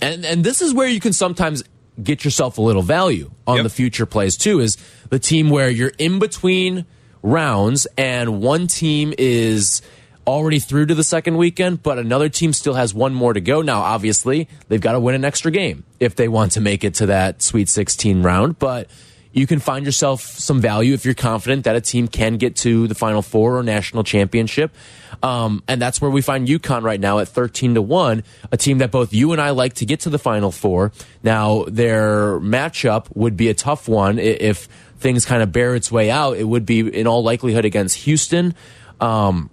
And, 0.00 0.24
and 0.24 0.42
this 0.42 0.62
is 0.62 0.72
where 0.72 0.88
you 0.88 1.00
can 1.00 1.12
sometimes 1.12 1.62
get 2.02 2.24
yourself 2.24 2.56
a 2.56 2.62
little 2.62 2.80
value 2.80 3.30
on 3.46 3.56
yep. 3.56 3.64
the 3.64 3.70
future 3.70 4.06
plays 4.06 4.38
too, 4.38 4.58
is 4.58 4.78
the 5.10 5.18
team 5.18 5.50
where 5.50 5.68
you're 5.68 5.92
in 5.98 6.18
between 6.18 6.86
rounds 7.22 7.86
and 7.98 8.40
one 8.40 8.68
team 8.68 9.12
is 9.18 9.82
already 10.26 10.58
through 10.58 10.86
to 10.86 10.94
the 10.94 11.04
second 11.04 11.36
weekend, 11.36 11.82
but 11.82 11.98
another 11.98 12.28
team 12.28 12.52
still 12.52 12.74
has 12.74 12.94
one 12.94 13.14
more 13.14 13.32
to 13.32 13.40
go. 13.40 13.62
Now, 13.62 13.80
obviously, 13.80 14.48
they've 14.68 14.80
got 14.80 14.92
to 14.92 15.00
win 15.00 15.14
an 15.14 15.24
extra 15.24 15.50
game 15.50 15.84
if 16.00 16.14
they 16.16 16.28
want 16.28 16.52
to 16.52 16.60
make 16.60 16.84
it 16.84 16.94
to 16.94 17.06
that 17.06 17.42
Sweet 17.42 17.68
16 17.68 18.22
round, 18.22 18.58
but 18.58 18.88
you 19.32 19.46
can 19.46 19.60
find 19.60 19.86
yourself 19.86 20.22
some 20.22 20.60
value 20.60 20.92
if 20.92 21.04
you're 21.04 21.14
confident 21.14 21.64
that 21.64 21.74
a 21.74 21.80
team 21.80 22.06
can 22.06 22.36
get 22.36 22.56
to 22.56 22.86
the 22.86 22.94
Final 22.94 23.22
Four 23.22 23.58
or 23.58 23.62
national 23.62 24.04
championship. 24.04 24.74
Um, 25.22 25.62
and 25.66 25.80
that's 25.80 26.00
where 26.00 26.10
we 26.10 26.20
find 26.20 26.46
UConn 26.46 26.82
right 26.82 27.00
now 27.00 27.18
at 27.18 27.28
13 27.28 27.74
to 27.74 27.82
1, 27.82 28.24
a 28.50 28.56
team 28.56 28.78
that 28.78 28.90
both 28.90 29.12
you 29.14 29.32
and 29.32 29.40
I 29.40 29.50
like 29.50 29.74
to 29.74 29.86
get 29.86 30.00
to 30.00 30.10
the 30.10 30.18
Final 30.18 30.52
Four. 30.52 30.92
Now, 31.22 31.64
their 31.64 32.38
matchup 32.40 33.06
would 33.14 33.36
be 33.36 33.48
a 33.48 33.54
tough 33.54 33.88
one 33.88 34.18
if 34.18 34.68
things 34.98 35.24
kind 35.24 35.42
of 35.42 35.50
bear 35.50 35.74
its 35.74 35.90
way 35.90 36.10
out. 36.10 36.36
It 36.36 36.44
would 36.44 36.66
be 36.66 36.80
in 36.80 37.06
all 37.06 37.22
likelihood 37.22 37.64
against 37.64 37.96
Houston. 37.98 38.54
Um, 39.00 39.50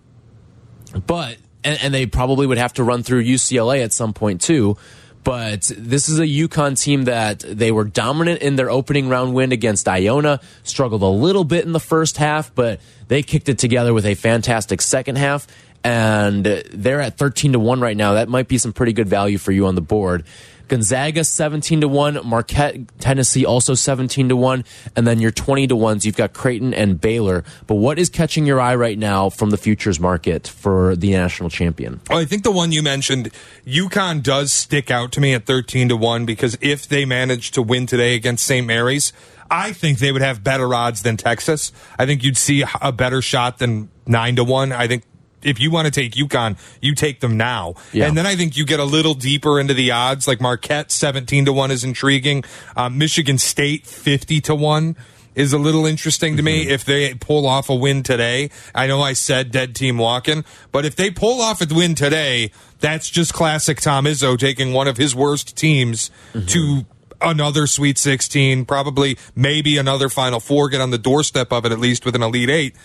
but 1.06 1.38
and, 1.64 1.80
and, 1.82 1.94
they 1.94 2.06
probably 2.06 2.48
would 2.48 2.58
have 2.58 2.74
to 2.74 2.84
run 2.84 3.04
through 3.04 3.24
UCLA 3.24 3.84
at 3.84 3.92
some 3.92 4.14
point 4.14 4.42
too. 4.42 4.78
But 5.24 5.72
this 5.78 6.08
is 6.08 6.20
a 6.20 6.26
UConn 6.26 6.82
team 6.82 7.04
that 7.06 7.40
they 7.40 7.72
were 7.72 7.84
dominant 7.84 8.42
in 8.42 8.56
their 8.56 8.70
opening 8.70 9.10
round 9.10 9.34
win 9.34 9.52
against 9.52 9.88
Iona, 9.88 10.40
struggled 10.64 11.02
a 11.02 11.08
little 11.08 11.44
bit 11.44 11.66
in 11.66 11.74
the 11.74 11.80
first 11.80 12.18
half, 12.18 12.56
but 12.56 12.80
they 13.10 13.22
kicked 13.22 13.50
it 13.50 13.58
together 13.58 13.94
with 13.94 14.06
a 14.06 14.16
fantastic 14.16 14.82
second 14.82 15.18
half. 15.18 15.46
And 15.84 16.46
they're 16.46 17.02
at 17.02 17.18
13 17.18 17.54
to 17.54 17.60
1 17.60 17.80
right 17.80 17.96
now. 17.96 18.14
That 18.14 18.28
might 18.28 18.48
be 18.48 18.58
some 18.58 18.74
pretty 18.74 18.94
good 18.94 19.08
value 19.08 19.38
for 19.38 19.52
you 19.52 19.66
on 19.66 19.76
the 19.76 19.82
board. 19.82 20.26
Gonzaga 20.70 21.24
17 21.24 21.82
to 21.82 21.88
1, 21.88 22.22
Marquette, 22.24 22.98
Tennessee 23.00 23.46
also 23.46 23.74
17 23.74 24.30
to 24.30 24.36
1, 24.36 24.64
and 24.96 25.06
then 25.06 25.20
your 25.20 25.32
20 25.32 25.68
to 25.68 25.76
1s 25.76 26.06
you've 26.06 26.16
got 26.16 26.34
Creighton 26.34 26.74
and 26.74 27.02
Baylor. 27.02 27.44
But 27.68 27.76
what 27.76 28.00
is 28.00 28.10
catching 28.10 28.46
your 28.46 28.62
eye 28.62 28.76
right 28.76 28.98
now 28.98 29.30
from 29.30 29.50
the 29.50 29.58
futures 29.58 30.00
market 30.00 30.48
for 30.48 30.96
the 30.96 31.12
national 31.12 31.50
champion? 31.50 32.00
I 32.10 32.26
think 32.26 32.44
the 32.44 32.52
one 32.52 32.72
you 32.72 32.82
mentioned, 32.82 33.32
UConn 33.66 34.24
does 34.24 34.52
stick 34.52 34.90
out 34.90 35.12
to 35.14 35.22
me 35.22 35.34
at 35.34 35.46
13 35.46 35.90
to 35.90 35.98
1 35.98 36.26
because 36.26 36.58
if 36.62 36.88
they 36.88 37.04
manage 37.04 37.52
to 37.52 37.62
win 37.62 37.86
today 37.86 38.16
against 38.16 38.46
St. 38.46 38.66
Mary's, 38.66 39.12
I 39.52 39.74
think 39.74 39.98
they 39.98 40.12
would 40.12 40.22
have 40.22 40.44
better 40.44 40.74
odds 40.74 41.02
than 41.02 41.18
Texas. 41.18 41.72
I 41.98 42.06
think 42.06 42.24
you'd 42.24 42.38
see 42.38 42.64
a 42.82 42.92
better 42.92 43.22
shot 43.22 43.58
than 43.58 43.90
9 44.06 44.36
to 44.36 44.44
1. 44.44 44.72
I 44.72 44.88
think 44.88 45.04
if 45.42 45.60
you 45.60 45.72
want 45.72 45.86
to 45.86 45.92
take 45.92 46.14
UConn, 46.14 46.58
you 46.82 46.96
take 46.96 47.20
them 47.20 47.38
now. 47.38 47.76
Yeah. 47.92 48.08
And 48.08 48.18
then 48.18 48.26
I 48.26 48.36
think 48.36 48.58
you 48.58 48.66
get 48.66 48.80
a 48.80 48.86
little 48.86 49.14
deeper 49.14 49.60
into 49.60 49.74
the 49.74 49.92
odds. 49.92 50.28
Like 50.28 50.42
Marquette, 50.42 50.92
17 50.92 51.46
to 51.46 51.54
1 51.54 51.72
is 51.72 51.84
intriguing. 51.84 52.44
Um, 52.76 52.98
Michigan 52.98 53.38
State, 53.38 53.86
50 53.86 54.42
to 54.42 54.56
1 54.56 54.96
is 55.36 55.54
a 55.54 55.58
little 55.58 55.86
interesting 55.86 56.36
to 56.36 56.44
me 56.44 56.64
mm-hmm. 56.64 56.72
if 56.72 56.84
they 56.84 57.14
pull 57.14 57.48
off 57.48 57.70
a 57.70 57.76
win 57.76 58.04
today. 58.04 58.50
I 58.76 58.88
know 58.88 59.02
I 59.02 59.14
said 59.14 59.52
dead 59.52 59.76
team 59.76 59.98
walking, 59.98 60.44
but 60.72 60.86
if 60.86 60.96
they 60.96 61.12
pull 61.12 61.42
off 61.42 61.62
a 61.62 61.74
win 61.74 61.96
today, 61.96 62.52
that's 62.80 63.10
just 63.10 63.34
classic 63.34 63.80
Tom 63.80 64.06
Izzo 64.06 64.38
taking 64.38 64.74
one 64.74 64.88
of 64.88 64.98
his 64.98 65.16
worst 65.16 65.56
teams 65.56 66.12
mm-hmm. 66.34 66.46
to 66.48 66.86
another 67.22 67.68
Sweet 67.68 67.98
16, 67.98 68.66
probably 68.66 69.18
maybe 69.36 69.78
another 69.78 70.10
Final 70.10 70.40
Four, 70.40 70.70
get 70.70 70.82
on 70.82 70.92
the 70.92 70.98
doorstep 70.98 71.52
of 71.52 71.66
it 71.66 71.72
at 71.72 71.80
least 71.80 72.06
with 72.06 72.16
an 72.16 72.24
Elite 72.24 72.50
Eight. 72.50 72.76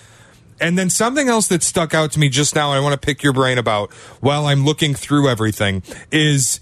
And 0.65 0.79
then 0.79 0.89
something 0.89 1.29
else 1.29 1.49
that 1.49 1.63
stuck 1.63 1.93
out 1.93 2.13
to 2.13 2.19
me 2.19 2.31
just 2.31 2.55
now, 2.55 2.71
and 2.71 2.79
I 2.79 2.81
want 2.81 2.99
to 2.99 3.07
pick 3.07 3.23
your 3.23 3.35
brain 3.35 3.59
about 3.59 3.93
while 4.21 4.47
I'm 4.47 4.65
looking 4.65 4.95
through 4.95 5.29
everything, 5.29 5.83
is 6.11 6.59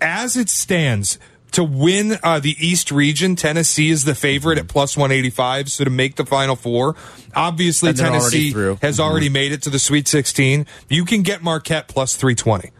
as 0.00 0.34
it 0.34 0.48
stands, 0.48 1.18
to 1.50 1.62
win 1.62 2.16
uh, 2.22 2.40
the 2.40 2.56
East 2.58 2.90
region, 2.90 3.36
Tennessee 3.36 3.90
is 3.90 4.04
the 4.04 4.14
favorite 4.14 4.56
at 4.56 4.66
plus 4.66 4.96
185. 4.96 5.70
So 5.70 5.84
to 5.84 5.90
make 5.90 6.16
the 6.16 6.24
Final 6.24 6.56
Four, 6.56 6.96
obviously 7.34 7.92
Tennessee 7.92 8.54
already 8.54 8.78
has 8.80 8.96
mm-hmm. 8.96 9.10
already 9.10 9.28
made 9.28 9.52
it 9.52 9.60
to 9.64 9.70
the 9.70 9.78
Sweet 9.78 10.08
16. 10.08 10.64
You 10.88 11.04
can 11.04 11.20
get 11.20 11.42
Marquette 11.42 11.86
plus 11.86 12.16
320 12.16 12.72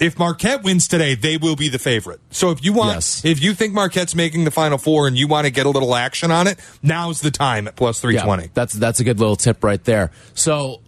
if 0.00 0.18
Marquette 0.18 0.62
wins 0.62 0.88
today, 0.88 1.14
they 1.14 1.36
will 1.36 1.56
be 1.56 1.68
the 1.68 1.78
favorite. 1.78 2.20
So 2.30 2.50
if 2.50 2.64
you 2.64 2.72
want, 2.72 2.96
yes. 2.96 3.24
if 3.24 3.42
you 3.42 3.54
think 3.54 3.74
Marquette's 3.74 4.14
making 4.14 4.44
the 4.44 4.50
Final 4.50 4.78
Four 4.78 5.06
and 5.06 5.16
you 5.16 5.28
want 5.28 5.46
to 5.46 5.50
get 5.50 5.66
a 5.66 5.70
little 5.70 5.94
action 5.94 6.30
on 6.30 6.46
it, 6.46 6.58
now's 6.82 7.20
the 7.20 7.30
time 7.30 7.68
at 7.68 7.76
plus 7.76 8.00
three 8.00 8.18
twenty. 8.18 8.44
Yeah, 8.44 8.50
that's 8.54 8.72
that's 8.74 9.00
a 9.00 9.04
good 9.04 9.18
little 9.18 9.36
tip 9.36 9.64
right 9.64 9.82
there. 9.84 10.10
So 10.34 10.80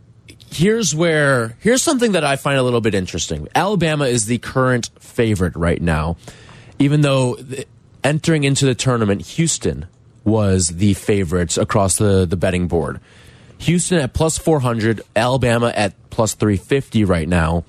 here's 0.51 0.95
where 0.95 1.57
here's 1.61 1.83
something 1.83 2.13
that 2.13 2.25
I 2.25 2.37
find 2.37 2.59
a 2.59 2.63
little 2.63 2.81
bit 2.81 2.95
interesting. 2.95 3.49
Alabama 3.55 4.07
is 4.07 4.27
the 4.27 4.39
current 4.39 4.91
favorite 4.99 5.57
right 5.57 5.81
now, 5.81 6.17
even 6.79 7.01
though 7.01 7.39
entering 8.05 8.45
into 8.45 8.65
the 8.65 8.75
tournament, 8.75 9.23
Houston 9.23 9.87
was 10.25 10.69
the 10.69 10.95
favorites 10.95 11.57
across 11.57 11.97
the 11.97 12.27
the 12.27 12.37
betting 12.37 12.69
board. 12.69 13.01
Houston 13.59 13.99
at 13.99 14.13
plus 14.13 14.39
400, 14.39 15.03
Alabama 15.17 15.73
at 15.75 15.95
plus 16.11 16.35
350 16.35 17.05
right 17.05 17.29
now. 17.29 17.65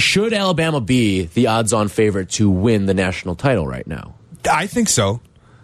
Should 0.00 0.32
Alabama 0.32 0.80
be 0.80 1.22
the 1.24 1.46
odds-on 1.46 1.88
favorite 1.88 2.30
to 2.30 2.50
win 2.50 2.86
the 2.86 2.94
national 2.94 3.36
title 3.36 3.66
right 3.66 3.86
now? 3.86 4.14
I 4.50 4.66
think 4.66 4.88
so. 4.88 5.20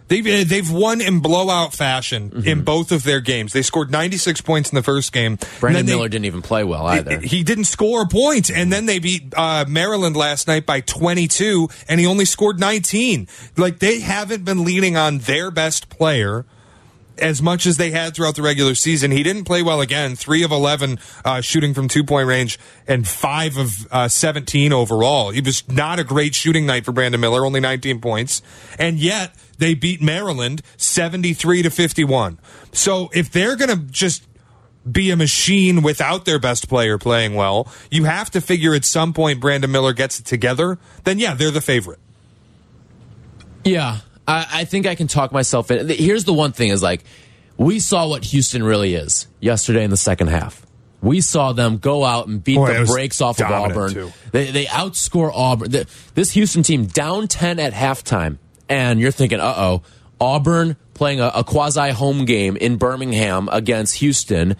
They've 0.07 0.25
uh, 0.25 0.43
they've 0.47 0.71
won 0.71 1.01
in 1.01 1.19
blowout 1.19 1.73
fashion 1.73 2.29
mm-hmm. 2.29 2.47
in 2.47 2.63
both 2.63 2.91
of 2.91 3.03
their 3.03 3.19
games. 3.19 3.53
They 3.53 3.61
scored 3.61 3.91
96 3.91 4.41
points 4.41 4.71
in 4.71 4.75
the 4.75 4.83
first 4.83 5.11
game. 5.11 5.37
Brandon 5.59 5.85
Miller 5.85 6.07
didn't 6.07 6.25
even 6.25 6.41
play 6.41 6.63
well 6.63 6.87
either. 6.87 7.19
He 7.19 7.43
didn't 7.43 7.65
score 7.65 8.03
a 8.03 8.07
point, 8.07 8.49
and 8.49 8.71
then 8.71 8.85
they 8.85 8.99
beat 8.99 9.33
uh, 9.35 9.65
Maryland 9.67 10.15
last 10.15 10.47
night 10.47 10.65
by 10.65 10.79
22, 10.81 11.67
and 11.89 11.99
he 11.99 12.05
only 12.05 12.25
scored 12.25 12.59
19. 12.59 13.27
Like 13.57 13.79
they 13.79 13.99
haven't 13.99 14.45
been 14.45 14.63
leaning 14.63 14.95
on 14.95 15.19
their 15.19 15.51
best 15.51 15.89
player 15.89 16.45
as 17.19 17.41
much 17.41 17.65
as 17.65 17.77
they 17.77 17.91
had 17.91 18.15
throughout 18.15 18.35
the 18.35 18.41
regular 18.41 18.75
season. 18.75 19.11
He 19.11 19.23
didn't 19.23 19.45
play 19.45 19.61
well 19.63 19.81
again. 19.81 20.15
Three 20.15 20.43
of 20.43 20.51
11 20.51 20.99
uh, 21.23 21.41
shooting 21.41 21.73
from 21.73 21.87
two 21.87 22.03
point 22.03 22.27
range 22.27 22.59
and 22.87 23.07
five 23.07 23.57
of 23.57 23.87
uh, 23.91 24.07
17 24.07 24.73
overall. 24.73 25.29
It 25.29 25.45
was 25.45 25.67
not 25.67 25.99
a 25.99 26.03
great 26.03 26.35
shooting 26.35 26.65
night 26.65 26.85
for 26.85 26.91
Brandon 26.91 27.19
Miller, 27.19 27.45
only 27.45 27.59
19 27.59 28.01
points. 28.01 28.41
And 28.77 28.97
yet 28.99 29.35
they 29.57 29.73
beat 29.73 30.01
Maryland 30.01 30.61
73 30.77 31.63
to 31.63 31.69
51. 31.69 32.39
So 32.71 33.09
if 33.13 33.31
they're 33.31 33.55
going 33.55 33.69
to 33.69 33.83
just 33.91 34.27
be 34.89 35.11
a 35.11 35.15
machine 35.15 35.81
without 35.81 36.25
their 36.25 36.39
best 36.39 36.69
player 36.69 36.97
playing 36.97 37.35
well, 37.35 37.71
you 37.91 38.05
have 38.05 38.29
to 38.31 38.41
figure 38.41 38.73
at 38.73 38.85
some 38.85 39.13
point 39.13 39.39
Brandon 39.39 39.71
Miller 39.71 39.93
gets 39.93 40.19
it 40.19 40.25
together. 40.25 40.79
Then, 41.03 41.19
yeah, 41.19 41.33
they're 41.33 41.51
the 41.51 41.61
favorite. 41.61 41.99
Yeah, 43.63 43.99
I, 44.27 44.47
I 44.51 44.65
think 44.65 44.85
I 44.85 44.95
can 44.95 45.07
talk 45.07 45.31
myself 45.31 45.71
in. 45.71 45.87
Here's 45.89 46.25
the 46.25 46.33
one 46.33 46.51
thing: 46.51 46.69
is 46.69 46.83
like 46.83 47.03
we 47.57 47.79
saw 47.79 48.07
what 48.07 48.23
Houston 48.25 48.63
really 48.63 48.93
is 48.93 49.27
yesterday 49.39 49.83
in 49.83 49.89
the 49.89 49.97
second 49.97 50.27
half. 50.27 50.65
We 51.01 51.21
saw 51.21 51.53
them 51.53 51.77
go 51.77 52.03
out 52.03 52.27
and 52.27 52.43
beat 52.43 52.55
Boy, 52.55 52.79
the 52.79 52.85
brakes 52.85 53.21
off 53.21 53.39
of 53.39 53.51
Auburn. 53.51 53.93
Too. 53.93 54.11
They, 54.31 54.51
they 54.51 54.65
outscore 54.65 55.31
Auburn. 55.33 55.71
This 56.15 56.31
Houston 56.31 56.63
team 56.63 56.85
down 56.85 57.27
10 57.27 57.59
at 57.59 57.73
halftime. 57.73 58.39
And 58.67 58.99
you're 58.99 59.11
thinking, 59.11 59.39
uh 59.39 59.53
oh, 59.55 59.83
Auburn 60.19 60.75
playing 60.95 61.19
a, 61.19 61.31
a 61.35 61.43
quasi 61.43 61.91
home 61.91 62.25
game 62.25 62.57
in 62.57 62.77
Birmingham 62.77 63.47
against 63.51 63.97
Houston. 63.97 64.55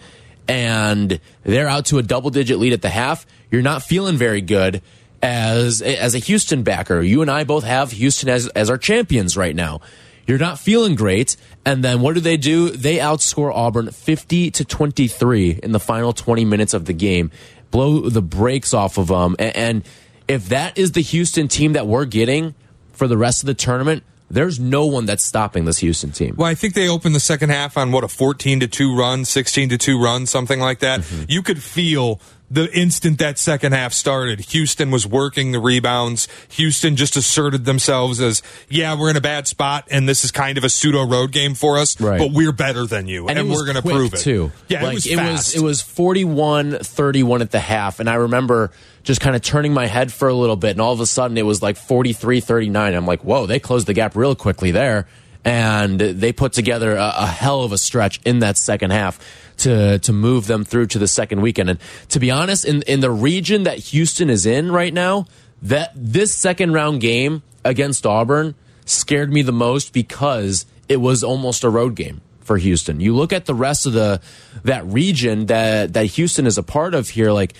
And 0.46 1.20
they're 1.42 1.68
out 1.68 1.86
to 1.86 1.98
a 1.98 2.02
double 2.02 2.30
digit 2.30 2.58
lead 2.58 2.72
at 2.72 2.82
the 2.82 2.88
half. 2.88 3.26
You're 3.50 3.62
not 3.62 3.82
feeling 3.82 4.16
very 4.16 4.40
good 4.40 4.80
as, 5.22 5.82
as 5.82 6.14
a 6.14 6.18
Houston 6.18 6.62
backer. 6.62 7.00
You 7.00 7.22
and 7.22 7.30
I 7.30 7.44
both 7.44 7.64
have 7.64 7.90
Houston 7.92 8.28
as, 8.28 8.48
as 8.48 8.70
our 8.70 8.78
champions 8.78 9.36
right 9.36 9.54
now. 9.54 9.80
You're 10.26 10.38
not 10.38 10.58
feeling 10.58 10.94
great. 10.94 11.36
And 11.64 11.82
then 11.82 12.00
what 12.00 12.14
do 12.14 12.20
they 12.20 12.36
do? 12.36 12.70
They 12.70 12.98
outscore 12.98 13.52
Auburn 13.52 13.90
50 13.90 14.50
to 14.52 14.64
23 14.64 15.60
in 15.62 15.72
the 15.72 15.80
final 15.80 16.12
20 16.12 16.44
minutes 16.44 16.74
of 16.74 16.84
the 16.84 16.92
game, 16.92 17.30
blow 17.70 18.08
the 18.10 18.22
brakes 18.22 18.74
off 18.74 18.98
of 18.98 19.08
them. 19.08 19.36
And 19.38 19.84
if 20.28 20.50
that 20.50 20.76
is 20.76 20.92
the 20.92 21.00
Houston 21.00 21.48
team 21.48 21.72
that 21.72 21.86
we're 21.86 22.04
getting 22.04 22.54
for 22.92 23.08
the 23.08 23.16
rest 23.16 23.42
of 23.42 23.46
the 23.46 23.54
tournament, 23.54 24.02
there's 24.30 24.60
no 24.60 24.84
one 24.84 25.06
that's 25.06 25.24
stopping 25.24 25.64
this 25.64 25.78
Houston 25.78 26.12
team. 26.12 26.34
Well, 26.36 26.46
I 26.46 26.54
think 26.54 26.74
they 26.74 26.88
opened 26.88 27.14
the 27.14 27.20
second 27.20 27.48
half 27.48 27.78
on 27.78 27.92
what 27.92 28.04
a 28.04 28.08
14 28.08 28.60
to 28.60 28.68
2 28.68 28.96
run, 28.96 29.24
16 29.24 29.70
to 29.70 29.78
2 29.78 30.02
run, 30.02 30.26
something 30.26 30.60
like 30.60 30.80
that. 30.80 31.00
Mm 31.00 31.04
-hmm. 31.04 31.24
You 31.28 31.42
could 31.42 31.62
feel 31.62 32.20
the 32.50 32.72
instant 32.76 33.18
that 33.18 33.38
second 33.38 33.72
half 33.72 33.92
started, 33.92 34.40
Houston 34.40 34.90
was 34.90 35.06
working 35.06 35.52
the 35.52 35.58
rebounds. 35.58 36.28
Houston 36.50 36.96
just 36.96 37.16
asserted 37.16 37.66
themselves 37.66 38.20
as, 38.20 38.42
yeah, 38.68 38.98
we're 38.98 39.10
in 39.10 39.16
a 39.16 39.20
bad 39.20 39.46
spot 39.46 39.86
and 39.90 40.08
this 40.08 40.24
is 40.24 40.30
kind 40.30 40.56
of 40.56 40.64
a 40.64 40.70
pseudo 40.70 41.06
road 41.06 41.30
game 41.30 41.54
for 41.54 41.76
us, 41.76 42.00
right. 42.00 42.18
but 42.18 42.30
we're 42.32 42.52
better 42.52 42.86
than 42.86 43.06
you 43.06 43.28
and, 43.28 43.38
and 43.38 43.50
we're 43.50 43.64
going 43.64 43.76
to 43.76 43.82
prove 43.82 44.14
it. 44.14 44.20
Too. 44.20 44.50
Yeah, 44.68 44.82
like, 44.82 44.92
it 44.92 44.94
was 44.94 45.06
it 45.06 45.16
fast. 45.16 45.54
was 45.54 45.62
it 45.62 45.62
was 45.62 45.82
41-31 45.82 47.40
at 47.42 47.50
the 47.50 47.60
half 47.60 48.00
and 48.00 48.08
I 48.08 48.14
remember 48.14 48.70
just 49.02 49.20
kind 49.20 49.36
of 49.36 49.42
turning 49.42 49.74
my 49.74 49.86
head 49.86 50.10
for 50.10 50.28
a 50.28 50.34
little 50.34 50.56
bit 50.56 50.70
and 50.70 50.80
all 50.80 50.92
of 50.92 51.00
a 51.00 51.06
sudden 51.06 51.36
it 51.36 51.44
was 51.44 51.62
like 51.62 51.76
43-39. 51.76 52.96
I'm 52.96 53.06
like, 53.06 53.22
"Whoa, 53.22 53.46
they 53.46 53.60
closed 53.60 53.86
the 53.86 53.94
gap 53.94 54.16
real 54.16 54.34
quickly 54.34 54.70
there." 54.70 55.06
And 55.44 55.98
they 55.98 56.32
put 56.32 56.52
together 56.52 56.96
a, 56.96 57.12
a 57.18 57.26
hell 57.26 57.62
of 57.62 57.72
a 57.72 57.78
stretch 57.78 58.20
in 58.24 58.40
that 58.40 58.58
second 58.58 58.90
half 58.90 59.18
to 59.58 59.98
to 59.98 60.12
move 60.12 60.46
them 60.46 60.64
through 60.64 60.86
to 60.86 60.98
the 60.98 61.08
second 61.08 61.40
weekend. 61.40 61.70
And 61.70 61.78
to 62.10 62.20
be 62.20 62.30
honest, 62.30 62.64
in 62.64 62.82
in 62.82 63.00
the 63.00 63.10
region 63.10 63.64
that 63.64 63.78
Houston 63.78 64.30
is 64.30 64.46
in 64.46 64.72
right 64.72 64.92
now, 64.92 65.26
that 65.62 65.92
this 65.94 66.34
second 66.34 66.72
round 66.72 67.00
game 67.00 67.42
against 67.64 68.06
Auburn 68.06 68.54
scared 68.84 69.32
me 69.32 69.42
the 69.42 69.52
most 69.52 69.92
because 69.92 70.66
it 70.88 70.96
was 70.96 71.22
almost 71.22 71.64
a 71.64 71.70
road 71.70 71.94
game 71.94 72.20
for 72.40 72.56
Houston. 72.56 72.98
You 73.00 73.14
look 73.14 73.32
at 73.32 73.44
the 73.44 73.54
rest 73.54 73.86
of 73.86 73.92
the 73.92 74.20
that 74.64 74.84
region 74.86 75.46
that 75.46 75.92
that 75.92 76.06
Houston 76.06 76.46
is 76.46 76.58
a 76.58 76.62
part 76.62 76.94
of 76.94 77.08
here, 77.08 77.30
like 77.30 77.54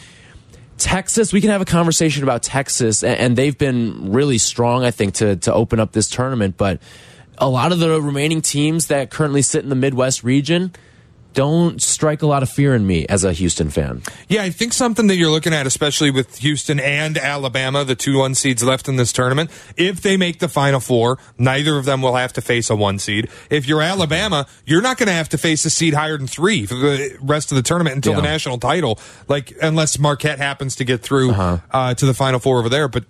Texas. 0.79 1.33
We 1.33 1.41
can 1.41 1.51
have 1.51 1.61
a 1.61 1.67
conversation 1.67 2.23
about 2.23 2.43
Texas, 2.43 3.05
and 3.05 3.37
they've 3.37 3.57
been 3.57 4.13
really 4.13 4.39
strong, 4.39 4.85
I 4.85 4.91
think, 4.91 5.15
to 5.15 5.37
to 5.37 5.53
open 5.53 5.79
up 5.79 5.93
this 5.93 6.09
tournament. 6.09 6.57
But 6.57 6.81
a 7.37 7.49
lot 7.49 7.73
of 7.73 7.79
the 7.79 8.01
remaining 8.01 8.41
teams 8.41 8.87
that 8.87 9.11
currently 9.11 9.43
sit 9.43 9.63
in 9.63 9.69
the 9.69 9.77
Midwest 9.77 10.25
region 10.25 10.73
don't 11.39 11.81
strike 11.81 12.21
a 12.23 12.27
lot 12.27 12.43
of 12.43 12.51
fear 12.51 12.75
in 12.75 12.85
me 12.85 13.07
as 13.07 13.23
a 13.23 13.33
Houston 13.33 13.71
fan. 13.71 14.03
Yeah, 14.27 14.43
I 14.43 14.51
think 14.51 14.73
something 14.73 15.07
that 15.07 15.15
you're 15.15 15.31
looking 15.31 15.55
at, 15.55 15.69
especially 15.69 16.11
with 16.11 16.39
Houston 16.39 16.81
and 16.81 17.17
Alabama, 17.17 17.85
the 17.85 17.95
two 17.95 18.19
one 18.19 18.35
seeds 18.35 18.65
left 18.65 18.89
in 18.89 18.97
this 18.97 19.13
tournament, 19.13 19.49
if 19.77 20.01
they 20.01 20.17
make 20.17 20.41
the 20.41 20.49
final 20.49 20.81
four, 20.81 21.17
neither 21.39 21.79
of 21.79 21.85
them 21.85 22.03
will 22.03 22.17
have 22.17 22.33
to 22.33 22.41
face 22.41 22.71
a 22.71 22.75
one 22.75 22.99
seed. 22.99 23.31
If 23.51 23.69
you're 23.69 23.81
Alabama, 23.81 24.49
you're 24.67 24.83
not 24.83 24.99
going 24.99 25.07
to 25.07 25.13
have 25.13 25.29
to 25.29 25.39
face 25.39 25.65
a 25.65 25.71
seed 25.71 25.95
higher 25.95 26.19
than 26.19 26.27
three 26.27 26.67
for 26.67 26.75
the 26.75 27.17
rest 27.21 27.53
of 27.53 27.57
the 27.57 27.63
tournament 27.63 27.95
until 27.95 28.15
yeah. 28.15 28.21
the 28.21 28.27
national 28.27 28.59
title, 28.59 28.99
like 29.29 29.57
unless 29.63 29.97
Marquette 29.97 30.39
happens 30.39 30.75
to 30.75 30.85
get 30.85 31.03
through 31.03 31.31
uh 31.31 31.37
-huh. 31.37 31.61
uh, 31.71 31.95
to 31.95 32.05
the 32.05 32.15
final 32.15 32.41
four 32.41 32.59
over 32.59 32.69
there. 32.69 32.89
But 32.89 33.05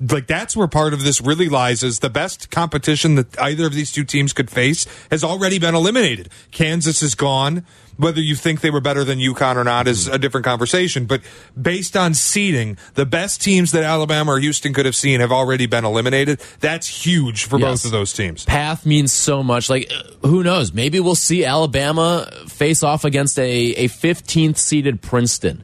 like 0.00 0.26
that's 0.26 0.56
where 0.56 0.68
part 0.68 0.94
of 0.94 1.04
this 1.04 1.20
really 1.20 1.48
lies 1.48 1.82
is 1.82 1.98
the 1.98 2.10
best 2.10 2.50
competition 2.50 3.16
that 3.16 3.40
either 3.40 3.66
of 3.66 3.74
these 3.74 3.92
two 3.92 4.04
teams 4.04 4.32
could 4.32 4.50
face 4.50 4.86
has 5.10 5.22
already 5.22 5.58
been 5.58 5.74
eliminated. 5.74 6.30
Kansas 6.50 7.02
is 7.02 7.14
gone. 7.14 7.64
Whether 7.96 8.22
you 8.22 8.34
think 8.34 8.62
they 8.62 8.70
were 8.70 8.80
better 8.80 9.04
than 9.04 9.18
UConn 9.18 9.56
or 9.56 9.64
not 9.64 9.86
is 9.86 10.08
a 10.08 10.18
different 10.18 10.46
conversation. 10.46 11.04
But 11.04 11.20
based 11.60 11.98
on 11.98 12.14
seeding, 12.14 12.78
the 12.94 13.04
best 13.04 13.42
teams 13.42 13.72
that 13.72 13.84
Alabama 13.84 14.32
or 14.32 14.38
Houston 14.38 14.72
could 14.72 14.86
have 14.86 14.96
seen 14.96 15.20
have 15.20 15.30
already 15.30 15.66
been 15.66 15.84
eliminated. 15.84 16.40
That's 16.60 16.86
huge 16.86 17.44
for 17.44 17.58
yes. 17.58 17.68
both 17.68 17.84
of 17.84 17.90
those 17.90 18.14
teams. 18.14 18.46
Path 18.46 18.86
means 18.86 19.12
so 19.12 19.42
much. 19.42 19.68
Like, 19.68 19.92
uh, 19.92 20.26
who 20.26 20.42
knows? 20.42 20.72
Maybe 20.72 20.98
we'll 20.98 21.14
see 21.14 21.44
Alabama 21.44 22.30
face 22.48 22.82
off 22.82 23.04
against 23.04 23.38
a, 23.38 23.42
a 23.74 23.88
15th 23.88 24.56
seeded 24.56 25.02
Princeton 25.02 25.62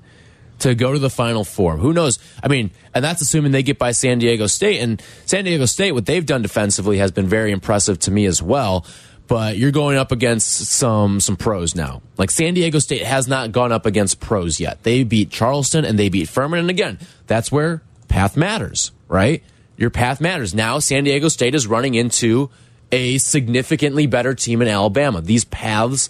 to 0.60 0.74
go 0.74 0.92
to 0.92 0.98
the 0.98 1.10
Final 1.10 1.44
Four. 1.44 1.76
Who 1.76 1.92
knows? 1.92 2.18
I 2.42 2.48
mean, 2.48 2.70
and 2.94 3.04
that's 3.04 3.20
assuming 3.20 3.52
they 3.52 3.62
get 3.62 3.78
by 3.78 3.92
San 3.92 4.18
Diego 4.18 4.46
State. 4.46 4.80
And 4.80 5.02
San 5.26 5.44
Diego 5.44 5.66
State, 5.66 5.92
what 5.92 6.06
they've 6.06 6.24
done 6.24 6.42
defensively 6.42 6.98
has 6.98 7.10
been 7.10 7.26
very 7.26 7.52
impressive 7.52 7.98
to 8.00 8.10
me 8.10 8.26
as 8.26 8.42
well. 8.42 8.86
But 9.28 9.58
you're 9.58 9.72
going 9.72 9.96
up 9.96 10.12
against 10.12 10.66
some 10.66 11.18
some 11.18 11.36
pros 11.36 11.74
now. 11.74 12.00
Like 12.16 12.30
San 12.30 12.54
Diego 12.54 12.78
State 12.78 13.02
has 13.02 13.26
not 13.26 13.50
gone 13.50 13.72
up 13.72 13.84
against 13.84 14.20
pros 14.20 14.60
yet. 14.60 14.84
They 14.84 15.02
beat 15.02 15.30
Charleston 15.30 15.84
and 15.84 15.98
they 15.98 16.08
beat 16.08 16.28
Furman. 16.28 16.60
And 16.60 16.70
again, 16.70 16.98
that's 17.26 17.50
where 17.50 17.82
path 18.08 18.36
matters, 18.36 18.92
right? 19.08 19.42
Your 19.76 19.90
path 19.90 20.20
matters. 20.20 20.54
Now 20.54 20.78
San 20.78 21.04
Diego 21.04 21.28
State 21.28 21.56
is 21.56 21.66
running 21.66 21.94
into 21.94 22.50
a 22.92 23.18
significantly 23.18 24.06
better 24.06 24.32
team 24.32 24.62
in 24.62 24.68
Alabama. 24.68 25.20
These 25.20 25.44
paths 25.44 26.08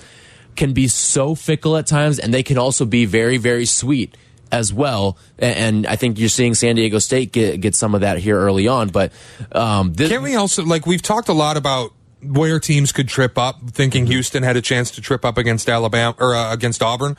can 0.55 0.75
be 0.75 0.87
so 0.87 1.35
fickle 1.35 1.77
at 1.77 1.87
times, 1.87 2.19
and 2.19 2.33
they 2.33 2.43
can 2.43 2.59
also 2.59 2.85
be 2.85 3.07
very, 3.07 3.39
very 3.39 3.67
sweet 3.67 4.15
as 4.53 4.73
well. 4.73 5.19
And 5.39 5.87
I 5.87 5.97
think 5.97 6.19
you're 6.19 6.29
seeing 6.29 6.55
San 6.55 6.77
Diego 6.77 6.99
State 6.99 7.33
get, 7.33 7.61
get 7.61 7.75
some 7.75 7.95
of 7.95 8.01
that 8.03 8.19
here 8.19 8.39
early 8.39 8.69
on. 8.69 8.89
But 8.89 9.13
um, 9.53 9.93
this, 9.95 10.11
can 10.11 10.23
we 10.23 10.35
also 10.35 10.65
like 10.65 10.87
we've 10.87 11.03
talked 11.03 11.29
a 11.29 11.35
lot 11.35 11.57
about 11.57 11.93
where 12.23 12.59
teams 12.59 12.93
could 12.93 13.09
trip 13.09 13.39
up, 13.39 13.61
thinking 13.71 14.07
Houston 14.07 14.43
had 14.43 14.57
a 14.57 14.63
chance 14.63 14.91
to 14.93 15.01
trip 15.01 15.25
up 15.25 15.39
against 15.39 15.69
Alabama 15.69 16.17
or 16.19 16.35
uh, 16.35 16.53
against 16.53 16.83
Auburn 16.83 17.17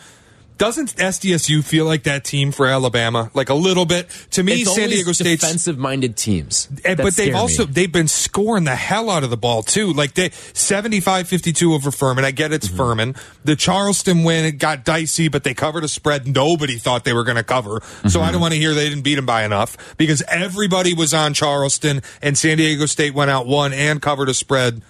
doesn't 0.58 0.96
SDSU 0.96 1.63
feel 1.63 1.86
like 1.86 2.04
that 2.04 2.24
team 2.24 2.52
for 2.52 2.65
Alabama? 2.65 3.32
Like 3.34 3.50
a 3.50 3.54
little 3.54 3.86
bit. 3.86 4.10
To 4.32 4.43
me, 4.43 4.62
it's 4.62 4.76
San 4.76 4.89
Diego 4.89 5.12
State 5.12 5.39
defensive-minded 5.39 6.17
teams. 6.17 6.67
Eh, 6.84 6.96
but 6.96 7.15
they've 7.15 7.36
also 7.36 7.65
me. 7.65 7.74
they've 7.74 7.91
been 7.91 8.08
scoring 8.08 8.63
the 8.63 8.76
hell 8.76 9.10
out 9.10 9.24
of 9.24 9.30
the 9.30 9.38
ball 9.38 9.63
too. 9.63 9.93
Like 9.93 10.13
they 10.13 10.30
75-52 10.30 11.74
over 11.74 11.91
Furman. 11.91 12.26
I 12.26 12.32
get 12.32 12.52
it's 12.52 12.67
mm 12.67 12.74
-hmm. 12.74 12.78
Furman. 12.78 13.15
The 13.46 13.56
Charleston 13.56 14.24
win 14.24 14.46
it 14.46 14.58
got 14.60 14.86
dicey, 14.86 15.30
but 15.30 15.43
they 15.43 15.54
covered 15.54 15.84
a 15.84 15.88
spread 15.88 16.28
nobody 16.28 16.78
thought 16.78 17.04
they 17.04 17.13
were 17.13 17.24
going 17.24 17.43
to 17.46 17.54
cover. 17.56 17.76
Mm 17.76 17.82
-hmm. 17.82 18.10
So 18.10 18.20
I 18.20 18.24
mm-hmm. 18.24 18.32
don't 18.32 18.41
want 18.41 18.54
to 18.54 18.60
hear 18.60 18.74
they 18.74 18.89
didn't 18.89 19.04
beat 19.04 19.15
them 19.15 19.26
by 19.26 19.43
enough 19.43 19.72
because 19.98 20.24
everybody 20.28 20.93
was 20.93 21.13
on 21.13 21.34
Charleston 21.34 22.02
and 22.22 22.38
San 22.38 22.58
Diego 22.58 22.86
State 22.86 23.13
went 23.13 23.32
out 23.32 23.48
one 23.48 23.89
and 23.89 24.02
covered 24.02 24.30
a 24.30 24.34
spread 24.34 24.82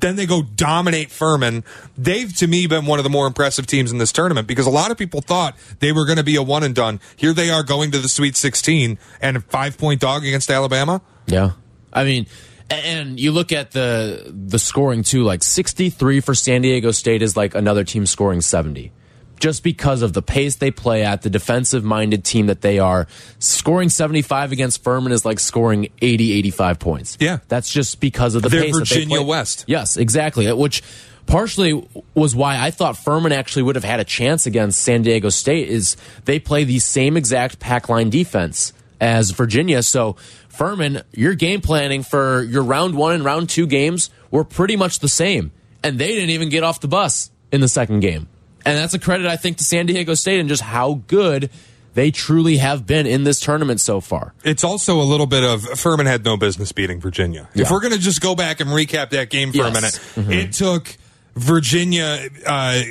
then 0.00 0.16
they 0.16 0.26
go 0.26 0.42
dominate 0.42 1.10
Furman. 1.10 1.64
They've, 1.96 2.34
to 2.36 2.46
me, 2.46 2.66
been 2.66 2.86
one 2.86 2.98
of 2.98 3.04
the 3.04 3.10
more 3.10 3.26
impressive 3.26 3.66
teams 3.66 3.92
in 3.92 3.98
this 3.98 4.12
tournament 4.12 4.46
because 4.46 4.66
a 4.66 4.70
lot 4.70 4.90
of 4.90 4.98
people 4.98 5.20
thought 5.20 5.56
they 5.80 5.92
were 5.92 6.04
going 6.04 6.18
to 6.18 6.24
be 6.24 6.36
a 6.36 6.42
one 6.42 6.62
and 6.62 6.74
done. 6.74 7.00
Here 7.16 7.32
they 7.32 7.50
are 7.50 7.62
going 7.62 7.90
to 7.92 7.98
the 7.98 8.08
Sweet 8.08 8.36
16 8.36 8.98
and 9.20 9.36
a 9.36 9.40
five 9.40 9.78
point 9.78 10.00
dog 10.00 10.24
against 10.24 10.50
Alabama. 10.50 11.00
Yeah. 11.26 11.52
I 11.92 12.04
mean, 12.04 12.26
and 12.68 13.18
you 13.18 13.32
look 13.32 13.52
at 13.52 13.70
the 13.70 14.30
the 14.34 14.58
scoring 14.58 15.02
too, 15.02 15.22
like 15.22 15.42
63 15.42 16.20
for 16.20 16.34
San 16.34 16.62
Diego 16.62 16.90
State 16.90 17.22
is 17.22 17.36
like 17.36 17.54
another 17.54 17.84
team 17.84 18.06
scoring 18.06 18.40
70 18.40 18.92
just 19.38 19.62
because 19.62 20.02
of 20.02 20.12
the 20.12 20.22
pace 20.22 20.56
they 20.56 20.70
play 20.70 21.04
at, 21.04 21.22
the 21.22 21.30
defensive 21.30 21.84
minded 21.84 22.24
team 22.24 22.46
that 22.46 22.60
they 22.60 22.78
are. 22.78 23.06
Scoring 23.38 23.88
75 23.88 24.52
against 24.52 24.82
Furman 24.82 25.12
is 25.12 25.24
like 25.24 25.38
scoring 25.38 25.88
80, 26.00 26.32
85 26.32 26.78
points. 26.78 27.16
Yeah. 27.20 27.38
That's 27.48 27.70
just 27.70 28.00
because 28.00 28.34
of 28.34 28.42
the 28.42 28.48
They're 28.48 28.62
pace 28.62 28.78
Virginia 28.78 29.04
that 29.04 29.10
they 29.10 29.18
play. 29.18 29.26
West. 29.26 29.64
Yes, 29.66 29.96
exactly. 29.96 30.48
Uh, 30.48 30.56
which 30.56 30.82
partially 31.26 31.86
was 32.14 32.34
why 32.34 32.58
I 32.58 32.70
thought 32.70 32.96
Furman 32.96 33.32
actually 33.32 33.64
would 33.64 33.74
have 33.74 33.84
had 33.84 34.00
a 34.00 34.04
chance 34.04 34.46
against 34.46 34.80
San 34.80 35.02
Diego 35.02 35.28
State 35.28 35.68
is 35.68 35.96
they 36.24 36.38
play 36.38 36.64
the 36.64 36.78
same 36.78 37.16
exact 37.16 37.58
pack 37.58 37.88
line 37.88 38.10
defense 38.10 38.72
as 39.00 39.30
Virginia. 39.30 39.82
So 39.82 40.14
Furman, 40.48 41.02
your 41.12 41.34
game 41.34 41.60
planning 41.60 42.02
for 42.02 42.42
your 42.42 42.62
round 42.62 42.94
one 42.96 43.14
and 43.14 43.24
round 43.24 43.48
two 43.50 43.66
games 43.66 44.10
were 44.30 44.44
pretty 44.44 44.76
much 44.76 45.00
the 45.00 45.08
same 45.08 45.52
and 45.82 45.98
they 45.98 46.08
didn't 46.08 46.30
even 46.30 46.48
get 46.48 46.64
off 46.64 46.80
the 46.80 46.88
bus 46.88 47.30
in 47.52 47.60
the 47.60 47.68
second 47.68 48.00
game. 48.00 48.28
And 48.66 48.76
that's 48.76 48.94
a 48.94 48.98
credit, 48.98 49.26
I 49.26 49.36
think, 49.36 49.56
to 49.58 49.64
San 49.64 49.86
Diego 49.86 50.14
State 50.14 50.40
and 50.40 50.48
just 50.48 50.62
how 50.62 51.00
good 51.06 51.50
they 51.94 52.10
truly 52.10 52.58
have 52.58 52.86
been 52.86 53.06
in 53.06 53.24
this 53.24 53.40
tournament 53.40 53.80
so 53.80 54.00
far. 54.02 54.34
It's 54.44 54.62
also 54.64 55.00
a 55.00 55.04
little 55.04 55.26
bit 55.26 55.44
of 55.44 55.62
Furman 55.78 56.04
had 56.06 56.24
no 56.24 56.36
business 56.36 56.70
beating 56.72 57.00
Virginia. 57.00 57.48
If 57.54 57.70
we're 57.70 57.80
going 57.80 57.94
to 57.94 57.98
just 57.98 58.20
go 58.20 58.34
back 58.34 58.60
and 58.60 58.68
recap 58.68 59.10
that 59.10 59.30
game 59.30 59.52
for 59.52 59.62
a 59.64 59.70
Yes. 59.72 60.00
minute, 60.16 60.30
it 60.30 60.52
took 60.52 60.94
Virginia 61.36 62.28
uh, 62.44 62.82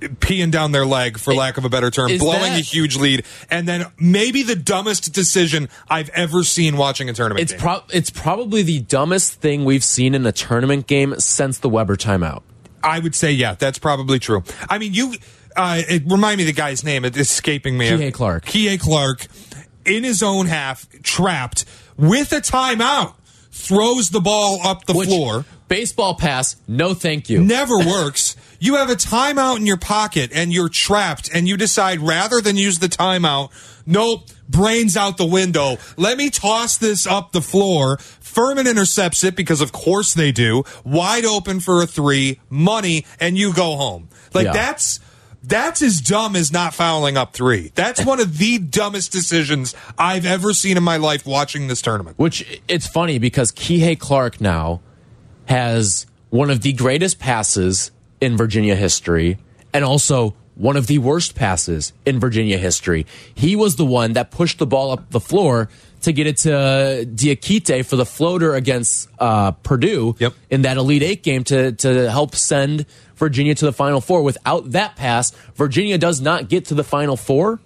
peeing 0.00 0.50
down 0.50 0.72
their 0.72 0.84
leg, 0.86 1.18
for 1.18 1.34
lack 1.34 1.56
of 1.56 1.64
a 1.64 1.68
better 1.68 1.90
term, 1.90 2.16
blowing 2.18 2.40
that- 2.52 2.58
a 2.60 2.62
huge 2.62 2.96
lead, 2.96 3.24
and 3.50 3.66
then 3.66 3.86
maybe 3.98 4.42
the 4.42 4.56
dumbest 4.56 5.12
decision 5.12 5.68
I've 5.88 6.10
ever 6.10 6.44
seen 6.44 6.76
watching 6.76 7.08
a 7.08 7.12
tournament 7.14 7.42
It's 7.42 7.52
game. 7.52 7.60
pro- 7.60 7.82
it's 7.92 8.10
probably 8.10 8.62
the 8.62 8.80
dumbest 8.80 9.40
thing 9.40 9.64
we've 9.64 9.84
seen 9.84 10.14
in 10.14 10.24
a 10.26 10.32
tournament 10.32 10.86
game 10.86 11.14
since 11.18 11.58
the 11.58 11.68
Webber 11.68 11.96
timeout. 11.96 12.42
I 12.86 13.00
would 13.00 13.14
say, 13.14 13.32
yeah, 13.32 13.54
that's 13.54 13.78
probably 13.78 14.18
true. 14.18 14.42
I 14.70 14.78
mean, 14.78 14.94
you 14.94 15.14
uh, 15.56 15.82
it 15.88 16.02
remind 16.06 16.38
me 16.38 16.44
of 16.44 16.46
the 16.46 16.52
guy's 16.52 16.84
name. 16.84 17.04
It's 17.04 17.18
escaping 17.18 17.76
me. 17.76 17.88
Kihei 17.90 18.12
Clark. 18.12 18.44
Kihei 18.44 18.78
Clark 18.78 19.26
in 19.84 20.04
his 20.04 20.22
own 20.22 20.46
half, 20.46 20.86
trapped 21.02 21.64
with 21.96 22.32
a 22.32 22.40
timeout, 22.40 23.14
throws 23.50 24.10
the 24.10 24.20
ball 24.20 24.60
up 24.64 24.84
the 24.84 24.92
Which, 24.92 25.08
floor. 25.08 25.44
baseball 25.68 26.14
pass, 26.16 26.56
no 26.68 26.92
thank 26.94 27.30
you. 27.30 27.42
Never 27.42 27.78
works. 27.86 28.36
You 28.58 28.76
have 28.76 28.90
a 28.90 28.94
timeout 28.96 29.56
in 29.58 29.66
your 29.66 29.76
pocket 29.76 30.30
and 30.34 30.52
you're 30.52 30.68
trapped, 30.68 31.30
and 31.32 31.46
you 31.48 31.56
decide 31.56 32.00
rather 32.00 32.40
than 32.40 32.56
use 32.56 32.78
the 32.78 32.88
timeout, 32.88 33.50
nope, 33.86 34.28
brains 34.48 34.96
out 34.96 35.16
the 35.18 35.26
window. 35.26 35.76
Let 35.96 36.18
me 36.18 36.30
toss 36.30 36.76
this 36.78 37.06
up 37.06 37.32
the 37.32 37.42
floor. 37.42 37.98
Furman 38.36 38.66
intercepts 38.66 39.24
it 39.24 39.34
because, 39.34 39.62
of 39.62 39.72
course, 39.72 40.12
they 40.12 40.30
do. 40.30 40.62
Wide 40.84 41.24
open 41.24 41.58
for 41.58 41.80
a 41.80 41.86
three, 41.86 42.38
money, 42.50 43.06
and 43.18 43.38
you 43.38 43.54
go 43.54 43.76
home. 43.76 44.10
Like 44.34 44.44
Yeah. 44.44 44.52
that's. 44.52 45.00
That's 45.42 45.80
as 45.80 46.00
dumb 46.00 46.34
as 46.34 46.52
not 46.52 46.74
fouling 46.74 47.16
up 47.16 47.32
three. 47.32 47.70
That's 47.76 48.04
one 48.04 48.18
of 48.18 48.36
the 48.38 48.58
dumbest 48.58 49.12
decisions 49.12 49.76
I've 49.96 50.26
ever 50.26 50.52
seen 50.52 50.76
in 50.76 50.82
my 50.82 50.96
life 50.96 51.24
watching 51.24 51.68
this 51.68 51.80
tournament. 51.80 52.18
Which 52.18 52.60
it's 52.66 52.88
funny 52.88 53.20
because 53.20 53.52
Kihei 53.52 53.96
Clark 53.96 54.40
now 54.40 54.80
has 55.44 56.04
one 56.30 56.50
of 56.50 56.62
the 56.62 56.72
greatest 56.72 57.20
passes 57.20 57.92
in 58.20 58.36
Virginia 58.36 58.74
history 58.74 59.38
and 59.72 59.84
also 59.84 60.34
one 60.56 60.76
of 60.76 60.88
the 60.88 60.98
worst 60.98 61.36
passes 61.36 61.92
in 62.04 62.18
Virginia 62.18 62.58
history. 62.58 63.06
He 63.32 63.54
was 63.54 63.76
the 63.76 63.84
one 63.86 64.14
that 64.14 64.32
pushed 64.32 64.58
the 64.58 64.66
ball 64.66 64.90
up 64.90 65.10
the 65.10 65.20
floor 65.20 65.68
to 66.06 66.12
get 66.12 66.26
it 66.26 66.38
to 66.38 67.06
Diakite 67.06 67.84
for 67.84 67.96
the 67.96 68.06
floater 68.06 68.54
against 68.54 69.08
uh, 69.18 69.50
Purdue 69.52 70.16
Yep. 70.18 70.34
in 70.50 70.62
that 70.62 70.76
Elite 70.78 71.02
Eight 71.02 71.22
game 71.22 71.44
to, 71.44 71.72
to 71.72 72.10
help 72.10 72.34
send 72.34 72.86
Virginia 73.16 73.54
to 73.54 73.64
the 73.64 73.72
Final 73.72 74.00
Four. 74.00 74.22
Without 74.22 74.70
that 74.72 74.96
pass, 74.96 75.32
Virginia 75.54 75.98
does 75.98 76.20
not 76.20 76.48
get 76.48 76.66
to 76.66 76.74
the 76.74 76.84
Final 76.84 77.16
Four 77.16 77.60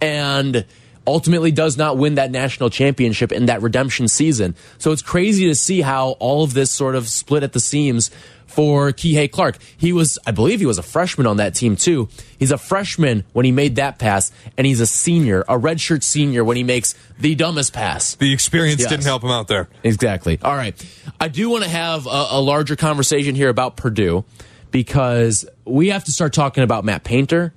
and 0.00 0.64
ultimately 1.06 1.52
does 1.52 1.76
not 1.76 1.96
win 1.96 2.16
that 2.16 2.30
national 2.30 2.68
championship 2.68 3.32
in 3.32 3.46
that 3.46 3.62
redemption 3.62 4.08
season. 4.08 4.54
So 4.78 4.92
it's 4.92 5.02
crazy 5.02 5.46
to 5.46 5.54
see 5.54 5.80
how 5.80 6.10
all 6.18 6.42
of 6.42 6.52
this 6.52 6.70
sort 6.70 6.96
of 6.96 7.08
split 7.08 7.42
at 7.44 7.52
the 7.52 7.60
seams 7.60 8.10
for 8.56 8.90
Kihei 8.90 9.30
Clark. 9.30 9.58
He 9.76 9.92
was, 9.92 10.18
I 10.26 10.30
believe 10.30 10.60
he 10.60 10.66
was 10.66 10.78
a 10.78 10.82
freshman 10.82 11.26
on 11.26 11.36
that 11.36 11.54
team 11.54 11.76
too. 11.76 12.08
He's 12.38 12.50
a 12.50 12.56
freshman 12.58 13.24
when 13.34 13.44
he 13.44 13.52
made 13.52 13.76
that 13.76 13.98
pass, 13.98 14.32
and 14.56 14.66
he's 14.66 14.80
a 14.80 14.86
senior, 14.86 15.42
a 15.42 15.58
redshirt 15.58 16.02
senior 16.02 16.42
when 16.42 16.56
he 16.56 16.64
makes 16.64 16.94
the 17.20 17.34
dumbest 17.34 17.74
pass. 17.74 18.14
The 18.16 18.32
experience 18.32 18.80
Yes. 18.80 18.88
didn't 18.90 19.04
help 19.04 19.22
him 19.22 19.30
out 19.30 19.46
there. 19.46 19.68
Exactly. 19.84 20.38
All 20.42 20.56
right. 20.56 20.74
I 21.20 21.28
do 21.28 21.50
want 21.50 21.64
to 21.64 21.70
have 21.70 22.06
a, 22.06 22.26
a 22.30 22.40
larger 22.40 22.76
conversation 22.76 23.34
here 23.34 23.50
about 23.50 23.76
Purdue 23.76 24.24
because 24.70 25.46
we 25.64 25.88
have 25.90 26.04
to 26.04 26.12
start 26.12 26.32
talking 26.32 26.64
about 26.64 26.84
Matt 26.84 27.04
Painter. 27.04 27.52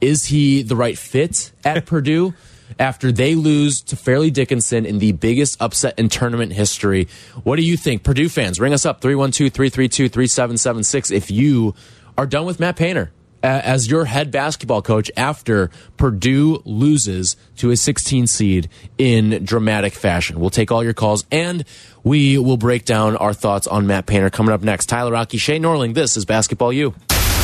Is 0.00 0.24
he 0.26 0.62
the 0.62 0.76
right 0.76 0.96
fit 0.96 1.52
at 1.64 1.84
Purdue 1.86 2.32
after 2.78 3.12
they 3.12 3.34
lose 3.34 3.80
to 3.82 3.96
Fairleigh 3.96 4.30
Dickinson 4.30 4.86
in 4.86 4.98
the 4.98 5.12
biggest 5.12 5.60
upset 5.60 5.98
in 5.98 6.08
tournament 6.08 6.52
history? 6.52 7.08
What 7.44 7.56
do 7.56 7.62
you 7.62 7.76
think? 7.76 8.02
Purdue 8.02 8.28
fans, 8.28 8.60
ring 8.60 8.72
us 8.72 8.86
up 8.86 9.00
312 9.00 9.52
332 9.52 10.08
3776 10.08 11.10
if 11.10 11.30
you 11.30 11.74
are 12.16 12.26
done 12.26 12.46
with 12.46 12.60
Matt 12.60 12.76
Painter 12.76 13.12
uh, 13.42 13.46
as 13.46 13.88
your 13.88 14.04
head 14.04 14.30
basketball 14.30 14.82
coach 14.82 15.10
after 15.16 15.70
Purdue 15.96 16.62
loses 16.64 17.36
to 17.56 17.70
a 17.70 17.76
16 17.76 18.26
seed 18.26 18.68
in 18.96 19.44
dramatic 19.44 19.94
fashion. 19.94 20.40
We'll 20.40 20.50
take 20.50 20.72
all 20.72 20.82
your 20.82 20.94
calls 20.94 21.24
and 21.30 21.64
we 22.02 22.38
will 22.38 22.56
break 22.56 22.84
down 22.84 23.16
our 23.16 23.32
thoughts 23.32 23.66
on 23.66 23.86
Matt 23.86 24.06
Painter 24.06 24.30
coming 24.30 24.52
up 24.52 24.62
next. 24.62 24.86
Tyler 24.86 25.12
Rocky, 25.12 25.38
Shea 25.38 25.58
Norling, 25.58 25.94
this 25.94 26.16
is 26.16 26.24
Basketball 26.24 26.72
U. 26.72 26.94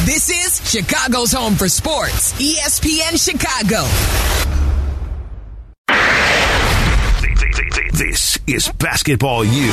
This 0.04 0.28
is 0.28 0.70
Chicago's 0.70 1.32
home 1.32 1.54
for 1.54 1.68
sports. 1.68 2.32
ESPN 2.34 3.22
Chicago. 3.22 4.53
This 7.94 8.40
is 8.48 8.68
Basketball 8.70 9.44
U. 9.44 9.70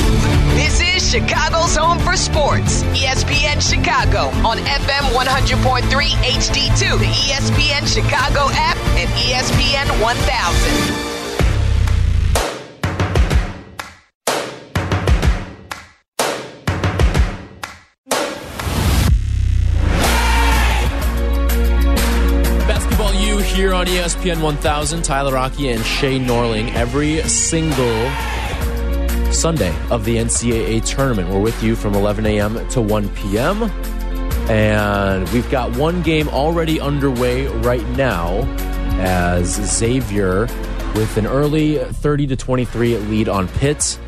This 0.53 0.79
is 0.79 1.11
Chicago's 1.11 1.75
home 1.75 1.97
for 1.97 2.15
sports. 2.15 2.83
ESPN 2.93 3.59
Chicago 3.59 4.27
on 4.45 4.57
FM 4.59 5.09
100.3 5.09 5.81
HD2, 5.89 6.99
the 6.99 7.05
ESPN 7.05 7.87
Chicago 7.91 8.47
app, 8.53 8.77
and 8.95 9.09
ESPN 9.09 9.99
1000. 10.03 11.10
Here 23.53 23.73
on 23.73 23.85
ESPN 23.85 24.41
1000. 24.41 25.03
Tyler 25.03 25.33
Rocky 25.33 25.69
and 25.69 25.83
Shea 25.83 26.17
Norling 26.17 26.73
every 26.73 27.21
single 27.23 28.09
Sunday 29.33 29.75
of 29.89 30.05
the 30.05 30.15
NCAA 30.17 30.85
tournament. 30.85 31.29
We're 31.29 31.41
with 31.41 31.61
you 31.61 31.75
from 31.75 31.93
11 31.93 32.25
a.m. 32.25 32.67
to 32.69 32.81
1 32.81 33.09
p.m. 33.09 33.63
And 34.49 35.27
we've 35.29 35.49
got 35.51 35.75
one 35.75 36.01
game 36.01 36.29
already 36.29 36.79
underway 36.79 37.47
right 37.47 37.85
now 37.89 38.41
as 38.99 39.47
Xavier 39.49 40.43
with 40.95 41.17
an 41.17 41.27
early 41.27 41.77
30 41.77 42.27
to 42.27 42.35
23 42.37 42.97
lead 42.97 43.27
on 43.27 43.49
Pitt. 43.49 43.99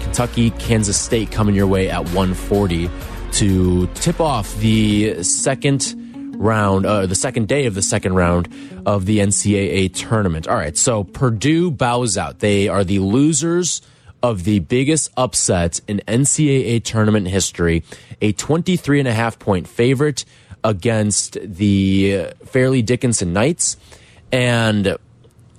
Kentucky, 0.00 0.50
Kansas 0.50 1.00
State 1.00 1.30
coming 1.30 1.54
your 1.54 1.66
way 1.66 1.88
at 1.88 2.04
140 2.10 2.90
to 3.32 3.86
tip 3.94 4.20
off 4.20 4.54
the 4.58 5.22
second 5.24 5.96
round, 6.42 6.84
uh, 6.84 7.06
the 7.06 7.14
second 7.14 7.48
day 7.48 7.66
of 7.66 7.74
the 7.74 7.82
second 7.82 8.14
round 8.14 8.48
of 8.84 9.06
the 9.06 9.18
NCAA 9.18 9.94
tournament. 9.94 10.48
All 10.48 10.56
right, 10.56 10.76
so 10.76 11.04
Purdue 11.04 11.70
bows 11.70 12.18
out. 12.18 12.40
They 12.40 12.68
are 12.68 12.84
the 12.84 12.98
losers 12.98 13.80
of 14.22 14.44
the 14.44 14.60
biggest 14.60 15.10
upset 15.16 15.80
in 15.88 16.00
NCAA 16.06 16.84
tournament 16.84 17.28
history, 17.28 17.82
a 18.20 18.32
23 18.32 19.00
and 19.00 19.08
a 19.08 19.12
half 19.12 19.38
point 19.38 19.66
favorite 19.66 20.24
against 20.64 21.38
the 21.42 22.28
Fairleigh 22.44 22.82
Dickinson 22.82 23.32
Knights. 23.32 23.76
And 24.30 24.96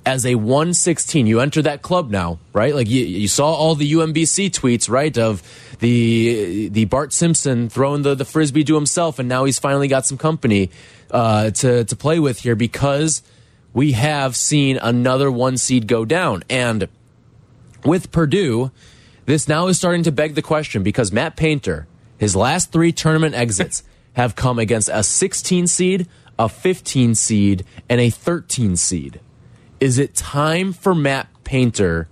as 0.06 0.26
a 0.26 0.36
116 0.36 1.28
you 1.28 1.40
enter 1.40 1.62
that 1.62 1.82
club 1.82 2.10
now 2.10 2.40
right? 2.52 2.76
Like 2.76 2.90
you, 2.90 3.06
you 3.06 3.28
saw 3.28 3.54
all 3.54 3.76
the 3.76 3.92
umbc 3.94 4.50
tweets 4.52 4.90
right 4.90 5.18
of 5.18 5.42
the 5.80 6.70
the 6.70 6.86
bart 6.86 7.14
simpson 7.14 7.70
throwing 7.70 8.02
the, 8.02 8.16
the 8.16 8.26
frisbee 8.26 8.64
to 8.66 8.76
himself 8.76 9.20
and 9.20 9.30
now 9.30 9.46
he's 9.46 9.60
finally 9.60 9.88
got 9.88 10.06
some 10.06 10.18
company 10.18 10.70
uh, 11.12 11.52
to, 11.52 11.84
to 11.84 11.96
play 11.96 12.20
with 12.20 12.40
here 12.40 12.56
because 12.56 13.22
we 13.74 13.94
have 13.94 14.36
seen 14.36 14.78
another 14.78 15.32
one 15.32 15.58
seed 15.58 15.88
go 15.88 16.06
down. 16.06 16.44
And 16.50 16.88
with 17.86 18.12
purdue 18.12 18.72
this 19.26 19.48
now 19.48 19.68
is 19.68 19.78
starting 19.78 20.04
to 20.04 20.12
beg 20.12 20.36
the 20.36 20.42
question 20.42 20.84
because 20.84 21.12
matt 21.12 21.36
painter 21.36 21.88
his 22.18 22.36
last 22.36 22.72
three 22.72 22.92
tournament 22.92 23.36
exits 23.36 23.84
have 24.14 24.36
come 24.36 24.60
against 24.60 24.90
a 24.92 25.04
16 25.04 25.68
seed 25.68 26.08
a 26.38 26.50
15 26.50 27.16
seed 27.16 27.66
and 27.90 28.00
a 28.00 28.10
13 28.10 28.76
seed 28.76 29.20
is 29.84 29.98
it 29.98 30.16
time 30.16 30.72
for 30.72 30.96
Matt 30.96 31.28
Painter 31.44 32.08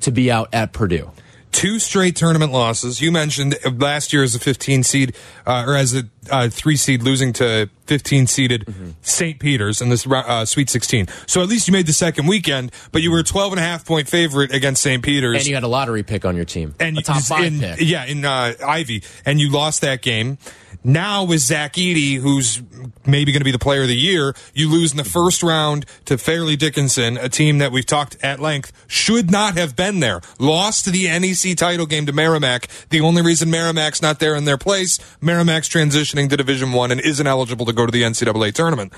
to 0.00 0.12
be 0.12 0.30
out 0.30 0.48
at 0.52 0.72
Purdue? 0.72 1.10
two 1.52 1.78
straight 1.78 2.16
tournament 2.16 2.50
losses. 2.50 3.02
You 3.02 3.12
mentioned 3.12 3.56
last 3.78 4.12
year 4.12 4.22
as 4.22 4.34
a 4.34 4.38
15 4.38 4.82
seed, 4.82 5.14
uh, 5.46 5.64
or 5.66 5.76
as 5.76 5.94
a 5.94 6.04
uh, 6.30 6.48
three 6.48 6.76
seed, 6.76 7.02
losing 7.02 7.34
to 7.34 7.68
15 7.86 8.26
seeded 8.26 8.64
Mm-hmm. 8.64 8.90
St. 9.02 9.38
Peter's 9.38 9.82
in 9.82 9.90
this 9.90 10.06
uh, 10.06 10.46
Sweet 10.46 10.70
16. 10.70 11.08
So 11.26 11.42
at 11.42 11.48
least 11.48 11.68
you 11.68 11.72
made 11.72 11.86
the 11.86 11.92
second 11.92 12.26
weekend, 12.26 12.72
but 12.90 13.02
you 13.02 13.10
were 13.10 13.18
a 13.18 13.22
12 13.22 13.52
and 13.52 13.60
a 13.60 13.62
half 13.62 13.84
point 13.84 14.08
favorite 14.08 14.54
against 14.54 14.82
St. 14.82 15.02
Peter's. 15.02 15.42
And 15.42 15.46
you 15.46 15.54
had 15.54 15.62
a 15.62 15.68
lottery 15.68 16.02
pick 16.02 16.24
on 16.24 16.34
your 16.34 16.46
team, 16.46 16.74
and 16.80 16.96
a 16.96 17.02
top 17.02 17.22
five 17.22 17.44
in, 17.44 17.60
pick. 17.60 17.80
Yeah, 17.80 18.06
in 18.06 18.24
uh, 18.24 18.54
Ivey, 18.66 19.02
and 19.26 19.38
you 19.38 19.50
lost 19.50 19.82
that 19.82 20.00
game. 20.00 20.38
Now 20.84 21.24
with 21.24 21.40
Zach 21.40 21.74
Edey, 21.74 22.16
who's 22.16 22.60
maybe 23.06 23.30
going 23.30 23.40
to 23.40 23.44
be 23.44 23.52
the 23.52 23.58
player 23.58 23.82
of 23.82 23.88
the 23.88 23.96
year, 23.96 24.34
you 24.52 24.68
lose 24.68 24.90
in 24.90 24.96
the 24.96 25.04
first 25.04 25.42
round 25.42 25.86
to 26.06 26.18
Fairleigh 26.18 26.56
Dickinson, 26.56 27.16
a 27.16 27.28
team 27.28 27.58
that 27.58 27.70
we've 27.70 27.86
talked 27.86 28.16
at 28.22 28.40
length 28.40 28.72
should 28.88 29.30
not 29.30 29.56
have 29.56 29.76
been 29.76 30.00
there. 30.00 30.20
Lost 30.38 30.86
the 30.86 31.06
NEC 31.06 31.56
title 31.56 31.86
game 31.86 32.06
to 32.06 32.12
Merrimack. 32.12 32.68
The 32.90 33.00
only 33.00 33.22
reason 33.22 33.50
Merrimack's 33.50 34.02
not 34.02 34.18
there 34.18 34.34
in 34.34 34.44
their 34.44 34.58
place, 34.58 34.98
Merrimack's 35.20 35.68
transitioning 35.68 36.28
to 36.30 36.36
Division 36.36 36.72
One 36.72 36.90
and 36.90 37.00
isn't 37.00 37.26
eligible 37.26 37.66
to 37.66 37.72
go 37.72 37.86
to 37.86 37.92
the 37.92 38.02
NCAA 38.02 38.52
tournament. 38.52 38.92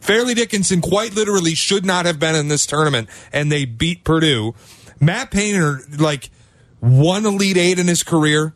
Fairleigh 0.00 0.34
Dickinson 0.34 0.80
quite 0.80 1.14
literally 1.14 1.54
should 1.54 1.84
not 1.84 2.06
have 2.06 2.18
been 2.18 2.34
in 2.34 2.48
this 2.48 2.66
tournament, 2.66 3.08
and 3.32 3.50
they 3.50 3.64
beat 3.64 4.04
Purdue. 4.04 4.54
Matt 5.00 5.30
Painter, 5.30 5.80
like, 5.98 6.30
one 6.80 7.24
Elite 7.24 7.56
Eight 7.56 7.78
in 7.78 7.86
his 7.86 8.02
career. 8.02 8.54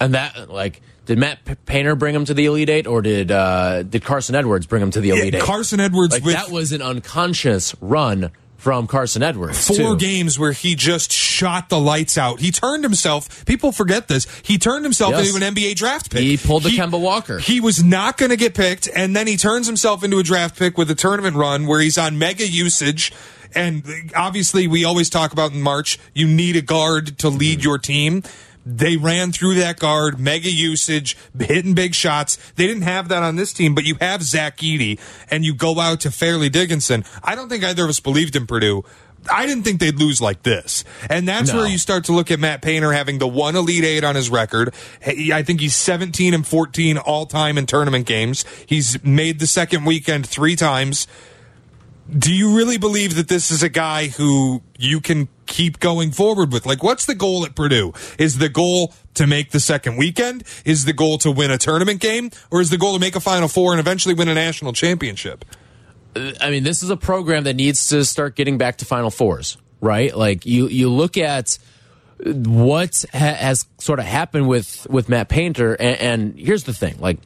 And 0.00 0.14
that, 0.14 0.50
like, 0.50 0.80
did 1.08 1.18
Matt 1.18 1.64
Painter 1.66 1.96
bring 1.96 2.14
him 2.14 2.24
to 2.26 2.34
the 2.34 2.44
Elite 2.44 2.68
Eight, 2.68 2.86
or 2.86 3.00
did 3.02 3.32
uh, 3.32 3.82
did 3.82 4.04
Carson 4.04 4.34
Edwards 4.36 4.66
bring 4.66 4.82
him 4.82 4.90
to 4.92 5.00
the 5.00 5.08
Elite 5.10 5.32
Yeah, 5.34 5.40
Eight? 5.40 5.44
Carson 5.44 5.80
Edwards 5.80 6.12
like 6.12 6.22
with 6.24 6.34
that 6.34 6.50
was 6.50 6.70
an 6.70 6.82
unconscious 6.82 7.74
run 7.80 8.30
from 8.58 8.86
Carson 8.86 9.22
Edwards. 9.22 9.66
four 9.68 9.76
too. 9.76 9.96
games 9.96 10.38
where 10.38 10.52
he 10.52 10.74
just 10.74 11.10
shot 11.12 11.68
the 11.70 11.78
lights 11.80 12.18
out. 12.18 12.40
He 12.40 12.50
turned 12.50 12.82
himself. 12.84 13.46
People 13.46 13.70
forget 13.72 14.08
this. 14.08 14.26
He 14.42 14.58
turned 14.58 14.84
himself 14.84 15.12
Yes. 15.12 15.32
into 15.32 15.46
an 15.46 15.54
NBA 15.54 15.76
draft 15.76 16.10
pick. 16.10 16.20
He 16.22 16.36
pulled 16.36 16.64
the 16.64 16.70
Kemba 16.70 17.00
Walker. 17.00 17.38
He 17.38 17.60
was 17.60 17.82
not 17.82 18.18
going 18.18 18.30
to 18.30 18.36
get 18.36 18.54
picked, 18.54 18.88
and 18.94 19.16
then 19.16 19.26
he 19.28 19.36
turns 19.36 19.66
himself 19.66 20.04
into 20.04 20.18
a 20.18 20.22
draft 20.22 20.58
pick 20.58 20.76
with 20.76 20.90
a 20.90 20.94
tournament 20.94 21.36
run 21.36 21.66
where 21.66 21.80
he's 21.80 21.96
on 21.96 22.18
mega 22.18 22.46
usage. 22.46 23.12
And 23.54 23.82
obviously, 24.14 24.66
we 24.66 24.84
always 24.84 25.08
talk 25.08 25.32
about 25.32 25.52
in 25.52 25.62
March, 25.62 25.98
you 26.12 26.26
need 26.28 26.54
a 26.56 26.60
guard 26.60 27.16
to 27.20 27.30
lead 27.30 27.64
your 27.64 27.78
team. 27.78 28.22
They 28.70 28.98
ran 28.98 29.32
through 29.32 29.54
that 29.54 29.78
guard, 29.78 30.20
mega 30.20 30.50
usage, 30.50 31.16
hitting 31.38 31.72
big 31.72 31.94
shots. 31.94 32.36
They 32.56 32.66
didn't 32.66 32.82
have 32.82 33.08
that 33.08 33.22
on 33.22 33.36
this 33.36 33.54
team, 33.54 33.74
but 33.74 33.84
you 33.84 33.96
have 33.98 34.22
Zach 34.22 34.58
Edey, 34.58 34.98
and 35.30 35.42
you 35.42 35.54
go 35.54 35.80
out 35.80 36.00
to 36.00 36.10
Fairleigh 36.10 36.50
Dickinson. 36.50 37.02
I 37.24 37.34
don't 37.34 37.48
think 37.48 37.64
either 37.64 37.84
of 37.84 37.88
us 37.88 37.98
believed 37.98 38.36
in 38.36 38.46
Purdue. 38.46 38.84
I 39.32 39.46
didn't 39.46 39.62
think 39.64 39.80
they'd 39.80 39.98
lose 39.98 40.20
like 40.20 40.42
this. 40.42 40.84
And 41.08 41.26
that's 41.26 41.50
No. 41.50 41.60
where 41.60 41.66
you 41.66 41.78
start 41.78 42.04
to 42.04 42.12
look 42.12 42.30
at 42.30 42.38
Matt 42.38 42.60
Painter 42.60 42.92
having 42.92 43.18
the 43.18 43.26
one 43.26 43.56
Elite 43.56 43.84
Eight 43.84 44.04
on 44.04 44.14
his 44.16 44.28
record. 44.28 44.74
I 45.06 45.42
think 45.42 45.60
he's 45.60 45.74
17 45.74 46.34
and 46.34 46.46
14 46.46 46.98
all 46.98 47.24
time 47.24 47.56
in 47.56 47.64
tournament 47.64 48.04
games. 48.06 48.44
He's 48.66 49.02
made 49.02 49.38
the 49.40 49.46
second 49.46 49.86
weekend 49.86 50.26
three 50.26 50.56
times. 50.56 51.06
Do 52.16 52.32
you 52.32 52.54
really 52.56 52.76
believe 52.78 53.16
that 53.16 53.28
this 53.28 53.50
is 53.50 53.62
a 53.62 53.68
guy 53.68 54.08
who 54.08 54.62
you 54.78 55.00
can 55.00 55.28
keep 55.48 55.80
going 55.80 56.12
forward 56.12 56.52
with? 56.52 56.64
Like, 56.64 56.84
what's 56.84 57.06
the 57.06 57.16
goal 57.16 57.44
at 57.44 57.56
Purdue? 57.56 57.92
Is 58.18 58.38
the 58.38 58.48
goal 58.48 58.94
to 59.14 59.26
make 59.26 59.50
the 59.50 59.58
second 59.58 59.96
weekend? 59.96 60.44
Is 60.64 60.84
the 60.84 60.92
goal 60.92 61.18
to 61.18 61.32
win 61.32 61.50
a 61.50 61.58
tournament 61.58 62.00
game? 62.00 62.30
Or 62.52 62.60
is 62.60 62.70
the 62.70 62.78
goal 62.78 62.94
to 62.94 63.00
make 63.00 63.16
a 63.16 63.20
Final 63.20 63.48
Four 63.48 63.72
and 63.72 63.80
eventually 63.80 64.14
win 64.14 64.28
a 64.28 64.34
national 64.34 64.72
championship? 64.72 65.44
Uh, 66.14 66.32
I 66.40 66.50
mean, 66.50 66.62
this 66.62 66.84
is 66.84 66.90
a 66.90 66.96
program 66.96 67.44
that 67.44 67.56
needs 67.56 67.88
to 67.88 68.04
start 68.04 68.36
getting 68.36 68.58
back 68.58 68.76
to 68.78 68.84
Final 68.84 69.10
Fours, 69.10 69.56
right? 69.80 70.16
Like 70.16 70.46
you, 70.46 70.68
you 70.68 70.88
look 70.88 71.16
at 71.16 71.58
what 72.24 73.04
ha 73.12 73.34
has 73.34 73.66
sort 73.78 73.98
of 73.98 74.04
happened 74.04 74.48
with 74.48 74.86
with 74.90 75.08
Matt 75.08 75.28
Painter, 75.28 75.74
and, 75.74 76.00
and 76.00 76.38
here's 76.38 76.64
the 76.64 76.72
thing: 76.72 76.96
like 77.00 77.18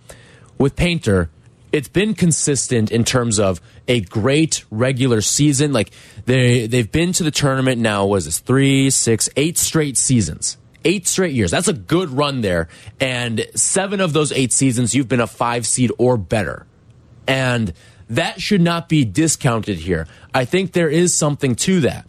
with 0.58 0.76
Painter, 0.76 1.30
it's 1.72 1.88
been 1.88 2.14
consistent 2.14 2.92
in 2.92 3.04
terms 3.04 3.40
of 3.40 3.60
a 3.88 4.00
great 4.02 4.64
regular 4.70 5.20
season. 5.20 5.72
Like 5.72 5.90
they 6.26 6.66
they've 6.66 6.90
been 6.90 7.12
to 7.14 7.24
the 7.24 7.30
tournament 7.30 7.80
now. 7.80 8.06
Was 8.06 8.26
this 8.26 8.38
three, 8.38 8.90
six, 8.90 9.28
eight 9.36 9.58
straight 9.58 9.96
seasons? 9.96 10.58
Eight 10.84 11.06
straight 11.06 11.32
years. 11.32 11.50
That's 11.50 11.68
a 11.68 11.72
good 11.72 12.10
run 12.10 12.40
there. 12.40 12.68
And 13.00 13.46
seven 13.54 14.00
of 14.00 14.12
those 14.12 14.32
eight 14.32 14.52
seasons, 14.52 14.94
you've 14.94 15.08
been 15.08 15.20
a 15.20 15.26
five 15.26 15.66
seed 15.66 15.92
or 15.96 16.16
better. 16.16 16.66
And 17.26 17.72
that 18.10 18.40
should 18.40 18.60
not 18.60 18.88
be 18.88 19.04
discounted 19.04 19.78
here. 19.78 20.08
I 20.34 20.44
think 20.44 20.72
there 20.72 20.88
is 20.88 21.14
something 21.14 21.54
to 21.56 21.80
that. 21.80 22.06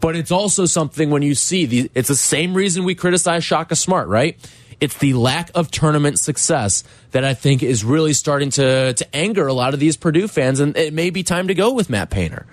But 0.00 0.16
it's 0.16 0.32
also 0.32 0.64
something 0.64 1.10
when 1.10 1.22
you 1.22 1.36
see 1.36 1.66
the, 1.66 1.90
it's 1.94 2.08
the 2.08 2.16
same 2.16 2.54
reason 2.54 2.82
we 2.82 2.96
criticize 2.96 3.44
Shaka 3.44 3.76
Smart, 3.76 4.08
right? 4.08 4.36
It's 4.82 4.98
the 4.98 5.14
lack 5.14 5.50
of 5.54 5.70
tournament 5.70 6.18
success 6.18 6.82
that 7.12 7.24
I 7.24 7.34
think 7.34 7.62
is 7.62 7.84
really 7.84 8.12
starting 8.12 8.50
to, 8.50 8.92
to 8.94 9.16
anger 9.16 9.46
a 9.46 9.52
lot 9.52 9.74
of 9.74 9.80
these 9.80 9.96
Purdue 9.96 10.26
fans. 10.26 10.58
And 10.58 10.76
it 10.76 10.92
may 10.92 11.10
be 11.10 11.22
time 11.22 11.46
to 11.46 11.54
go 11.54 11.72
with 11.72 11.88
Matt 11.88 12.10
Painter. 12.10 12.46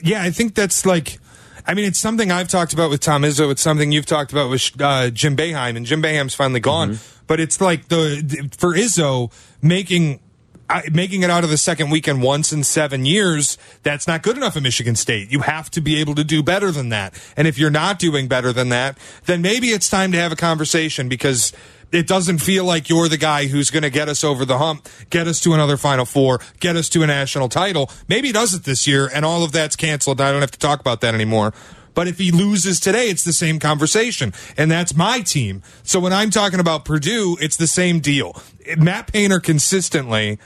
Yeah, 0.00 0.22
I 0.22 0.30
think 0.30 0.54
that's 0.54 0.86
like. 0.86 1.18
I 1.66 1.74
mean, 1.74 1.84
it's 1.84 1.98
something 1.98 2.30
I've 2.30 2.48
talked 2.48 2.72
about 2.72 2.88
with 2.90 3.00
Tom 3.00 3.22
Izzo. 3.22 3.50
It's 3.50 3.60
something 3.60 3.92
you've 3.92 4.06
talked 4.06 4.30
about 4.32 4.48
with 4.50 4.70
uh, 4.80 5.10
Jim 5.10 5.36
Boeheim, 5.36 5.76
and 5.76 5.84
Jim 5.84 6.00
Boeheim's 6.00 6.34
finally 6.34 6.60
gone. 6.60 6.98
But 7.26 7.40
it's 7.40 7.60
like 7.60 7.88
the 7.88 8.48
for 8.56 8.72
Izzo 8.74 9.32
making 9.60 10.20
uh, 10.70 10.82
making 10.92 11.22
it 11.22 11.30
out 11.30 11.44
of 11.44 11.50
the 11.50 11.56
second 11.56 11.90
weekend 11.90 12.22
once 12.22 12.52
in 12.52 12.62
seven 12.62 13.04
years. 13.04 13.56
That's 13.82 14.06
not 14.06 14.22
good 14.22 14.36
enough 14.36 14.56
at 14.56 14.62
Michigan 14.62 14.96
State. 14.96 15.30
You 15.30 15.40
have 15.40 15.70
to 15.72 15.80
be 15.80 16.00
able 16.00 16.14
to 16.16 16.24
do 16.24 16.42
better 16.42 16.70
than 16.70 16.90
that. 16.90 17.14
And 17.36 17.48
if 17.48 17.58
you're 17.58 17.70
not 17.70 17.98
doing 17.98 18.28
better 18.28 18.52
than 18.52 18.68
that, 18.68 18.98
then 19.26 19.42
maybe 19.42 19.68
it's 19.68 19.88
time 19.88 20.12
to 20.12 20.18
have 20.18 20.32
a 20.32 20.36
conversation 20.36 21.08
because 21.08 21.52
it 21.90 22.06
doesn't 22.06 22.38
feel 22.38 22.64
like 22.64 22.88
you're 22.88 23.08
the 23.08 23.16
guy 23.16 23.46
who's 23.46 23.70
going 23.70 23.82
to 23.82 23.90
get 23.90 24.08
us 24.08 24.22
over 24.22 24.44
the 24.44 24.58
hump, 24.58 24.88
get 25.10 25.26
us 25.26 25.40
to 25.40 25.54
another 25.54 25.76
Final 25.76 26.04
Four, 26.04 26.40
get 26.60 26.76
us 26.76 26.88
to 26.90 27.02
a 27.02 27.06
national 27.06 27.48
title. 27.48 27.90
Maybe 28.08 28.28
he 28.28 28.32
does 28.32 28.52
it 28.52 28.64
this 28.64 28.86
year, 28.86 29.08
and 29.12 29.24
all 29.24 29.42
of 29.42 29.52
that's 29.52 29.76
canceled. 29.76 30.20
I 30.20 30.30
don't 30.30 30.42
have 30.42 30.50
to 30.50 30.58
talk 30.58 30.80
about 30.80 31.00
that 31.00 31.14
anymore. 31.14 31.54
But 31.94 32.06
if 32.06 32.18
he 32.18 32.30
loses 32.30 32.78
today, 32.78 33.08
it's 33.08 33.24
the 33.24 33.32
same 33.32 33.58
conversation. 33.58 34.32
And 34.56 34.70
that's 34.70 34.94
my 34.94 35.20
team. 35.20 35.62
So 35.82 35.98
when 35.98 36.12
I'm 36.12 36.30
talking 36.30 36.60
about 36.60 36.84
Purdue, 36.84 37.36
it's 37.40 37.56
the 37.56 37.66
same 37.66 37.98
deal. 37.98 38.40
Matt 38.76 39.12
Painter 39.12 39.40
consistently 39.40 40.38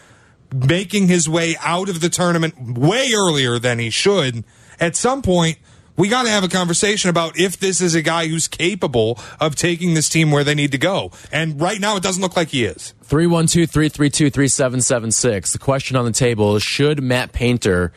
making 0.53 1.09
his 1.09 1.29
way 1.29 1.57
out 1.61 1.89
of 1.89 2.01
the 2.01 2.09
tournament 2.09 2.55
way 2.61 3.13
earlier 3.15 3.59
than 3.59 3.79
he 3.79 3.91
should. 3.91 4.45
At 4.81 4.97
some 4.97 5.23
point, 5.23 5.59
we 5.97 6.09
got 6.09 6.25
to 6.25 6.31
have 6.31 6.45
a 6.45 6.49
conversation 6.49 7.11
about 7.11 7.39
if 7.39 7.59
this 7.59 7.81
is 7.81 7.95
a 7.95 8.03
guy 8.03 8.27
who's 8.27 8.49
capable 8.49 9.19
of 9.41 9.55
taking 9.55 9.95
this 9.95 10.09
team 10.09 10.31
where 10.31 10.45
they 10.45 10.55
need 10.55 10.73
to 10.73 10.79
go. 10.79 11.11
And 11.31 11.61
right 11.61 11.79
now, 11.79 11.97
it 11.97 12.03
doesn't 12.03 12.23
look 12.23 12.37
like 12.37 12.49
he 12.49 12.65
is. 12.65 12.95
312 13.03 13.71
332 13.71 14.31
3776. 14.31 15.53
The 15.53 15.59
question 15.59 15.97
on 15.97 16.05
the 16.05 16.13
table 16.13 16.57
is 16.57 16.63
should 16.63 17.03
Matt 17.03 17.33
Painter 17.33 17.93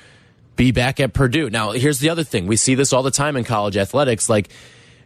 be 0.55 0.71
back 0.71 0.99
at 0.99 1.13
Purdue? 1.13 1.49
Now, 1.49 1.71
here's 1.71 1.99
the 1.99 2.09
other 2.09 2.23
thing. 2.23 2.47
We 2.47 2.57
see 2.57 2.75
this 2.75 2.91
all 2.91 3.03
the 3.03 3.11
time 3.11 3.37
in 3.37 3.43
college 3.43 3.77
athletics. 3.77 4.29
Like, 4.29 4.49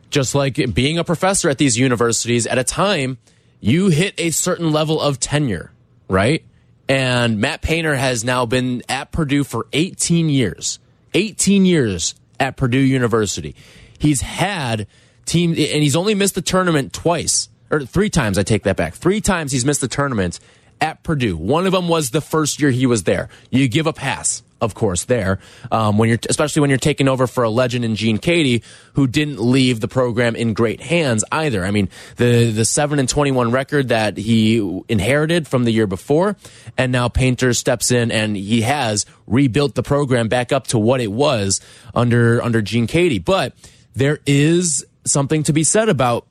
just 0.10 0.34
like 0.34 0.74
being 0.74 0.98
a 0.98 1.04
professor 1.04 1.50
at 1.50 1.60
these 1.60 1.78
universities, 1.78 2.48
at 2.48 2.58
a 2.58 2.64
time, 2.64 3.20
you 3.60 3.90
hit 3.90 4.16
a 4.18 4.32
certain 4.32 4.72
level 4.72 5.00
of 5.00 5.20
tenure, 5.20 5.72
right? 6.08 6.44
And 6.90 7.40
Matt 7.40 7.62
Painter 7.62 7.96
has 7.96 8.26
now 8.26 8.48
been 8.48 8.82
at 8.90 9.12
Purdue 9.12 9.44
for 9.44 9.68
18 9.72 10.28
years. 10.28 10.80
18 11.14 11.64
years 11.66 12.16
at 12.40 12.58
Purdue 12.58 12.80
University. 12.80 13.56
He's 14.00 14.22
had 14.22 14.88
team, 15.26 15.52
and 15.52 15.58
he's 15.84 15.96
only 15.96 16.16
missed 16.16 16.36
the 16.36 16.42
tournament 16.42 16.92
twice, 16.92 17.50
or 17.70 17.82
three 17.82 18.10
times, 18.10 18.40
I 18.40 18.44
take 18.44 18.64
that 18.64 18.76
back. 18.76 18.96
Three 18.96 19.22
times 19.22 19.52
he's 19.52 19.66
missed 19.66 19.82
the 19.82 19.88
tournament 19.88 20.40
at 20.82 21.04
Purdue. 21.04 21.38
One 21.38 21.68
of 21.68 21.74
them 21.74 21.88
was 21.88 22.10
the 22.10 22.22
first 22.22 22.60
year 22.60 22.72
he 22.72 22.88
was 22.88 23.04
there. 23.04 23.30
You 23.52 23.68
give 23.68 23.86
a 23.86 23.94
pass, 23.94 24.42
of 24.62 24.76
course, 24.76 25.06
there, 25.06 25.40
um, 25.72 25.98
when 25.98 26.10
you're, 26.10 26.20
especially 26.30 26.62
when 26.62 26.70
you're 26.70 26.80
taking 26.80 27.08
over 27.08 27.28
for 27.28 27.44
a 27.44 27.50
legend 27.50 27.86
in 27.86 27.96
Gene 27.96 28.18
Keady, 28.18 28.64
who 28.94 29.08
didn't 29.08 29.40
leave 29.40 29.80
the 29.80 29.88
program 29.88 30.36
in 30.36 30.54
great 30.54 30.82
hands 30.82 31.24
either. 31.32 31.66
I 31.66 31.72
mean, 31.72 31.90
the, 32.18 32.52
the 32.52 32.66
7 32.66 33.00
and 33.00 33.08
21 33.08 33.52
record 33.52 33.90
that 33.90 34.18
he 34.18 34.82
inherited 34.88 35.48
from 35.48 35.64
the 35.64 35.72
year 35.72 35.88
before, 35.88 36.36
and 36.78 36.92
now 36.92 37.08
Painter 37.08 37.54
steps 37.54 37.92
in 37.92 38.12
and 38.12 38.36
he 38.36 38.62
has 38.62 39.06
rebuilt 39.28 39.76
the 39.76 39.84
program 39.84 40.28
back 40.28 40.52
up 40.52 40.68
to 40.68 40.80
what 40.80 41.02
it 41.02 41.12
was 41.12 41.62
under, 41.96 42.42
under 42.44 42.62
Gene 42.62 42.88
Keady. 42.88 43.24
But 43.24 43.54
there 43.94 44.20
is 44.26 44.86
something 45.06 45.44
to 45.44 45.54
be 45.54 45.64
said 45.64 45.90
about 45.90 46.26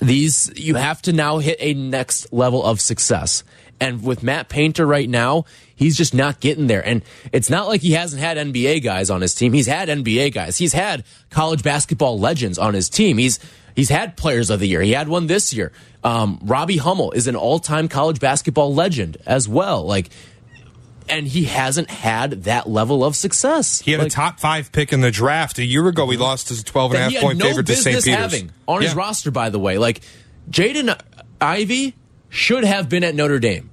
these 0.00 0.52
you 0.56 0.76
have 0.76 1.02
to 1.02 1.12
now 1.12 1.38
hit 1.38 1.58
a 1.60 1.74
next 1.74 2.32
level 2.32 2.64
of 2.64 2.80
success 2.80 3.42
and 3.80 4.02
with 4.02 4.22
matt 4.22 4.48
painter 4.48 4.86
right 4.86 5.08
now 5.08 5.44
he's 5.74 5.96
just 5.96 6.14
not 6.14 6.40
getting 6.40 6.66
there 6.66 6.84
and 6.86 7.02
it's 7.32 7.48
not 7.50 7.66
like 7.66 7.80
he 7.80 7.92
hasn't 7.92 8.20
had 8.22 8.36
nba 8.36 8.82
guys 8.82 9.10
on 9.10 9.20
his 9.20 9.34
team 9.34 9.52
he's 9.52 9.66
had 9.66 9.88
nba 9.88 10.32
guys 10.32 10.58
he's 10.58 10.72
had 10.72 11.04
college 11.30 11.62
basketball 11.62 12.18
legends 12.18 12.58
on 12.58 12.74
his 12.74 12.88
team 12.88 13.18
he's 13.18 13.38
he's 13.74 13.88
had 13.88 14.16
players 14.16 14.50
of 14.50 14.60
the 14.60 14.66
year 14.66 14.82
he 14.82 14.92
had 14.92 15.08
one 15.08 15.26
this 15.26 15.52
year 15.52 15.72
um, 16.04 16.38
robbie 16.42 16.76
hummel 16.78 17.10
is 17.12 17.26
an 17.26 17.36
all-time 17.36 17.88
college 17.88 18.20
basketball 18.20 18.74
legend 18.74 19.16
as 19.26 19.48
well 19.48 19.84
like 19.84 20.10
and 21.08 21.26
he 21.26 21.44
hasn't 21.44 21.90
had 21.90 22.44
that 22.44 22.68
level 22.68 23.04
of 23.04 23.16
success 23.16 23.80
He 23.80 23.90
had 23.92 23.98
Like, 24.00 24.08
a 24.08 24.10
top 24.10 24.38
five 24.38 24.70
pick 24.70 24.92
in 24.92 25.00
the 25.00 25.10
draft. 25.10 25.58
A 25.58 25.64
year 25.64 25.88
ago, 25.88 26.08
he 26.08 26.16
lost 26.16 26.52
as 26.52 26.60
a 26.60 26.64
12 26.64 26.92
and 26.94 27.00
a 27.00 27.10
half 27.10 27.22
point 27.22 27.38
no 27.38 27.46
favorite 27.46 27.66
to 27.66 27.74
St. 27.74 27.96
Peter's. 28.04 28.14
having 28.14 28.52
on 28.68 28.80
his 28.80 28.94
roster, 28.94 29.32
by 29.32 29.50
the 29.50 29.58
way. 29.58 29.76
Like 29.76 30.02
Jaden 30.50 30.96
Ivey 31.40 31.96
should 32.28 32.62
have 32.62 32.88
been 32.88 33.02
at 33.02 33.16
Notre 33.16 33.40
Dame. 33.40 33.69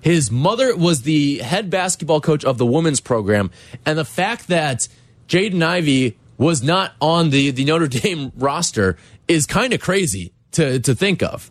His 0.00 0.30
mother 0.30 0.74
was 0.76 1.02
the 1.02 1.38
head 1.38 1.70
basketball 1.70 2.20
coach 2.20 2.44
of 2.44 2.58
the 2.58 2.66
women's 2.66 3.00
program, 3.00 3.50
and 3.84 3.98
the 3.98 4.04
fact 4.04 4.48
that 4.48 4.88
Jaden 5.28 5.62
Ivey 5.62 6.16
was 6.38 6.62
not 6.62 6.92
on 7.00 7.30
the, 7.30 7.50
the 7.50 7.64
Notre 7.64 7.86
Dame 8.00 8.32
roster 8.36 8.96
is 9.28 9.46
kind 9.46 9.72
of 9.72 9.80
crazy 9.80 10.32
to, 10.52 10.80
to 10.80 10.94
think 10.94 11.22
of. 11.22 11.50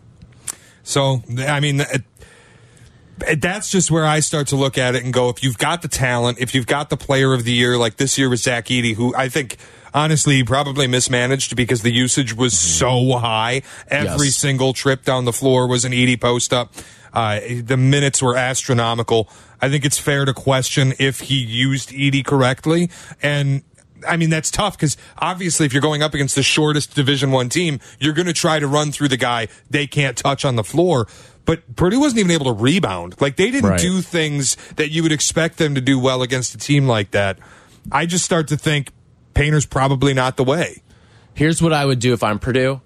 So, 0.82 1.22
I 1.38 1.60
mean, 1.60 1.80
it, 1.80 2.02
it- 3.28 3.40
that's 3.42 3.70
just 3.70 3.90
where 3.90 4.06
I 4.06 4.20
start 4.20 4.48
to 4.48 4.56
look 4.56 4.78
at 4.78 4.94
it 4.94 5.04
and 5.04 5.12
go, 5.12 5.28
if 5.28 5.42
you've 5.44 5.58
got 5.58 5.82
the 5.82 5.88
talent, 5.88 6.38
if 6.40 6.54
you've 6.54 6.66
got 6.66 6.88
the 6.88 6.96
player 6.96 7.34
of 7.34 7.44
the 7.44 7.52
year, 7.52 7.76
like 7.76 7.96
this 7.96 8.16
year 8.16 8.30
with 8.30 8.40
Zach 8.40 8.66
Edey, 8.66 8.94
who 8.94 9.14
I 9.14 9.28
think 9.28 9.58
honestly 9.92 10.42
probably 10.42 10.86
mismanaged 10.86 11.54
because 11.54 11.82
the 11.82 11.92
usage 11.92 12.34
was 12.34 12.58
so 12.58 13.18
high. 13.18 13.60
Every 13.88 14.26
Yes. 14.28 14.36
single 14.36 14.72
trip 14.72 15.04
down 15.04 15.26
the 15.26 15.34
floor 15.34 15.66
was 15.68 15.84
an 15.84 15.92
Edey 15.92 16.18
post 16.18 16.52
up. 16.54 16.72
Uh, 17.12 17.40
the 17.62 17.76
minutes 17.76 18.22
were 18.22 18.36
astronomical. 18.36 19.28
I 19.60 19.68
think 19.68 19.84
it's 19.84 19.98
fair 19.98 20.24
to 20.24 20.32
question 20.34 20.94
if 20.98 21.20
he 21.20 21.36
used 21.36 21.90
Edey 21.90 22.24
correctly. 22.24 22.90
And 23.22 23.62
I 24.08 24.16
mean, 24.16 24.30
that's 24.30 24.50
tough 24.50 24.76
because 24.76 24.96
obviously 25.18 25.66
if 25.66 25.72
you're 25.72 25.82
going 25.82 26.02
up 26.02 26.14
against 26.14 26.34
the 26.34 26.42
shortest 26.42 26.94
division 26.94 27.30
one 27.32 27.48
team, 27.48 27.80
you're 27.98 28.14
going 28.14 28.26
to 28.28 28.32
try 28.32 28.58
to 28.58 28.66
run 28.66 28.92
through 28.92 29.08
the 29.08 29.16
guy 29.18 29.48
they 29.68 29.86
can't 29.86 30.16
touch 30.16 30.44
on 30.44 30.56
the 30.56 30.64
floor. 30.64 31.06
But 31.44 31.76
Purdue 31.76 32.00
wasn't 32.00 32.20
even 32.20 32.30
able 32.30 32.46
to 32.46 32.52
rebound. 32.52 33.20
Like 33.20 33.36
they 33.36 33.50
didn't 33.50 33.70
Right. 33.70 33.80
do 33.80 34.00
things 34.00 34.56
that 34.76 34.90
you 34.90 35.02
would 35.02 35.12
expect 35.12 35.58
them 35.58 35.74
to 35.74 35.80
do 35.80 35.98
well 35.98 36.22
against 36.22 36.54
a 36.54 36.58
team 36.58 36.86
like 36.86 37.10
that. 37.10 37.38
I 37.90 38.06
just 38.06 38.24
start 38.24 38.48
to 38.48 38.56
think 38.56 38.92
Painter's 39.34 39.66
probably 39.66 40.14
not 40.14 40.36
the 40.36 40.44
way. 40.44 40.82
Here's 41.34 41.60
what 41.62 41.72
I 41.72 41.84
would 41.86 41.98
do 41.98 42.12
if 42.12 42.22
I'm 42.22 42.38
Purdue. 42.38 42.80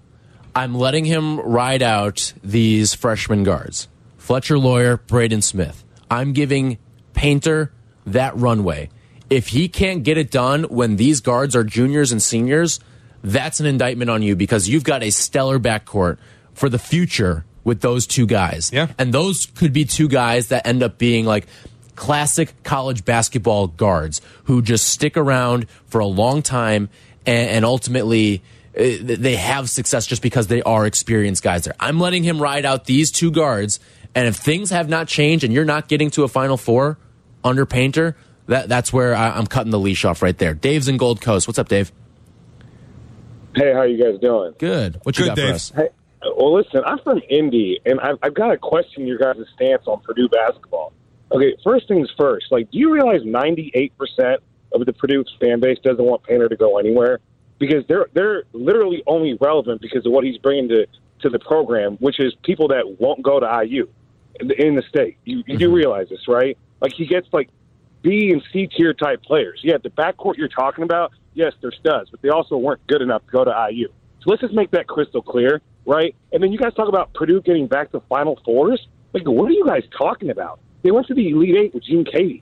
I'm 0.55 0.73
letting 0.73 1.03
him 1.05 1.39
ride 1.41 1.83
out 1.83 2.33
these 2.43 2.93
freshman 2.93 3.43
guards. 3.43 3.87
Fletcher 4.25 4.57
Loyer, 4.57 4.97
Braden 4.97 5.43
Smith. 5.43 5.83
I'm 6.09 6.33
giving 6.33 6.79
Painter 7.13 7.71
that 8.07 8.35
runway. 8.35 8.89
If 9.29 9.49
he 9.49 9.69
can't 9.69 10.01
get 10.03 10.17
it 10.17 10.31
done 10.31 10.63
when 10.63 10.95
these 10.95 11.21
guards 11.21 11.55
are 11.55 11.63
juniors 11.63 12.11
and 12.11 12.19
seniors, 12.19 12.79
that's 13.23 13.59
an 13.59 13.67
indictment 13.67 14.09
on 14.09 14.23
you 14.23 14.35
because 14.35 14.67
you've 14.67 14.83
got 14.83 15.03
a 15.03 15.11
stellar 15.11 15.59
backcourt 15.59 16.17
for 16.55 16.69
the 16.69 16.79
future 16.79 17.45
with 17.63 17.81
those 17.81 18.07
two 18.07 18.25
guys. 18.25 18.71
Yeah. 18.73 18.87
And 18.97 19.13
those 19.13 19.45
could 19.45 19.73
be 19.73 19.85
two 19.85 20.07
guys 20.07 20.47
that 20.47 20.65
end 20.65 20.81
up 20.81 20.97
being 20.97 21.25
like 21.25 21.45
classic 21.95 22.63
college 22.63 23.05
basketball 23.05 23.67
guards 23.67 24.21
who 24.45 24.63
just 24.63 24.87
stick 24.87 25.17
around 25.17 25.69
for 25.85 25.99
a 25.99 26.07
long 26.07 26.41
time 26.41 26.89
and, 27.27 27.49
and 27.49 27.65
ultimately 27.65 28.41
uh, 28.75 28.83
they 29.01 29.35
have 29.35 29.69
success 29.69 30.05
just 30.05 30.21
because 30.21 30.47
they 30.47 30.61
are 30.63 30.85
experienced 30.85 31.43
guys 31.43 31.63
there. 31.63 31.75
I'm 31.79 31.99
letting 31.99 32.23
him 32.23 32.41
ride 32.41 32.65
out 32.65 32.85
these 32.85 33.09
two 33.11 33.31
guards, 33.31 33.79
and 34.15 34.27
if 34.27 34.37
things 34.37 34.69
have 34.71 34.89
not 34.89 35.07
changed 35.07 35.43
and 35.43 35.53
you're 35.53 35.65
not 35.65 35.87
getting 35.87 36.09
to 36.11 36.23
a 36.23 36.27
Final 36.27 36.57
Four 36.57 36.97
under 37.43 37.65
Painter, 37.65 38.15
that 38.47 38.69
that's 38.69 38.91
where 38.93 39.13
I, 39.13 39.31
I'm 39.31 39.45
cutting 39.45 39.71
the 39.71 39.79
leash 39.79 40.05
off 40.05 40.21
right 40.21 40.37
there. 40.37 40.53
Dave's 40.53 40.87
in 40.87 40.97
Gold 40.97 41.21
Coast. 41.21 41.47
What's 41.47 41.59
up, 41.59 41.67
Dave? 41.67 41.91
Hey, 43.55 43.73
how 43.73 43.79
are 43.79 43.87
you 43.87 44.01
guys 44.01 44.19
doing? 44.19 44.53
Good. 44.57 44.99
What 45.03 45.17
you 45.17 45.25
Good, 45.25 45.29
got 45.29 45.35
Dave. 45.35 45.49
for 45.49 45.53
us? 45.53 45.71
Hey, 45.75 45.89
well, 46.35 46.53
listen, 46.53 46.81
I'm 46.85 46.99
from 46.99 47.21
Indy, 47.29 47.79
and 47.85 47.99
I've, 47.99 48.17
I've 48.23 48.33
got 48.33 48.47
to 48.47 48.57
question 48.57 49.05
your 49.05 49.17
guys' 49.17 49.45
stance 49.53 49.83
on 49.85 49.99
Purdue 50.01 50.27
basketball. 50.29 50.91
Okay, 51.31 51.55
first 51.63 51.87
things 51.87 52.09
first. 52.17 52.47
Like, 52.51 52.71
do 52.71 52.77
you 52.77 52.91
realize 52.91 53.21
98% 53.21 53.91
of 54.73 54.85
the 54.85 54.93
Purdue 54.93 55.23
fan 55.39 55.59
base 55.59 55.77
doesn't 55.83 56.03
want 56.03 56.23
Painter 56.23 56.49
to 56.49 56.55
go 56.55 56.77
anywhere? 56.77 57.19
Because 57.57 57.85
they're 57.87 58.07
they're 58.13 58.43
literally 58.51 59.01
only 59.07 59.37
relevant 59.39 59.81
because 59.81 60.05
of 60.05 60.11
what 60.11 60.25
he's 60.25 60.37
bringing 60.37 60.67
to 60.69 60.87
to 61.21 61.29
the 61.29 61.39
program, 61.39 61.95
which 61.97 62.19
is 62.19 62.33
people 62.43 62.67
that 62.67 62.99
won't 62.99 63.21
go 63.23 63.39
to 63.39 63.65
IU 63.65 63.87
in 64.39 64.75
the, 64.75 64.83
state. 64.89 65.17
You, 65.25 65.43
you 65.47 65.57
do 65.57 65.67
mm-hmm. 65.67 65.75
realize 65.75 66.09
this, 66.09 66.27
right? 66.27 66.57
Like, 66.81 66.93
he 66.93 67.05
gets 67.05 67.27
like 67.31 67.49
B 68.01 68.31
and 68.31 68.41
C 68.51 68.67
tier 68.67 68.93
type 68.93 69.23
players. 69.23 69.59
Yeah, 69.63 69.77
the 69.81 69.89
backcourt 69.89 70.37
you're 70.37 70.47
talking 70.47 70.83
about, 70.83 71.11
yes, 71.33 71.53
they're 71.61 71.71
studs, 71.71 72.09
but 72.09 72.21
they 72.21 72.29
also 72.29 72.57
weren't 72.57 72.85
good 72.87 73.01
enough 73.01 73.25
to 73.25 73.31
go 73.31 73.43
to 73.43 73.67
IU. 73.71 73.87
So 74.21 74.29
let's 74.29 74.41
just 74.41 74.53
make 74.53 74.71
that 74.71 74.87
crystal 74.87 75.21
clear, 75.21 75.61
right? 75.85 76.15
And 76.31 76.41
then 76.41 76.51
you 76.51 76.57
guys 76.57 76.73
talk 76.73 76.87
about 76.87 77.13
Purdue 77.13 77.41
getting 77.41 77.67
back 77.67 77.91
to 77.91 78.01
Final 78.09 78.39
Fours. 78.43 78.87
Like, 79.13 79.27
what 79.27 79.49
are 79.49 79.53
you 79.53 79.65
guys 79.65 79.83
talking 79.97 80.29
about? 80.29 80.59
They 80.83 80.91
went 80.91 81.07
to 81.07 81.13
the 81.13 81.29
Elite 81.29 81.55
Eight 81.55 81.73
with 81.73 81.83
Gene 81.83 82.05
Keady. 82.05 82.41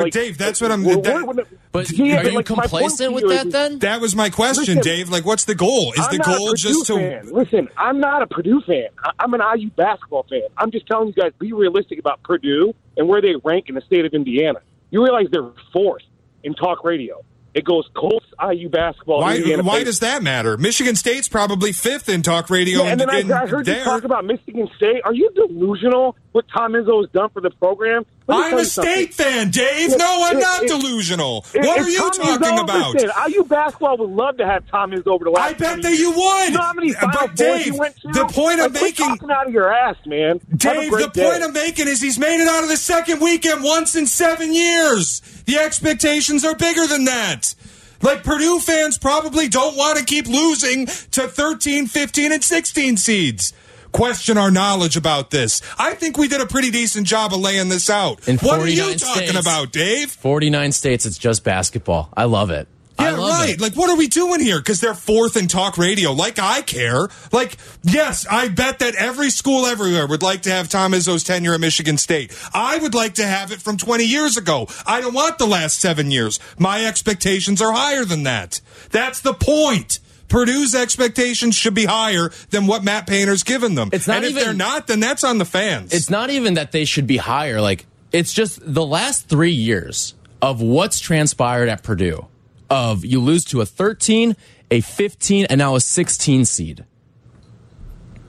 But 0.00 0.04
Like, 0.06 0.12
Dave, 0.12 0.38
that's 0.38 0.60
what 0.60 0.70
I'm. 0.72 0.82
we're- 0.84 1.00
that- 1.02 1.26
we're- 1.26 1.44
But 1.72 1.90
Yeah, 1.92 2.20
are 2.20 2.22
but, 2.24 2.32
you 2.32 2.36
like, 2.38 2.50
my 2.50 2.56
point 2.56 2.70
complacent 2.70 3.12
with 3.12 3.22
you 3.24 3.28
that 3.30 3.46
is- 3.46 3.52
then? 3.52 3.78
that 3.80 4.00
was 4.00 4.16
my 4.16 4.30
question, 4.30 4.76
Listen, 4.76 4.82
Dave. 4.82 5.08
Like, 5.08 5.24
what's 5.24 5.44
the 5.44 5.54
goal? 5.54 5.92
Is 5.92 6.00
I'm 6.00 6.16
the 6.16 6.22
goal 6.24 6.50
a 6.52 6.56
just 6.56 6.86
to? 6.86 6.94
Purdue 6.94 7.08
fan. 7.10 7.28
Listen, 7.32 7.68
I'm 7.76 8.00
not 8.00 8.22
a 8.22 8.26
Purdue 8.26 8.60
fan. 8.66 8.88
I- 9.04 9.12
I'm 9.20 9.34
an 9.34 9.40
IU 9.40 9.70
basketball 9.76 10.26
fan. 10.28 10.42
I'm 10.58 10.70
just 10.70 10.86
telling 10.86 11.08
you 11.08 11.14
guys, 11.14 11.32
be 11.38 11.52
realistic 11.52 11.98
about 11.98 12.22
Purdue 12.22 12.74
and 12.96 13.08
where 13.08 13.20
they 13.20 13.34
rank 13.44 13.68
in 13.68 13.74
the 13.76 13.80
state 13.82 14.04
of 14.04 14.12
Indiana. 14.14 14.60
You 14.90 15.02
realize 15.04 15.26
they're 15.30 15.44
fourth 15.72 16.02
in 16.42 16.54
talk 16.54 16.82
radio. 16.84 17.22
It 17.52 17.64
goes 17.64 17.84
Colts, 17.96 18.26
IU 18.40 18.68
basketball. 18.68 19.20
Why, 19.22 19.36
Indiana 19.36 19.64
why 19.64 19.82
does 19.82 19.98
that 20.00 20.22
matter? 20.22 20.56
Michigan 20.56 20.94
State's 20.94 21.26
probably 21.28 21.72
fifth 21.72 22.08
in 22.08 22.22
talk 22.22 22.48
radio. 22.48 22.84
Yeah, 22.84 22.90
and 22.92 23.00
then 23.00 23.10
I, 23.10 23.18
in 23.18 23.32
I 23.32 23.46
heard 23.48 23.66
you 23.66 23.74
talk 23.82 24.04
about 24.04 24.24
Michigan 24.24 24.68
State. 24.76 25.02
Are 25.04 25.12
you 25.12 25.30
delusional? 25.34 26.16
What 26.30 26.44
Tom 26.56 26.74
Izzo 26.74 27.02
has 27.02 27.10
done 27.10 27.28
for 27.30 27.40
the 27.40 27.50
program? 27.50 28.06
I'm 28.32 28.58
a 28.58 28.64
something. 28.64 28.92
state 28.92 29.14
fan, 29.14 29.50
Dave. 29.50 29.92
If- 29.92 29.98
No, 29.98 30.24
I'm 30.24 30.36
if- 30.36 30.42
not 30.42 30.62
if- 30.62 30.68
delusional. 30.70 31.44
What 31.54 31.78
are 31.80 31.88
you 31.88 31.98
Tom 31.98 32.10
talking 32.12 32.46
Izzo, 32.58 32.62
about? 32.64 32.94
Listen, 32.94 33.10
IU 33.28 33.44
basketball 33.44 33.96
would 33.98 34.10
love 34.10 34.36
to 34.38 34.46
have 34.46 34.64
Tom 34.70 34.90
Izzo 34.92 35.08
over 35.08 35.24
the 35.24 35.30
last. 35.30 35.50
I 35.50 35.52
bet 35.54 35.80
20 35.80 35.82
that 35.82 35.96
you 35.98 36.10
would. 36.10 36.44
You 36.48 36.50
know 36.50 36.60
how 36.62 36.72
many 36.72 36.92
But 37.00 37.36
Dave, 37.36 37.74
went 37.74 37.96
to? 38.00 38.08
the 38.12 38.24
point 38.26 38.60
I'm 38.60 38.72
Like, 38.72 38.82
making- 38.82 39.06
talking 39.08 39.30
out 39.30 39.46
of 39.46 39.52
your 39.52 39.72
ass, 39.72 39.96
man. 40.06 40.40
Dave, 40.56 40.90
the 40.90 40.98
point 40.98 41.14
day. 41.14 41.40
I'm 41.42 41.52
making 41.52 41.88
is 41.88 42.00
he's 42.00 42.18
made 42.18 42.40
it 42.40 42.48
out 42.48 42.62
of 42.62 42.68
the 42.68 42.76
second 42.76 43.20
weekend 43.20 43.62
once 43.62 43.94
in 43.96 44.06
seven 44.06 44.52
years. 44.52 45.20
The 45.46 45.58
expectations 45.58 46.44
are 46.44 46.54
bigger 46.54 46.86
than 46.86 47.04
that. 47.06 47.54
Like 48.02 48.22
Purdue 48.24 48.60
fans 48.60 48.96
probably 48.96 49.48
don't 49.48 49.76
want 49.76 49.98
to 49.98 50.04
keep 50.04 50.26
losing 50.26 50.86
to 50.86 51.28
13, 51.28 51.86
15, 51.86 52.32
and 52.32 52.42
16 52.42 52.96
seeds. 52.96 53.52
Question 53.92 54.38
our 54.38 54.50
knowledge 54.50 54.96
about 54.96 55.30
this. 55.30 55.62
I 55.78 55.94
think 55.94 56.16
we 56.16 56.28
did 56.28 56.40
a 56.40 56.46
pretty 56.46 56.70
decent 56.70 57.06
job 57.06 57.32
of 57.32 57.40
laying 57.40 57.68
this 57.68 57.90
out. 57.90 58.26
In 58.28 58.38
what 58.38 58.60
are 58.60 58.68
you 58.68 58.94
talking 58.94 59.28
states. 59.28 59.40
about, 59.40 59.72
Dave? 59.72 60.10
49 60.10 60.72
states, 60.72 61.06
it's 61.06 61.18
just 61.18 61.44
basketball. 61.44 62.12
I 62.16 62.24
love 62.24 62.50
it. 62.50 62.68
I 63.00 63.10
Yeah, 63.10 63.16
right. 63.16 63.50
it. 63.50 63.60
Like, 63.60 63.74
what 63.74 63.88
are 63.88 63.96
we 63.96 64.08
doing 64.08 64.40
here? 64.40 64.58
Because 64.58 64.80
they're 64.80 64.94
fourth 64.94 65.36
in 65.36 65.48
talk 65.48 65.78
radio. 65.78 66.12
Like, 66.12 66.38
I 66.38 66.60
care. 66.62 67.08
Like, 67.32 67.56
yes, 67.82 68.26
I 68.30 68.48
bet 68.48 68.80
that 68.80 68.94
every 68.94 69.30
school 69.30 69.64
everywhere 69.66 70.06
would 70.06 70.22
like 70.22 70.42
to 70.42 70.50
have 70.50 70.68
Tom 70.68 70.92
Izzo's 70.92 71.24
tenure 71.24 71.54
at 71.54 71.60
Michigan 71.60 71.96
State. 71.96 72.36
I 72.52 72.78
would 72.78 72.94
like 72.94 73.14
to 73.14 73.26
have 73.26 73.52
it 73.52 73.62
from 73.62 73.78
20 73.78 74.04
years 74.04 74.36
ago. 74.36 74.68
I 74.86 75.00
don't 75.00 75.14
want 75.14 75.38
the 75.38 75.46
last 75.46 75.78
seven 75.78 76.10
years. 76.10 76.38
My 76.58 76.84
expectations 76.84 77.62
are 77.62 77.72
higher 77.72 78.04
than 78.04 78.24
that. 78.24 78.60
That's 78.90 79.20
the 79.20 79.34
point. 79.34 79.98
Purdue's 80.30 80.74
expectations 80.74 81.54
should 81.54 81.74
be 81.74 81.84
higher 81.84 82.30
than 82.48 82.66
what 82.66 82.82
Matt 82.82 83.06
Painter's 83.06 83.42
given 83.42 83.74
them. 83.74 83.90
It's 83.92 84.06
not 84.06 84.18
and 84.18 84.24
if 84.24 84.30
even- 84.30 84.42
they're 84.42 84.54
not, 84.54 84.86
then 84.86 85.00
that's 85.00 85.24
on 85.24 85.36
the 85.36 85.44
fans. 85.44 85.92
It's 85.92 86.08
not 86.08 86.30
even 86.30 86.54
that 86.54 86.72
they 86.72 86.86
should 86.86 87.06
be 87.06 87.18
higher. 87.18 87.60
Like 87.60 87.84
it's 88.12 88.32
just 88.32 88.60
the 88.62 88.86
last 88.86 89.28
three 89.28 89.50
years 89.50 90.14
of 90.40 90.62
what's 90.62 91.00
transpired 91.00 91.68
at 91.68 91.82
Purdue. 91.82 92.26
Of 92.70 93.04
you 93.04 93.20
lose 93.20 93.44
to 93.46 93.60
a 93.60 93.66
13, 93.66 94.36
a 94.70 94.80
15, 94.80 95.46
and 95.46 95.58
now 95.58 95.74
a 95.74 95.80
16 95.80 96.44
seed. 96.44 96.84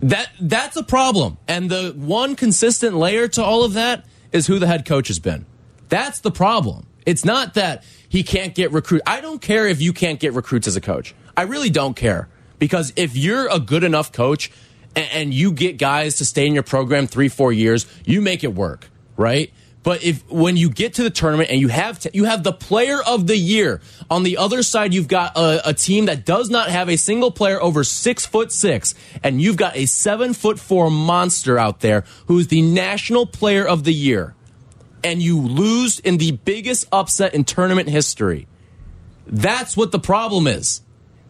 That 0.02 0.30
that's 0.40 0.76
a 0.76 0.84
problem. 0.84 1.38
And 1.48 1.70
the 1.70 1.94
one 1.96 2.36
consistent 2.36 2.96
layer 2.96 3.28
to 3.30 3.44
all 3.44 3.64
of 3.64 3.74
that 3.74 4.06
is 4.32 4.48
who 4.48 4.58
the 4.58 4.66
head 4.66 4.84
coach 4.84 5.10
has 5.10 5.20
been. 5.20 5.46
That's 5.90 6.20
the 6.20 6.32
problem. 6.32 6.88
It's 7.06 7.26
not 7.26 7.56
that 7.56 7.84
he 8.08 8.24
can't 8.24 8.54
get 8.54 8.72
recruit. 8.72 9.02
I 9.06 9.22
don't 9.22 9.42
care 9.42 9.68
if 9.68 9.82
you 9.82 9.94
can't 9.94 10.20
get 10.20 10.34
recruits 10.34 10.68
as 10.68 10.76
a 10.76 10.82
coach. 10.82 11.16
I 11.36 11.44
really 11.44 11.70
don't 11.70 11.96
care 11.96 12.28
because 12.60 12.94
if 12.96 13.16
you're 13.16 13.48
a 13.50 13.60
good 13.60 13.84
enough 13.84 14.12
coach 14.12 14.52
and, 14.96 15.08
and 15.12 15.34
you 15.34 15.52
get 15.52 15.78
guys 15.78 16.16
to 16.18 16.26
stay 16.26 16.46
in 16.46 16.54
your 16.54 16.64
program 16.64 17.08
three, 17.08 17.30
four 17.30 17.52
years, 17.52 17.86
you 18.06 18.22
make 18.22 18.44
it 18.44 18.54
work, 18.54 18.90
right? 19.18 19.52
But 19.84 20.04
if 20.04 20.30
when 20.30 20.58
you 20.58 20.70
get 20.70 20.96
to 20.96 21.04
the 21.04 21.10
tournament 21.10 21.50
and 21.50 21.60
you 21.60 21.68
have 21.70 22.00
t- 22.00 22.12
you 22.14 22.26
have 22.26 22.44
the 22.44 22.54
player 22.54 23.00
of 23.02 23.26
the 23.26 23.38
year 23.38 23.82
on 24.10 24.24
the 24.24 24.38
other 24.38 24.62
side, 24.62 24.94
you've 24.94 25.08
got 25.08 25.36
a, 25.36 25.70
a 25.70 25.74
team 25.74 26.06
that 26.06 26.24
does 26.24 26.50
not 26.50 26.70
have 26.70 26.88
a 26.88 26.98
single 26.98 27.32
player 27.32 27.62
over 27.62 27.84
six 27.84 28.26
foot 28.26 28.52
six, 28.52 28.94
and 29.24 29.42
you've 29.42 29.58
got 29.58 29.76
a 29.76 29.88
seven 29.88 30.34
foot 30.34 30.60
four 30.60 30.92
monster 30.92 31.58
out 31.58 31.80
there 31.80 32.04
who's 32.28 32.48
the 32.48 32.62
national 32.62 33.26
player 33.26 33.66
of 33.68 33.84
the 33.84 33.94
year, 33.94 34.36
and 35.04 35.22
you 35.22 35.40
lose 35.40 36.00
in 36.00 36.18
the 36.18 36.32
biggest 36.32 36.88
upset 36.92 37.34
in 37.34 37.44
tournament 37.44 37.90
history. 37.90 38.48
That's 39.28 39.78
what 39.78 39.92
the 39.92 40.00
problem 40.00 40.48
is. 40.48 40.82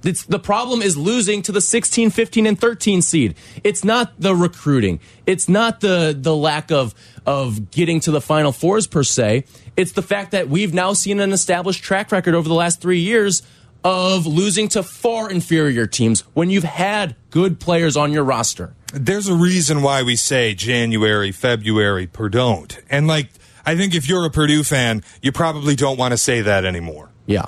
It's, 0.03 0.24
the 0.24 0.39
problem 0.39 0.82
is 0.82 0.97
losing 0.97 1.43
to 1.43 1.51
the 1.51 1.61
16, 1.61 2.09
15, 2.09 2.47
and 2.47 2.59
13 2.59 3.01
seed. 3.01 3.36
It's 3.63 3.84
not 3.84 4.19
the 4.19 4.36
recruiting. 4.36 4.99
It's 5.28 5.47
not 5.47 5.82
the 5.82 6.17
the 6.17 6.36
lack 6.36 6.72
of 6.72 6.95
of 7.26 7.69
getting 7.69 7.99
to 8.01 8.11
the 8.11 8.22
final 8.22 8.51
fours 8.51 8.88
per 8.88 9.03
se. 9.03 9.45
It's 9.78 9.91
the 9.91 10.01
fact 10.01 10.32
that 10.32 10.49
we've 10.49 10.74
now 10.74 10.93
seen 10.93 11.19
an 11.19 11.32
established 11.32 11.84
track 11.84 12.11
record 12.11 12.34
over 12.34 12.49
the 12.49 12.55
last 12.55 12.82
three 12.82 12.99
years 12.99 13.43
of 13.84 14.26
losing 14.26 14.67
to 14.69 14.84
far 14.84 15.30
inferior 15.30 15.86
teams 15.88 16.22
when 16.34 16.49
you've 16.49 16.63
had 16.63 17.15
good 17.30 17.59
players 17.59 17.97
on 17.97 18.11
your 18.11 18.24
roster. 18.24 18.74
there's 18.93 19.28
a 19.28 19.34
reason 19.34 19.82
why 19.82 20.03
we 20.03 20.15
say 20.15 20.53
January, 20.53 21.32
February, 21.32 22.05
per 22.05 22.30
don't 22.30 22.78
And 22.89 23.07
like, 23.07 23.30
I 23.66 23.76
think 23.76 23.95
if 23.95 24.07
you're 24.07 24.26
a 24.26 24.30
Purdue 24.30 24.64
fan, 24.64 25.03
you 25.22 25.32
probably 25.32 25.76
don't 25.76 25.97
want 25.97 26.12
to 26.12 26.18
say 26.18 26.41
that 26.41 26.66
anymore. 26.66 27.09
Yeah. 27.26 27.45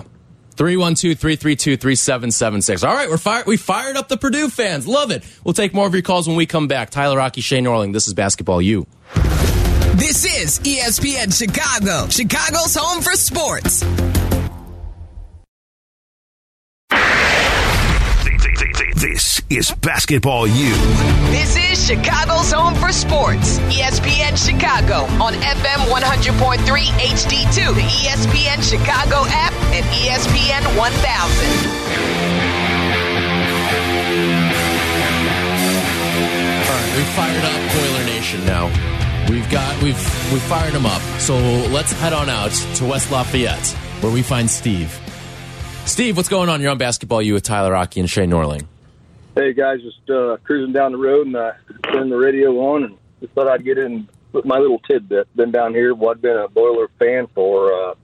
312 0.56 1.18
332 1.18 1.78
3776. 1.78 2.84
All 2.84 2.94
right, 2.94 3.10
we're 3.10 3.18
fired. 3.18 3.48
We 3.48 3.58
fired 3.58 3.98
up 3.98 4.08
the 4.08 4.18
Purdue 4.18 4.50
fans. 4.50 4.88
Love 4.88 5.12
it. 5.12 5.24
We'll 5.44 5.54
take 5.54 5.74
more 5.74 5.88
of 5.88 5.94
your 5.94 6.04
calls 6.04 6.28
when 6.28 6.38
we 6.38 6.46
come 6.46 6.68
back. 6.68 6.92
Tyler 6.92 7.18
Rocky, 7.18 7.42
Shane 7.42 7.66
Norling. 7.66 7.94
This 7.94 8.08
is 8.08 8.14
Basketball 8.14 8.62
U. 8.62 8.86
This 9.96 10.26
is 10.26 10.60
ESPN 10.60 11.36
Chicago, 11.38 12.08
Chicago's 12.10 12.76
home 12.76 13.02
for 13.02 13.14
sports. 13.14 13.84
This 19.04 19.42
is 19.50 19.70
Basketball 19.70 20.48
U. 20.48 20.72
This 21.30 21.58
is 21.58 21.86
Chicago's 21.86 22.54
home 22.54 22.74
for 22.76 22.94
sports. 22.94 23.60
ESPN 23.68 24.38
Chicago 24.40 25.04
on 25.22 25.34
FM 25.34 25.92
100.3 25.92 26.64
HD2, 26.64 27.76
the 27.76 27.82
ESPN 27.82 28.64
Chicago 28.64 29.26
app, 29.28 29.52
and 29.74 29.84
ESPN 29.88 30.64
1000. 30.78 30.80
All 36.64 36.72
right, 36.72 36.96
we've 36.96 37.12
fired 37.12 37.44
up 37.44 37.60
Boiler 37.76 38.06
Nation 38.06 38.46
now. 38.46 38.68
We've 39.30 39.52
got 39.52 39.84
we've 39.84 40.32
we've 40.32 40.42
fired 40.44 40.72
them 40.72 40.86
up. 40.86 41.02
So 41.20 41.36
let's 41.74 41.92
head 41.92 42.14
on 42.14 42.30
out 42.30 42.54
to 42.76 42.86
West 42.86 43.12
Lafayette, 43.12 43.68
where 44.00 44.14
we 44.14 44.22
find 44.22 44.50
Steve. 44.50 44.98
Steve, 45.84 46.16
what's 46.16 46.30
going 46.30 46.48
on? 46.48 46.62
You're 46.62 46.72
on 46.72 46.78
Basketball 46.78 47.22
U 47.22 47.34
with 47.34 47.44
Tyler 47.44 47.74
Rocky 47.74 48.00
and 48.00 48.10
Shane 48.10 48.30
Norling. 48.30 48.66
Hey 49.36 49.54
guys, 49.54 49.80
just 49.82 50.10
uh, 50.10 50.38
cruising 50.44 50.74
down 50.74 50.92
the 50.92 50.98
road 50.98 51.26
and 51.28 51.36
I 51.36 51.54
turned 51.92 52.12
the 52.12 52.18
radio 52.18 52.52
on, 52.74 52.84
and 52.84 52.98
just 53.20 53.34
thought 53.34 53.48
I'd 53.48 53.66
get 53.66 53.78
in 53.80 54.08
with 54.32 54.46
my 54.46 54.60
little 54.60 54.80
tidbit. 54.80 55.28
Been 55.36 55.52
down 55.52 55.74
here, 55.74 55.96
well, 55.96 56.12
I've 56.12 56.22
been 56.22 56.38
a 56.38 56.48
Boiler 56.48 56.90
fan 57.00 57.28
for 57.34 57.74
uh, 57.74 57.96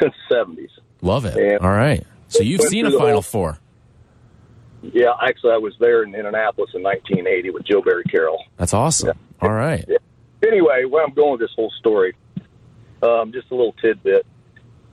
since 0.00 0.14
the 0.28 0.34
seventies. 0.34 0.70
Love 1.00 1.24
it. 1.24 1.36
Yeah. 1.38 1.56
All 1.66 1.70
right. 1.72 2.06
So 2.28 2.42
you've 2.42 2.60
seen 2.62 2.84
a 2.84 2.90
Final 2.90 3.06
whole- 3.14 3.22
Four. 3.22 3.58
Yeah, 4.82 5.12
actually, 5.22 5.52
I 5.52 5.56
was 5.56 5.74
there 5.80 6.04
in 6.04 6.14
Indianapolis 6.14 6.70
in 6.74 6.82
1980 6.84 7.50
with 7.50 7.64
Joe 7.64 7.82
Barry 7.82 8.04
Carroll. 8.04 8.44
That's 8.58 8.72
awesome. 8.74 9.18
All 9.40 9.50
right. 9.50 9.84
Anyway, 10.46 10.84
where 10.84 11.02
I'm 11.04 11.14
going 11.14 11.32
with 11.32 11.40
this 11.40 11.50
whole 11.56 11.72
story, 11.80 12.14
um, 13.02 13.32
just 13.32 13.50
a 13.50 13.54
little 13.56 13.72
tidbit. 13.80 14.24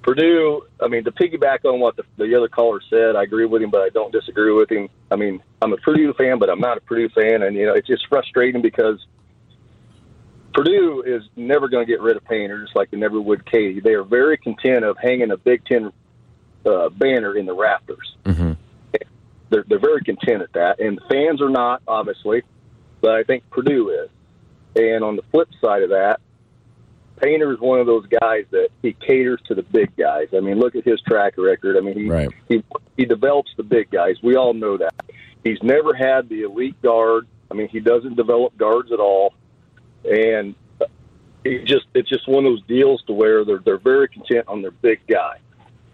Purdue, 0.05 0.67
I 0.79 0.87
mean, 0.87 1.03
to 1.05 1.11
piggyback 1.11 1.65
on 1.65 1.79
what 1.79 1.95
the, 1.95 2.03
the 2.17 2.35
other 2.35 2.47
caller 2.47 2.79
said, 2.91 3.15
I 3.15 3.23
agree 3.23 3.47
with 3.47 3.63
him, 3.63 3.71
but 3.71 3.81
I 3.81 3.89
don't 3.89 4.11
disagree 4.11 4.51
with 4.53 4.71
him. 4.71 4.87
I 5.09 5.15
mean, 5.15 5.41
I'm 5.63 5.73
a 5.73 5.77
Purdue 5.77 6.13
fan, 6.13 6.37
but 6.37 6.47
I'm 6.47 6.59
not 6.59 6.77
a 6.77 6.81
Purdue 6.81 7.09
fan, 7.09 7.41
and 7.41 7.55
you 7.55 7.65
know, 7.65 7.73
it's 7.73 7.87
just 7.87 8.07
frustrating 8.07 8.61
because 8.61 9.03
Purdue 10.53 11.01
is 11.01 11.23
never 11.35 11.67
going 11.67 11.87
to 11.87 11.91
get 11.91 12.01
rid 12.01 12.17
of 12.17 12.23
Painter, 12.25 12.61
just 12.61 12.75
like 12.75 12.91
they 12.91 12.97
never 12.97 13.19
would 13.19 13.45
Keady. 13.45 13.81
They 13.81 13.95
are 13.95 14.03
very 14.03 14.37
content 14.37 14.85
of 14.85 14.95
hanging 15.01 15.31
a 15.31 15.37
Big 15.37 15.65
Ten 15.65 15.91
uh, 16.67 16.89
banner 16.89 17.35
in 17.35 17.47
the 17.47 17.55
rafters. 17.55 18.15
hmm 18.27 18.51
They're, 19.49 19.65
they're 19.67 19.79
very 19.79 20.03
content 20.03 20.43
at 20.43 20.53
that, 20.53 20.79
and 20.79 20.99
the 20.99 21.03
fans 21.09 21.41
are 21.41 21.49
not, 21.49 21.81
obviously, 21.87 22.43
but 23.01 23.15
I 23.15 23.23
think 23.23 23.49
Purdue 23.49 23.89
is. 23.89 24.09
And 24.75 25.03
on 25.03 25.15
the 25.15 25.23
flip 25.31 25.49
side 25.59 25.81
of 25.81 25.89
that, 25.89 26.19
Painter 27.21 27.53
is 27.53 27.59
one 27.59 27.79
of 27.79 27.85
those 27.85 28.05
guys 28.07 28.45
that 28.51 28.69
he 28.81 28.93
caters 28.93 29.39
to 29.47 29.55
the 29.55 29.63
big 29.63 29.95
guys. 29.95 30.27
I 30.35 30.41
mean, 30.41 30.59
look 30.59 30.75
at 30.75 30.83
his 30.83 30.99
track 31.01 31.35
record. 31.37 31.77
I 31.77 31.79
mean, 31.79 31.97
he 31.97 32.09
Right. 32.09 32.29
he 32.49 32.63
he 32.97 33.05
develops 33.05 33.51
the 33.55 33.63
big 33.63 33.89
guys. 33.89 34.17
We 34.21 34.35
all 34.35 34.53
know 34.53 34.77
that. 34.77 34.93
He's 35.43 35.61
never 35.63 35.93
had 35.93 36.27
the 36.27 36.43
elite 36.43 36.81
guard. 36.81 37.27
I 37.49 37.53
mean, 37.53 37.67
he 37.69 37.79
doesn't 37.79 38.15
develop 38.15 38.57
guards 38.57 38.91
at 38.91 38.99
all, 38.99 39.33
and 40.03 40.55
he 41.43 41.59
just 41.59 41.85
it's 41.93 42.09
just 42.09 42.27
one 42.27 42.45
of 42.45 42.51
those 42.51 42.63
deals 42.67 43.01
to 43.03 43.13
where 43.13 43.45
they're 43.45 43.59
they're 43.59 43.77
very 43.77 44.07
content 44.09 44.45
on 44.47 44.61
their 44.61 44.71
big 44.71 44.99
guy. 45.07 45.37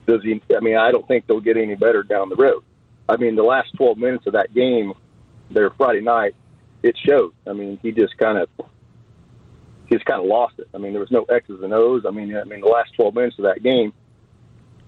Does 0.07 0.23
he? 0.23 0.41
I 0.55 0.59
mean, 0.61 0.77
I 0.77 0.91
don't 0.91 1.07
think 1.07 1.27
they'll 1.27 1.39
get 1.39 1.57
any 1.57 1.75
better 1.75 2.01
down 2.03 2.29
the 2.29 2.35
road. 2.35 2.63
I 3.07 3.17
mean, 3.17 3.35
the 3.35 3.43
last 3.43 3.73
12 3.75 3.97
minutes 3.97 4.25
of 4.25 4.33
that 4.33 4.53
game 4.53 4.93
there 5.51 5.69
Friday 5.71 6.01
night, 6.01 6.33
it 6.81 6.97
showed. 6.97 7.33
I 7.45 7.53
mean, 7.53 7.77
he 7.83 7.91
just 7.91 8.17
kind 8.17 8.37
of 8.37 8.49
just 9.91 10.05
kind 10.05 10.21
of 10.21 10.27
lost 10.27 10.59
it. 10.59 10.67
I 10.73 10.77
mean, 10.77 10.93
there 10.93 11.01
was 11.01 11.11
no 11.11 11.23
X's 11.23 11.61
and 11.61 11.73
O's. 11.73 12.05
I 12.05 12.11
mean, 12.11 12.35
I 12.35 12.43
mean, 12.43 12.61
the 12.61 12.67
last 12.67 12.93
12 12.95 13.13
minutes 13.13 13.37
of 13.39 13.43
that 13.43 13.61
game, 13.61 13.93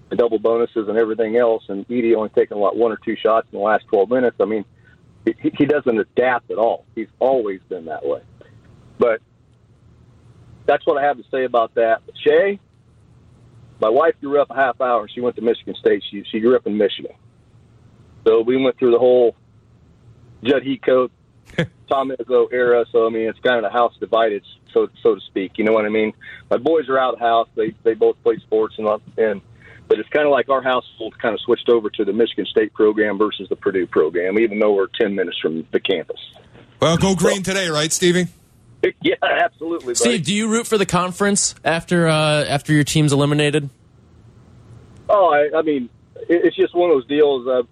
the 0.08 0.16
double 0.16 0.38
bonuses 0.38 0.88
and 0.88 0.96
everything 0.96 1.36
else, 1.36 1.64
and 1.68 1.86
Edey 1.88 2.14
only 2.16 2.30
taking 2.30 2.58
what 2.58 2.76
one 2.76 2.92
or 2.92 2.98
two 3.04 3.16
shots 3.16 3.46
in 3.52 3.58
the 3.58 3.64
last 3.64 3.84
12 3.88 4.08
minutes. 4.10 4.36
I 4.40 4.44
mean, 4.44 4.64
he, 5.24 5.34
he 5.56 5.64
doesn't 5.66 5.98
adapt 5.98 6.50
at 6.50 6.58
all. 6.58 6.84
He's 6.94 7.08
always 7.18 7.60
been 7.68 7.86
that 7.86 8.04
way. 8.04 8.22
But 8.98 9.20
that's 10.66 10.86
what 10.86 11.02
I 11.02 11.06
have 11.06 11.18
to 11.18 11.24
say 11.30 11.44
about 11.44 11.74
that. 11.74 12.02
But 12.06 12.14
Shea, 12.18 12.58
my 13.80 13.90
wife 13.90 14.14
grew 14.20 14.40
up 14.40 14.50
a 14.50 14.54
half 14.54 14.80
hour. 14.80 15.08
She 15.08 15.20
went 15.20 15.36
to 15.36 15.42
Michigan 15.42 15.74
State. 15.78 16.02
She 16.10 16.24
she 16.30 16.40
grew 16.40 16.56
up 16.56 16.66
in 16.66 16.76
Michigan. 16.76 17.12
So 18.26 18.40
we 18.40 18.56
went 18.62 18.78
through 18.78 18.92
the 18.92 18.98
whole 18.98 19.36
Jud 20.42 20.62
Heathcote, 20.62 21.12
Tom 21.88 22.10
Izzo 22.10 22.52
era. 22.52 22.84
So 22.92 23.06
I 23.06 23.10
mean, 23.10 23.28
it's 23.28 23.38
kind 23.40 23.56
of 23.56 23.62
the 23.62 23.76
house 23.76 23.94
divided, 23.98 24.42
so 24.72 24.88
so 25.02 25.14
to 25.14 25.20
speak. 25.22 25.52
You 25.56 25.64
know 25.64 25.72
what 25.72 25.84
I 25.84 25.88
mean? 25.88 26.12
My 26.50 26.58
boys 26.58 26.88
are 26.88 26.98
out 26.98 27.14
of 27.14 27.20
the 27.20 27.24
house. 27.24 27.48
They 27.54 27.74
they 27.82 27.94
both 27.94 28.16
play 28.22 28.38
sports 28.38 28.74
and 28.78 28.88
and. 29.16 29.40
But 29.86 29.98
it's 29.98 30.08
kind 30.08 30.24
of 30.24 30.32
like 30.32 30.48
our 30.48 30.62
household 30.62 31.14
kind 31.20 31.34
of 31.34 31.40
switched 31.42 31.68
over 31.68 31.90
to 31.90 32.06
the 32.06 32.12
Michigan 32.14 32.46
State 32.46 32.72
program 32.72 33.18
versus 33.18 33.50
the 33.50 33.56
Purdue 33.56 33.86
program, 33.86 34.38
even 34.38 34.58
though 34.58 34.72
we're 34.72 34.86
10 34.98 35.14
minutes 35.14 35.36
from 35.42 35.66
the 35.72 35.78
campus. 35.78 36.18
Well, 36.80 36.96
go 36.96 37.14
green 37.14 37.42
today, 37.42 37.68
right, 37.68 37.92
Stevie? 37.92 38.28
Yeah, 39.02 39.14
absolutely. 39.22 39.94
buddy. 39.94 39.94
Steve, 39.94 40.24
do 40.24 40.34
you 40.34 40.48
root 40.48 40.66
for 40.66 40.76
the 40.76 40.84
conference 40.84 41.54
after 41.64 42.06
uh, 42.06 42.44
after 42.44 42.74
your 42.74 42.84
team's 42.84 43.14
eliminated? 43.14 43.70
Oh, 45.08 45.32
I, 45.32 45.58
I 45.58 45.62
mean, 45.62 45.88
it, 46.28 46.44
it's 46.44 46.56
just 46.56 46.74
one 46.74 46.90
of 46.90 46.96
those 46.96 47.06
deals. 47.06 47.46
Uh, 47.46 47.62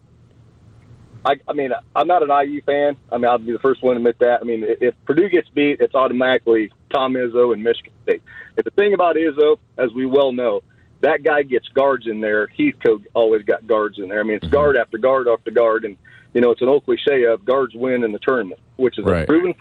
I, 1.25 1.37
I 1.47 1.53
mean, 1.53 1.71
I'm 1.95 2.07
not 2.07 2.23
an 2.23 2.31
IU 2.31 2.63
fan. 2.63 2.97
I 3.11 3.17
mean, 3.17 3.27
I'll 3.27 3.39
be 3.39 3.53
the 3.53 3.59
first 3.59 3.83
one 3.83 3.95
to 3.95 3.99
admit 3.99 4.19
that. 4.19 4.41
I 4.41 4.45
mean, 4.45 4.65
if 4.65 4.83
if 4.83 4.95
Purdue 5.05 5.29
gets 5.29 5.49
beat, 5.51 5.81
it's 5.81 5.95
automatically 5.95 6.73
Tom 6.93 7.15
Izzo 7.15 7.53
and 7.53 7.63
Michigan 7.63 7.93
State. 8.03 8.23
And 8.57 8.65
the 8.65 8.71
thing 8.71 8.93
about 8.95 9.17
Izzo, 9.17 9.59
as 9.79 9.93
we 9.93 10.07
well 10.07 10.33
know, 10.33 10.63
that 11.01 11.23
guy 11.23 11.43
gets 11.43 11.69
guards 11.69 12.07
in 12.07 12.21
there. 12.21 12.49
Heathcote 12.49 13.07
always 13.15 13.43
got 13.45 13.67
guards 13.67 13.99
in 13.99 14.09
there. 14.09 14.21
I 14.21 14.23
mean, 14.25 14.37
it's 14.37 14.47
mm-hmm. 14.47 14.53
guard 14.55 14.77
after 14.77 14.99
guard 14.99 15.29
after 15.29 15.51
guard, 15.51 15.85
and 15.85 15.97
you 16.35 16.41
know, 16.41 16.51
it's 16.51 16.63
an 16.63 16.69
old 16.69 16.85
cliche 16.85 17.25
of 17.25 17.45
guards 17.45 17.75
win 17.75 18.05
in 18.05 18.13
the 18.13 18.19
tournament, 18.19 18.61
which 18.77 18.99
is 18.99 19.05
Right. 19.05 19.25
a 19.25 19.27
proven. 19.27 19.55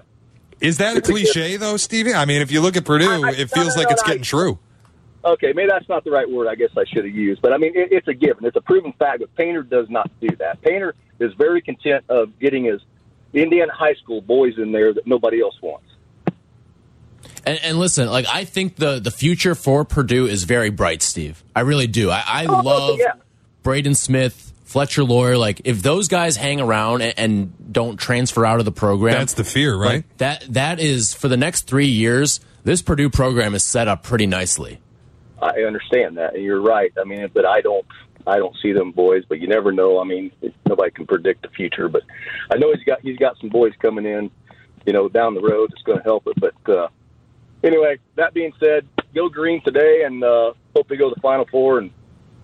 Is 0.61 0.77
that 0.77 0.95
a 0.95 1.01
cliche 1.01 1.57
though, 1.57 1.77
Stevie? 1.77 2.13
I 2.13 2.25
mean, 2.25 2.41
if 2.41 2.51
you 2.51 2.61
look 2.61 2.77
at 2.77 2.85
Purdue, 2.85 3.09
I- 3.09 3.29
I- 3.29 3.31
it 3.31 3.49
feels 3.49 3.75
no, 3.75 3.81
like 3.81 3.89
no, 3.89 3.93
it's 3.93 4.03
no, 4.03 4.07
getting 4.07 4.21
I- 4.21 4.23
true. 4.23 4.59
Okay, 5.23 5.53
maybe 5.53 5.69
that's 5.69 5.87
not 5.87 6.03
the 6.03 6.11
right 6.11 6.29
word. 6.29 6.47
I 6.47 6.55
guess 6.55 6.69
I 6.77 6.83
should 6.85 7.05
have 7.05 7.13
used, 7.15 7.41
but 7.41 7.53
I 7.53 7.57
mean, 7.57 7.73
it, 7.75 7.91
it's 7.91 8.07
a 8.07 8.13
given. 8.13 8.45
It's 8.45 8.55
a 8.55 8.61
proven 8.61 8.91
fact. 8.93 9.19
that 9.19 9.35
Painter 9.35 9.61
does 9.63 9.87
not 9.89 10.09
do 10.19 10.35
that. 10.37 10.61
Painter 10.61 10.95
is 11.19 11.31
very 11.35 11.61
content 11.61 12.03
of 12.09 12.39
getting 12.39 12.63
his 12.65 12.81
Indiana 13.33 13.71
high 13.71 13.93
school 13.93 14.21
boys 14.21 14.57
in 14.57 14.71
there 14.71 14.93
that 14.93 15.05
nobody 15.05 15.39
else 15.41 15.55
wants. 15.61 15.85
And, 17.45 17.59
and 17.63 17.79
listen, 17.79 18.07
like 18.09 18.25
I 18.27 18.45
think 18.45 18.75
the 18.75 18.99
the 18.99 19.11
future 19.11 19.55
for 19.55 19.83
Purdue 19.85 20.27
is 20.27 20.43
very 20.43 20.69
bright, 20.69 21.01
Steve. 21.01 21.43
I 21.55 21.61
really 21.61 21.87
do. 21.87 22.09
I, 22.09 22.23
I 22.25 22.45
Oh, 22.47 22.61
love 22.61 22.99
yeah. 22.99 23.13
Braden 23.63 23.95
Smith, 23.95 24.53
Fletcher 24.65 25.03
Loyer. 25.03 25.37
Like 25.37 25.61
if 25.65 25.81
those 25.81 26.07
guys 26.07 26.35
hang 26.35 26.59
around 26.59 27.01
and, 27.01 27.13
and 27.17 27.73
don't 27.73 27.97
transfer 27.97 28.45
out 28.45 28.59
of 28.59 28.65
the 28.65 28.71
program, 28.71 29.13
That's 29.13 29.33
the 29.33 29.43
fear, 29.43 29.75
right? 29.75 29.87
like, 30.07 30.17
that 30.17 30.45
that 30.49 30.79
is 30.79 31.13
for 31.13 31.27
the 31.27 31.37
next 31.37 31.63
three 31.67 31.87
years. 31.87 32.39
This 32.63 32.81
Purdue 32.83 33.09
program 33.09 33.55
is 33.55 33.63
set 33.63 33.87
up 33.87 34.03
pretty 34.03 34.27
nicely. 34.27 34.79
I 35.41 35.61
understand 35.61 36.17
that, 36.17 36.35
and 36.35 36.43
you're 36.43 36.61
right. 36.61 36.91
I 36.99 37.03
mean, 37.03 37.27
but 37.33 37.45
I 37.45 37.61
don't, 37.61 37.85
I 38.27 38.37
don't 38.37 38.55
see 38.61 38.73
them 38.73 38.91
boys. 38.91 39.23
But 39.27 39.39
you 39.39 39.47
never 39.47 39.71
know. 39.71 39.99
I 39.99 40.03
mean, 40.03 40.31
nobody 40.67 40.91
can 40.91 41.07
predict 41.07 41.41
the 41.41 41.49
future. 41.49 41.89
But 41.89 42.03
I 42.51 42.57
know 42.57 42.71
he's 42.73 42.83
got 42.83 43.01
he's 43.01 43.17
got 43.17 43.37
some 43.39 43.49
boys 43.49 43.73
coming 43.81 44.05
in, 44.05 44.29
you 44.85 44.93
know, 44.93 45.09
down 45.09 45.33
the 45.33 45.41
road 45.41 45.71
that's 45.71 45.83
going 45.83 45.97
to 45.97 46.03
help 46.03 46.27
it. 46.27 46.39
But 46.39 46.71
uh, 46.71 46.87
anyway, 47.63 47.97
that 48.15 48.33
being 48.33 48.53
said, 48.59 48.87
go 49.15 49.29
green 49.29 49.63
today, 49.63 50.03
and 50.05 50.23
uh, 50.23 50.53
hope 50.75 50.87
they 50.87 50.97
go 50.97 51.09
to 51.09 51.15
the 51.15 51.21
Final 51.21 51.47
Four 51.51 51.79
and 51.79 51.91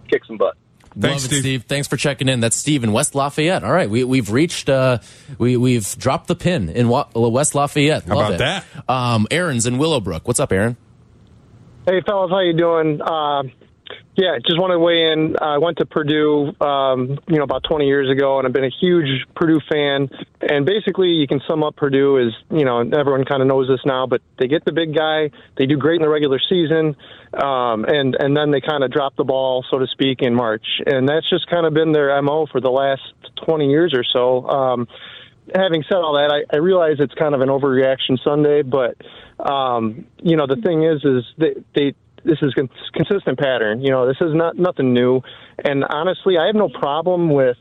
kick 0.09 0.25
some 0.25 0.37
butt. 0.37 0.55
Thanks, 0.99 1.23
Love 1.23 1.31
it, 1.31 1.35
Steve. 1.35 1.39
Steve. 1.41 1.63
Thanks 1.65 1.87
for 1.87 1.95
checking 1.95 2.27
in. 2.27 2.39
That's 2.39 2.55
Steve 2.55 2.83
in 2.83 2.91
West 2.91 3.13
Lafayette. 3.13 3.63
All 3.63 3.71
right, 3.71 3.87
we, 3.87 4.03
we've 4.03 4.31
reached, 4.31 4.67
uh, 4.67 4.97
we, 5.37 5.55
we've 5.55 5.95
dropped 5.99 6.27
the 6.27 6.35
pin 6.35 6.69
in 6.69 6.89
West 6.89 7.53
Lafayette. 7.53 8.05
How 8.05 8.15
Love 8.15 8.33
about 8.33 8.63
it. 8.63 8.89
Um, 8.89 9.27
Aaron's 9.29 9.67
in 9.67 9.77
Willowbrook. 9.77 10.27
What's 10.27 10.39
up, 10.39 10.51
Aaron? 10.51 10.75
Hey, 11.89 12.01
fellas, 12.05 12.29
how 12.29 12.41
you 12.41 12.51
doing? 12.51 13.01
Uh, 13.01 13.43
yeah, 14.17 14.39
just 14.45 14.59
want 14.59 14.71
to 14.71 14.77
weigh 14.77 15.13
in. 15.13 15.37
I 15.39 15.57
went 15.57 15.77
to 15.77 15.85
Purdue, 15.85 16.53
um, 16.59 17.17
you 17.29 17.37
know, 17.37 17.43
about 17.43 17.63
20 17.63 17.87
years 17.87 18.11
ago, 18.11 18.37
and 18.37 18.45
I've 18.45 18.51
been 18.51 18.65
a 18.65 18.75
huge 18.81 19.23
Purdue 19.37 19.61
fan. 19.71 20.09
And 20.41 20.65
basically, 20.65 21.11
you 21.11 21.27
can 21.29 21.39
sum 21.47 21.63
up 21.63 21.77
Purdue 21.77 22.19
as, 22.19 22.33
you 22.51 22.65
know, 22.65 22.81
everyone 22.81 23.23
kind 23.23 23.41
of 23.41 23.47
knows 23.47 23.69
this 23.69 23.79
now, 23.85 24.05
but 24.05 24.19
they 24.37 24.49
get 24.49 24.65
the 24.65 24.73
big 24.73 24.93
guy, 24.93 25.31
they 25.57 25.65
do 25.65 25.77
great 25.77 25.95
in 25.95 26.01
the 26.01 26.09
regular 26.09 26.41
season, 26.49 26.97
um, 27.41 27.85
and 27.85 28.17
and 28.19 28.35
then 28.35 28.51
they 28.51 28.59
kind 28.59 28.83
of 28.83 28.91
drop 28.91 29.15
the 29.15 29.23
ball, 29.23 29.63
so 29.71 29.79
to 29.79 29.87
speak, 29.87 30.21
in 30.21 30.35
March. 30.35 30.65
And 30.85 31.07
that's 31.07 31.29
just 31.29 31.47
kind 31.47 31.65
of 31.65 31.73
been 31.73 31.93
their 31.93 32.21
mo 32.21 32.47
for 32.51 32.59
the 32.59 32.69
last 32.69 33.13
20 33.45 33.69
years 33.69 33.93
or 33.93 34.03
so. 34.03 34.45
Um, 34.45 34.87
having 35.55 35.83
said 35.89 35.97
all 35.97 36.13
that, 36.13 36.31
I, 36.31 36.55
I 36.55 36.59
realize 36.59 36.97
it's 36.99 37.13
kind 37.13 37.35
of 37.35 37.41
an 37.41 37.49
overreaction 37.49 38.21
Sunday, 38.23 38.61
but 38.61 38.97
um, 39.39 40.05
you 40.17 40.35
know 40.35 40.47
the 40.47 40.57
thing 40.57 40.83
is, 40.83 41.03
is 41.03 41.23
they, 41.37 41.55
they 41.75 41.95
this 42.23 42.39
is 42.41 42.53
consistent 42.93 43.39
pattern. 43.39 43.81
You 43.81 43.91
know, 43.91 44.07
this 44.07 44.17
is 44.21 44.33
not 44.33 44.57
nothing 44.57 44.93
new. 44.93 45.21
And 45.63 45.83
honestly, 45.83 46.37
I 46.37 46.47
have 46.47 46.55
no 46.55 46.69
problem 46.69 47.29
with 47.29 47.57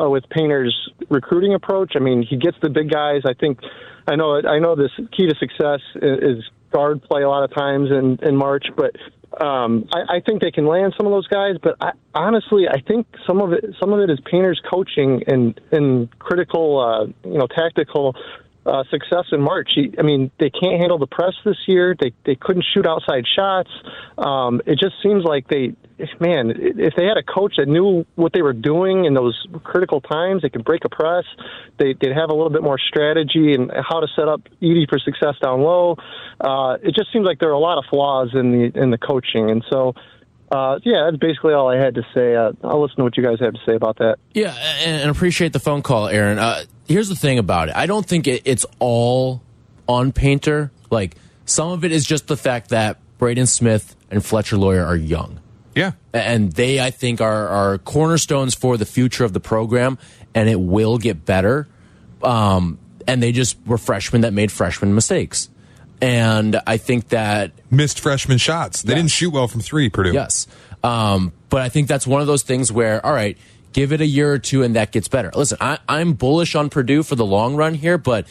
uh, 0.00 0.08
with 0.08 0.24
Painter's 0.30 0.74
recruiting 1.08 1.54
approach. 1.54 1.92
I 1.96 1.98
mean, 1.98 2.24
he 2.28 2.36
gets 2.36 2.56
the 2.62 2.70
big 2.70 2.90
guys. 2.90 3.22
I 3.26 3.34
think 3.34 3.58
I 4.06 4.16
know 4.16 4.40
I 4.40 4.58
know 4.58 4.74
this 4.74 4.92
key 5.16 5.26
to 5.28 5.34
success 5.36 5.80
is 5.96 6.44
guard 6.72 7.02
play 7.02 7.22
a 7.22 7.28
lot 7.28 7.44
of 7.44 7.54
times 7.54 7.90
in 7.90 8.18
in 8.22 8.36
March, 8.36 8.66
but 8.76 8.92
um, 9.38 9.88
I, 9.92 10.16
I 10.16 10.20
think 10.20 10.42
they 10.42 10.50
can 10.50 10.66
land 10.66 10.94
some 10.96 11.06
of 11.06 11.12
those 11.12 11.26
guys. 11.28 11.56
But 11.62 11.76
I, 11.80 11.92
honestly, 12.14 12.66
I 12.68 12.80
think 12.80 13.06
some 13.26 13.40
of 13.40 13.52
it 13.52 13.64
some 13.78 13.92
of 13.92 14.00
it 14.00 14.10
is 14.10 14.18
Painter's 14.30 14.60
coaching 14.68 15.22
and 15.26 15.60
and 15.70 16.18
critical, 16.18 16.80
uh, 16.80 17.28
you 17.28 17.38
know, 17.38 17.46
tactical 17.46 18.16
uh, 18.66 18.84
success 18.90 19.24
in 19.32 19.40
March. 19.40 19.70
He, 19.74 19.92
I 19.98 20.02
mean, 20.02 20.30
they 20.38 20.50
can't 20.50 20.78
handle 20.78 20.98
the 20.98 21.06
press 21.06 21.32
this 21.44 21.56
year. 21.66 21.96
They 21.98 22.12
they 22.24 22.34
couldn't 22.34 22.64
shoot 22.74 22.86
outside 22.86 23.24
shots. 23.34 23.70
Um, 24.18 24.60
it 24.66 24.78
just 24.78 24.94
seems 25.02 25.24
like 25.24 25.48
they, 25.48 25.74
man, 26.20 26.52
if 26.56 26.94
they 26.94 27.06
had 27.06 27.16
a 27.16 27.22
coach 27.22 27.54
that 27.56 27.66
knew 27.66 28.04
what 28.16 28.32
they 28.32 28.42
were 28.42 28.52
doing 28.52 29.06
in 29.06 29.14
those 29.14 29.46
critical 29.64 30.00
times, 30.00 30.42
they 30.42 30.50
could 30.50 30.64
break 30.64 30.84
a 30.84 30.90
press. 30.90 31.24
They, 31.78 31.94
would 32.00 32.12
have 32.14 32.30
a 32.30 32.34
little 32.34 32.50
bit 32.50 32.62
more 32.62 32.78
strategy 32.78 33.54
and 33.54 33.70
how 33.70 34.00
to 34.00 34.06
set 34.14 34.28
up 34.28 34.42
Edey 34.60 34.88
for 34.88 34.98
success 34.98 35.36
down 35.42 35.62
low. 35.62 35.96
Uh, 36.40 36.76
it 36.82 36.94
just 36.94 37.12
seems 37.12 37.24
like 37.24 37.38
there 37.38 37.48
are 37.48 37.52
a 37.52 37.58
lot 37.58 37.78
of 37.78 37.84
flaws 37.88 38.30
in 38.34 38.52
the 38.52 38.80
in 38.80 38.90
the 38.90 38.98
coaching, 38.98 39.50
and 39.50 39.64
so. 39.70 39.94
Uh, 40.52 40.80
yeah, 40.82 41.04
that's 41.04 41.16
basically 41.16 41.52
all 41.52 41.68
I 41.68 41.76
had 41.76 41.94
to 41.94 42.02
say. 42.12 42.34
Uh, 42.34 42.50
I'll 42.64 42.82
listen 42.82 42.96
to 42.96 43.04
what 43.04 43.16
you 43.16 43.22
guys 43.22 43.38
have 43.38 43.54
to 43.54 43.60
say 43.64 43.76
about 43.76 43.98
that. 43.98 44.16
Yeah, 44.34 44.52
and, 44.80 45.02
and 45.02 45.08
appreciate 45.08 45.52
the 45.52 45.60
phone 45.60 45.80
call, 45.80 46.08
Aaron. 46.08 46.40
Here's 46.90 47.08
the 47.08 47.14
thing 47.14 47.38
about 47.38 47.68
it. 47.68 47.76
I 47.76 47.86
don't 47.86 48.04
think 48.04 48.26
it, 48.26 48.42
it's 48.44 48.66
all 48.80 49.42
on 49.88 50.10
Painter. 50.10 50.72
Like 50.90 51.16
some 51.44 51.70
of 51.70 51.84
it 51.84 51.92
is 51.92 52.04
just 52.04 52.26
the 52.26 52.36
fact 52.36 52.70
that 52.70 52.98
Braden 53.18 53.46
Smith 53.46 53.94
and 54.10 54.24
Fletcher 54.24 54.56
Loyer 54.56 54.84
are 54.84 54.96
young. 54.96 55.40
Yeah. 55.74 55.92
And 56.12 56.50
they, 56.52 56.80
I 56.80 56.90
think, 56.90 57.20
are, 57.20 57.46
are 57.46 57.78
cornerstones 57.78 58.56
for 58.56 58.76
the 58.76 58.84
future 58.84 59.24
of 59.24 59.32
the 59.32 59.38
program, 59.40 59.98
and 60.34 60.48
it 60.48 60.60
will 60.60 60.98
get 60.98 61.24
better. 61.24 61.68
Um, 62.24 62.78
and 63.06 63.22
they 63.22 63.30
just 63.30 63.56
were 63.66 63.78
freshmen 63.78 64.22
that 64.22 64.32
made 64.32 64.50
freshman 64.50 64.94
mistakes. 64.94 65.48
And 66.02 66.60
I 66.66 66.76
think 66.76 67.10
that. 67.10 67.52
Missed 67.70 68.00
freshman 68.00 68.38
shots. 68.38 68.82
They 68.82 68.94
didn't 68.94 69.10
shoot 69.10 69.30
well 69.30 69.46
from 69.46 69.60
three, 69.60 69.90
Purdue. 69.90 70.12
Yes. 70.12 70.48
Um, 70.82 71.32
but 71.50 71.62
I 71.62 71.68
think 71.68 71.88
that's 71.88 72.06
one 72.06 72.20
of 72.20 72.26
those 72.26 72.42
things 72.42 72.72
where, 72.72 73.04
all 73.04 73.12
right, 73.12 73.38
give 73.72 73.92
it 73.92 74.00
a 74.00 74.06
year 74.06 74.32
or 74.32 74.38
two 74.38 74.62
and 74.62 74.76
that 74.76 74.92
gets 74.92 75.08
better. 75.08 75.30
Listen, 75.34 75.58
I, 75.60 75.78
I'm 75.88 76.14
bullish 76.14 76.54
on 76.54 76.70
Purdue 76.70 77.02
for 77.02 77.14
the 77.14 77.26
long 77.26 77.56
run 77.56 77.74
here, 77.74 77.98
but 77.98 78.26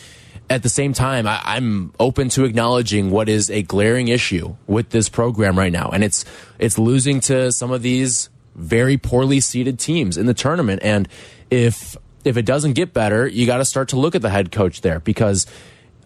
at 0.50 0.64
the 0.64 0.70
same 0.70 0.94
time, 0.94 1.28
I, 1.28 1.58
am 1.58 1.94
open 2.00 2.30
to 2.30 2.44
acknowledging 2.44 3.12
what 3.12 3.30
is 3.30 3.50
a 3.52 3.62
glaring 3.62 4.08
issue 4.08 4.56
with 4.66 4.90
this 4.90 5.08
program 5.08 5.58
right 5.58 5.72
now, 5.72 5.90
and 5.90 6.04
it's 6.04 6.26
it's 6.58 6.80
losing 6.80 7.20
to 7.22 7.52
some 7.52 7.72
of 7.72 7.84
these 7.84 8.30
very 8.56 8.98
poorly 8.98 9.40
seeded 9.40 9.78
teams 9.78 10.18
in 10.18 10.26
the 10.26 10.34
tournament. 10.34 10.82
And 10.84 11.08
if 11.52 11.96
if 12.26 12.36
it 12.36 12.46
doesn't 12.46 12.74
get 12.74 12.94
better, 12.94 13.28
you 13.28 13.46
got 13.46 13.58
to 13.58 13.66
start 13.66 13.90
to 13.90 13.98
look 13.98 14.16
at 14.16 14.22
the 14.22 14.30
head 14.30 14.52
coach 14.52 14.82
there 14.82 15.00
because. 15.00 15.46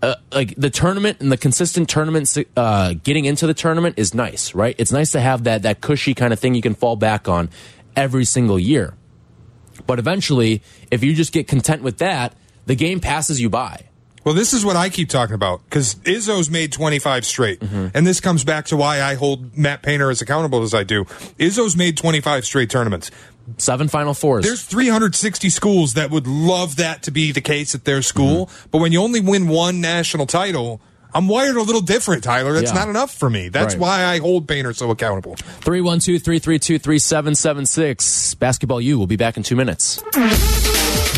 Uh, 0.02 0.16
like 0.34 0.54
the 0.58 0.70
tournament 0.70 1.22
and 1.22 1.32
the 1.32 1.38
consistent 1.38 1.88
tournament, 1.88 2.38
uh, 2.58 2.94
getting 3.06 3.24
into 3.24 3.48
the 3.48 3.54
tournament 3.54 3.98
is 3.98 4.14
nice, 4.14 4.54
right? 4.54 4.76
It's 4.78 4.92
nice 4.92 5.14
to 5.14 5.22
have 5.22 5.46
that 5.46 5.62
that 5.62 5.80
cushy 5.80 6.14
kind 6.14 6.34
of 6.34 6.40
thing 6.40 6.56
you 6.56 6.62
can 6.62 6.76
fall 6.76 6.98
back 6.98 7.30
on 7.30 7.50
every 7.96 8.26
single 8.26 8.60
year. 8.60 8.96
But 9.86 10.00
eventually, 10.00 10.62
if 10.92 11.04
you 11.04 11.14
just 11.14 11.34
get 11.34 11.48
content 11.48 11.84
with 11.84 11.98
that, 11.98 12.34
the 12.66 12.76
game 12.76 13.00
passes 13.00 13.42
you 13.42 13.50
by. 13.50 13.86
Well, 14.24 14.34
this 14.34 14.54
is 14.54 14.64
what 14.64 14.78
I 14.78 14.90
keep 14.90 15.10
talking 15.10 15.36
about 15.36 15.62
because 15.66 15.96
Izzo's 15.96 16.50
made 16.50 16.72
25 16.72 17.26
straight. 17.26 17.60
Mm 17.60 17.68
-hmm. 17.68 17.92
And 17.94 18.08
this 18.08 18.22
comes 18.22 18.44
back 18.44 18.66
to 18.68 18.78
why 18.78 19.02
I 19.12 19.16
hold 19.16 19.58
Matt 19.58 19.82
Painter 19.82 20.10
as 20.10 20.22
accountable 20.22 20.62
as 20.64 20.74
I 20.74 20.84
do. 20.84 21.06
Izzo's 21.38 21.76
made 21.76 21.94
25 21.94 22.46
straight 22.46 22.70
tournaments. 22.70 23.12
Seven 23.58 23.90
Final 23.90 24.14
Fours. 24.14 24.46
There's 24.46 24.64
360 24.64 25.50
schools 25.50 25.94
that 25.94 26.10
would 26.10 26.28
love 26.28 26.76
that 26.76 27.04
to 27.04 27.12
be 27.12 27.34
the 27.34 27.42
case 27.42 27.78
at 27.78 27.84
their 27.84 28.02
school. 28.02 28.40
Mm 28.40 28.46
-hmm. 28.46 28.70
But 28.72 28.82
when 28.82 28.92
you 28.94 29.04
only 29.04 29.22
win 29.22 29.50
one 29.50 29.80
national 29.80 30.26
title, 30.26 30.80
I'm 31.14 31.28
wired 31.28 31.56
a 31.56 31.62
little 31.62 31.82
different, 31.82 32.24
Tyler. 32.24 32.54
That's 32.54 32.72
yeah. 32.72 32.80
not 32.80 32.90
enough 32.90 33.14
for 33.14 33.30
me. 33.30 33.50
That's 33.50 33.76
right. 33.76 33.82
why 33.82 34.06
I 34.06 34.20
hold 34.20 34.48
Painter 34.48 34.74
so 34.74 34.92
accountable. 34.92 35.36
312 35.36 36.22
332 36.22 36.80
3776. 36.80 38.36
Basketball 38.36 38.82
U 38.82 38.98
will 38.98 39.08
be 39.08 39.18
back 39.18 39.38
in 39.38 39.44
two 39.44 39.56
minutes. 39.56 40.02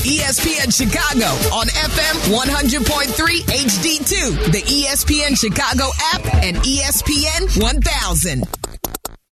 ESPN 0.05 0.71
Chicago 0.71 1.25
on 1.55 1.67
FM 1.67 2.35
100.3 2.35 3.41
HD2, 3.41 4.51
the 4.51 4.61
ESPN 4.61 5.35
Chicago 5.35 5.89
app, 6.13 6.25
and 6.43 6.57
ESPN 6.57 7.59
1000. 7.59 8.43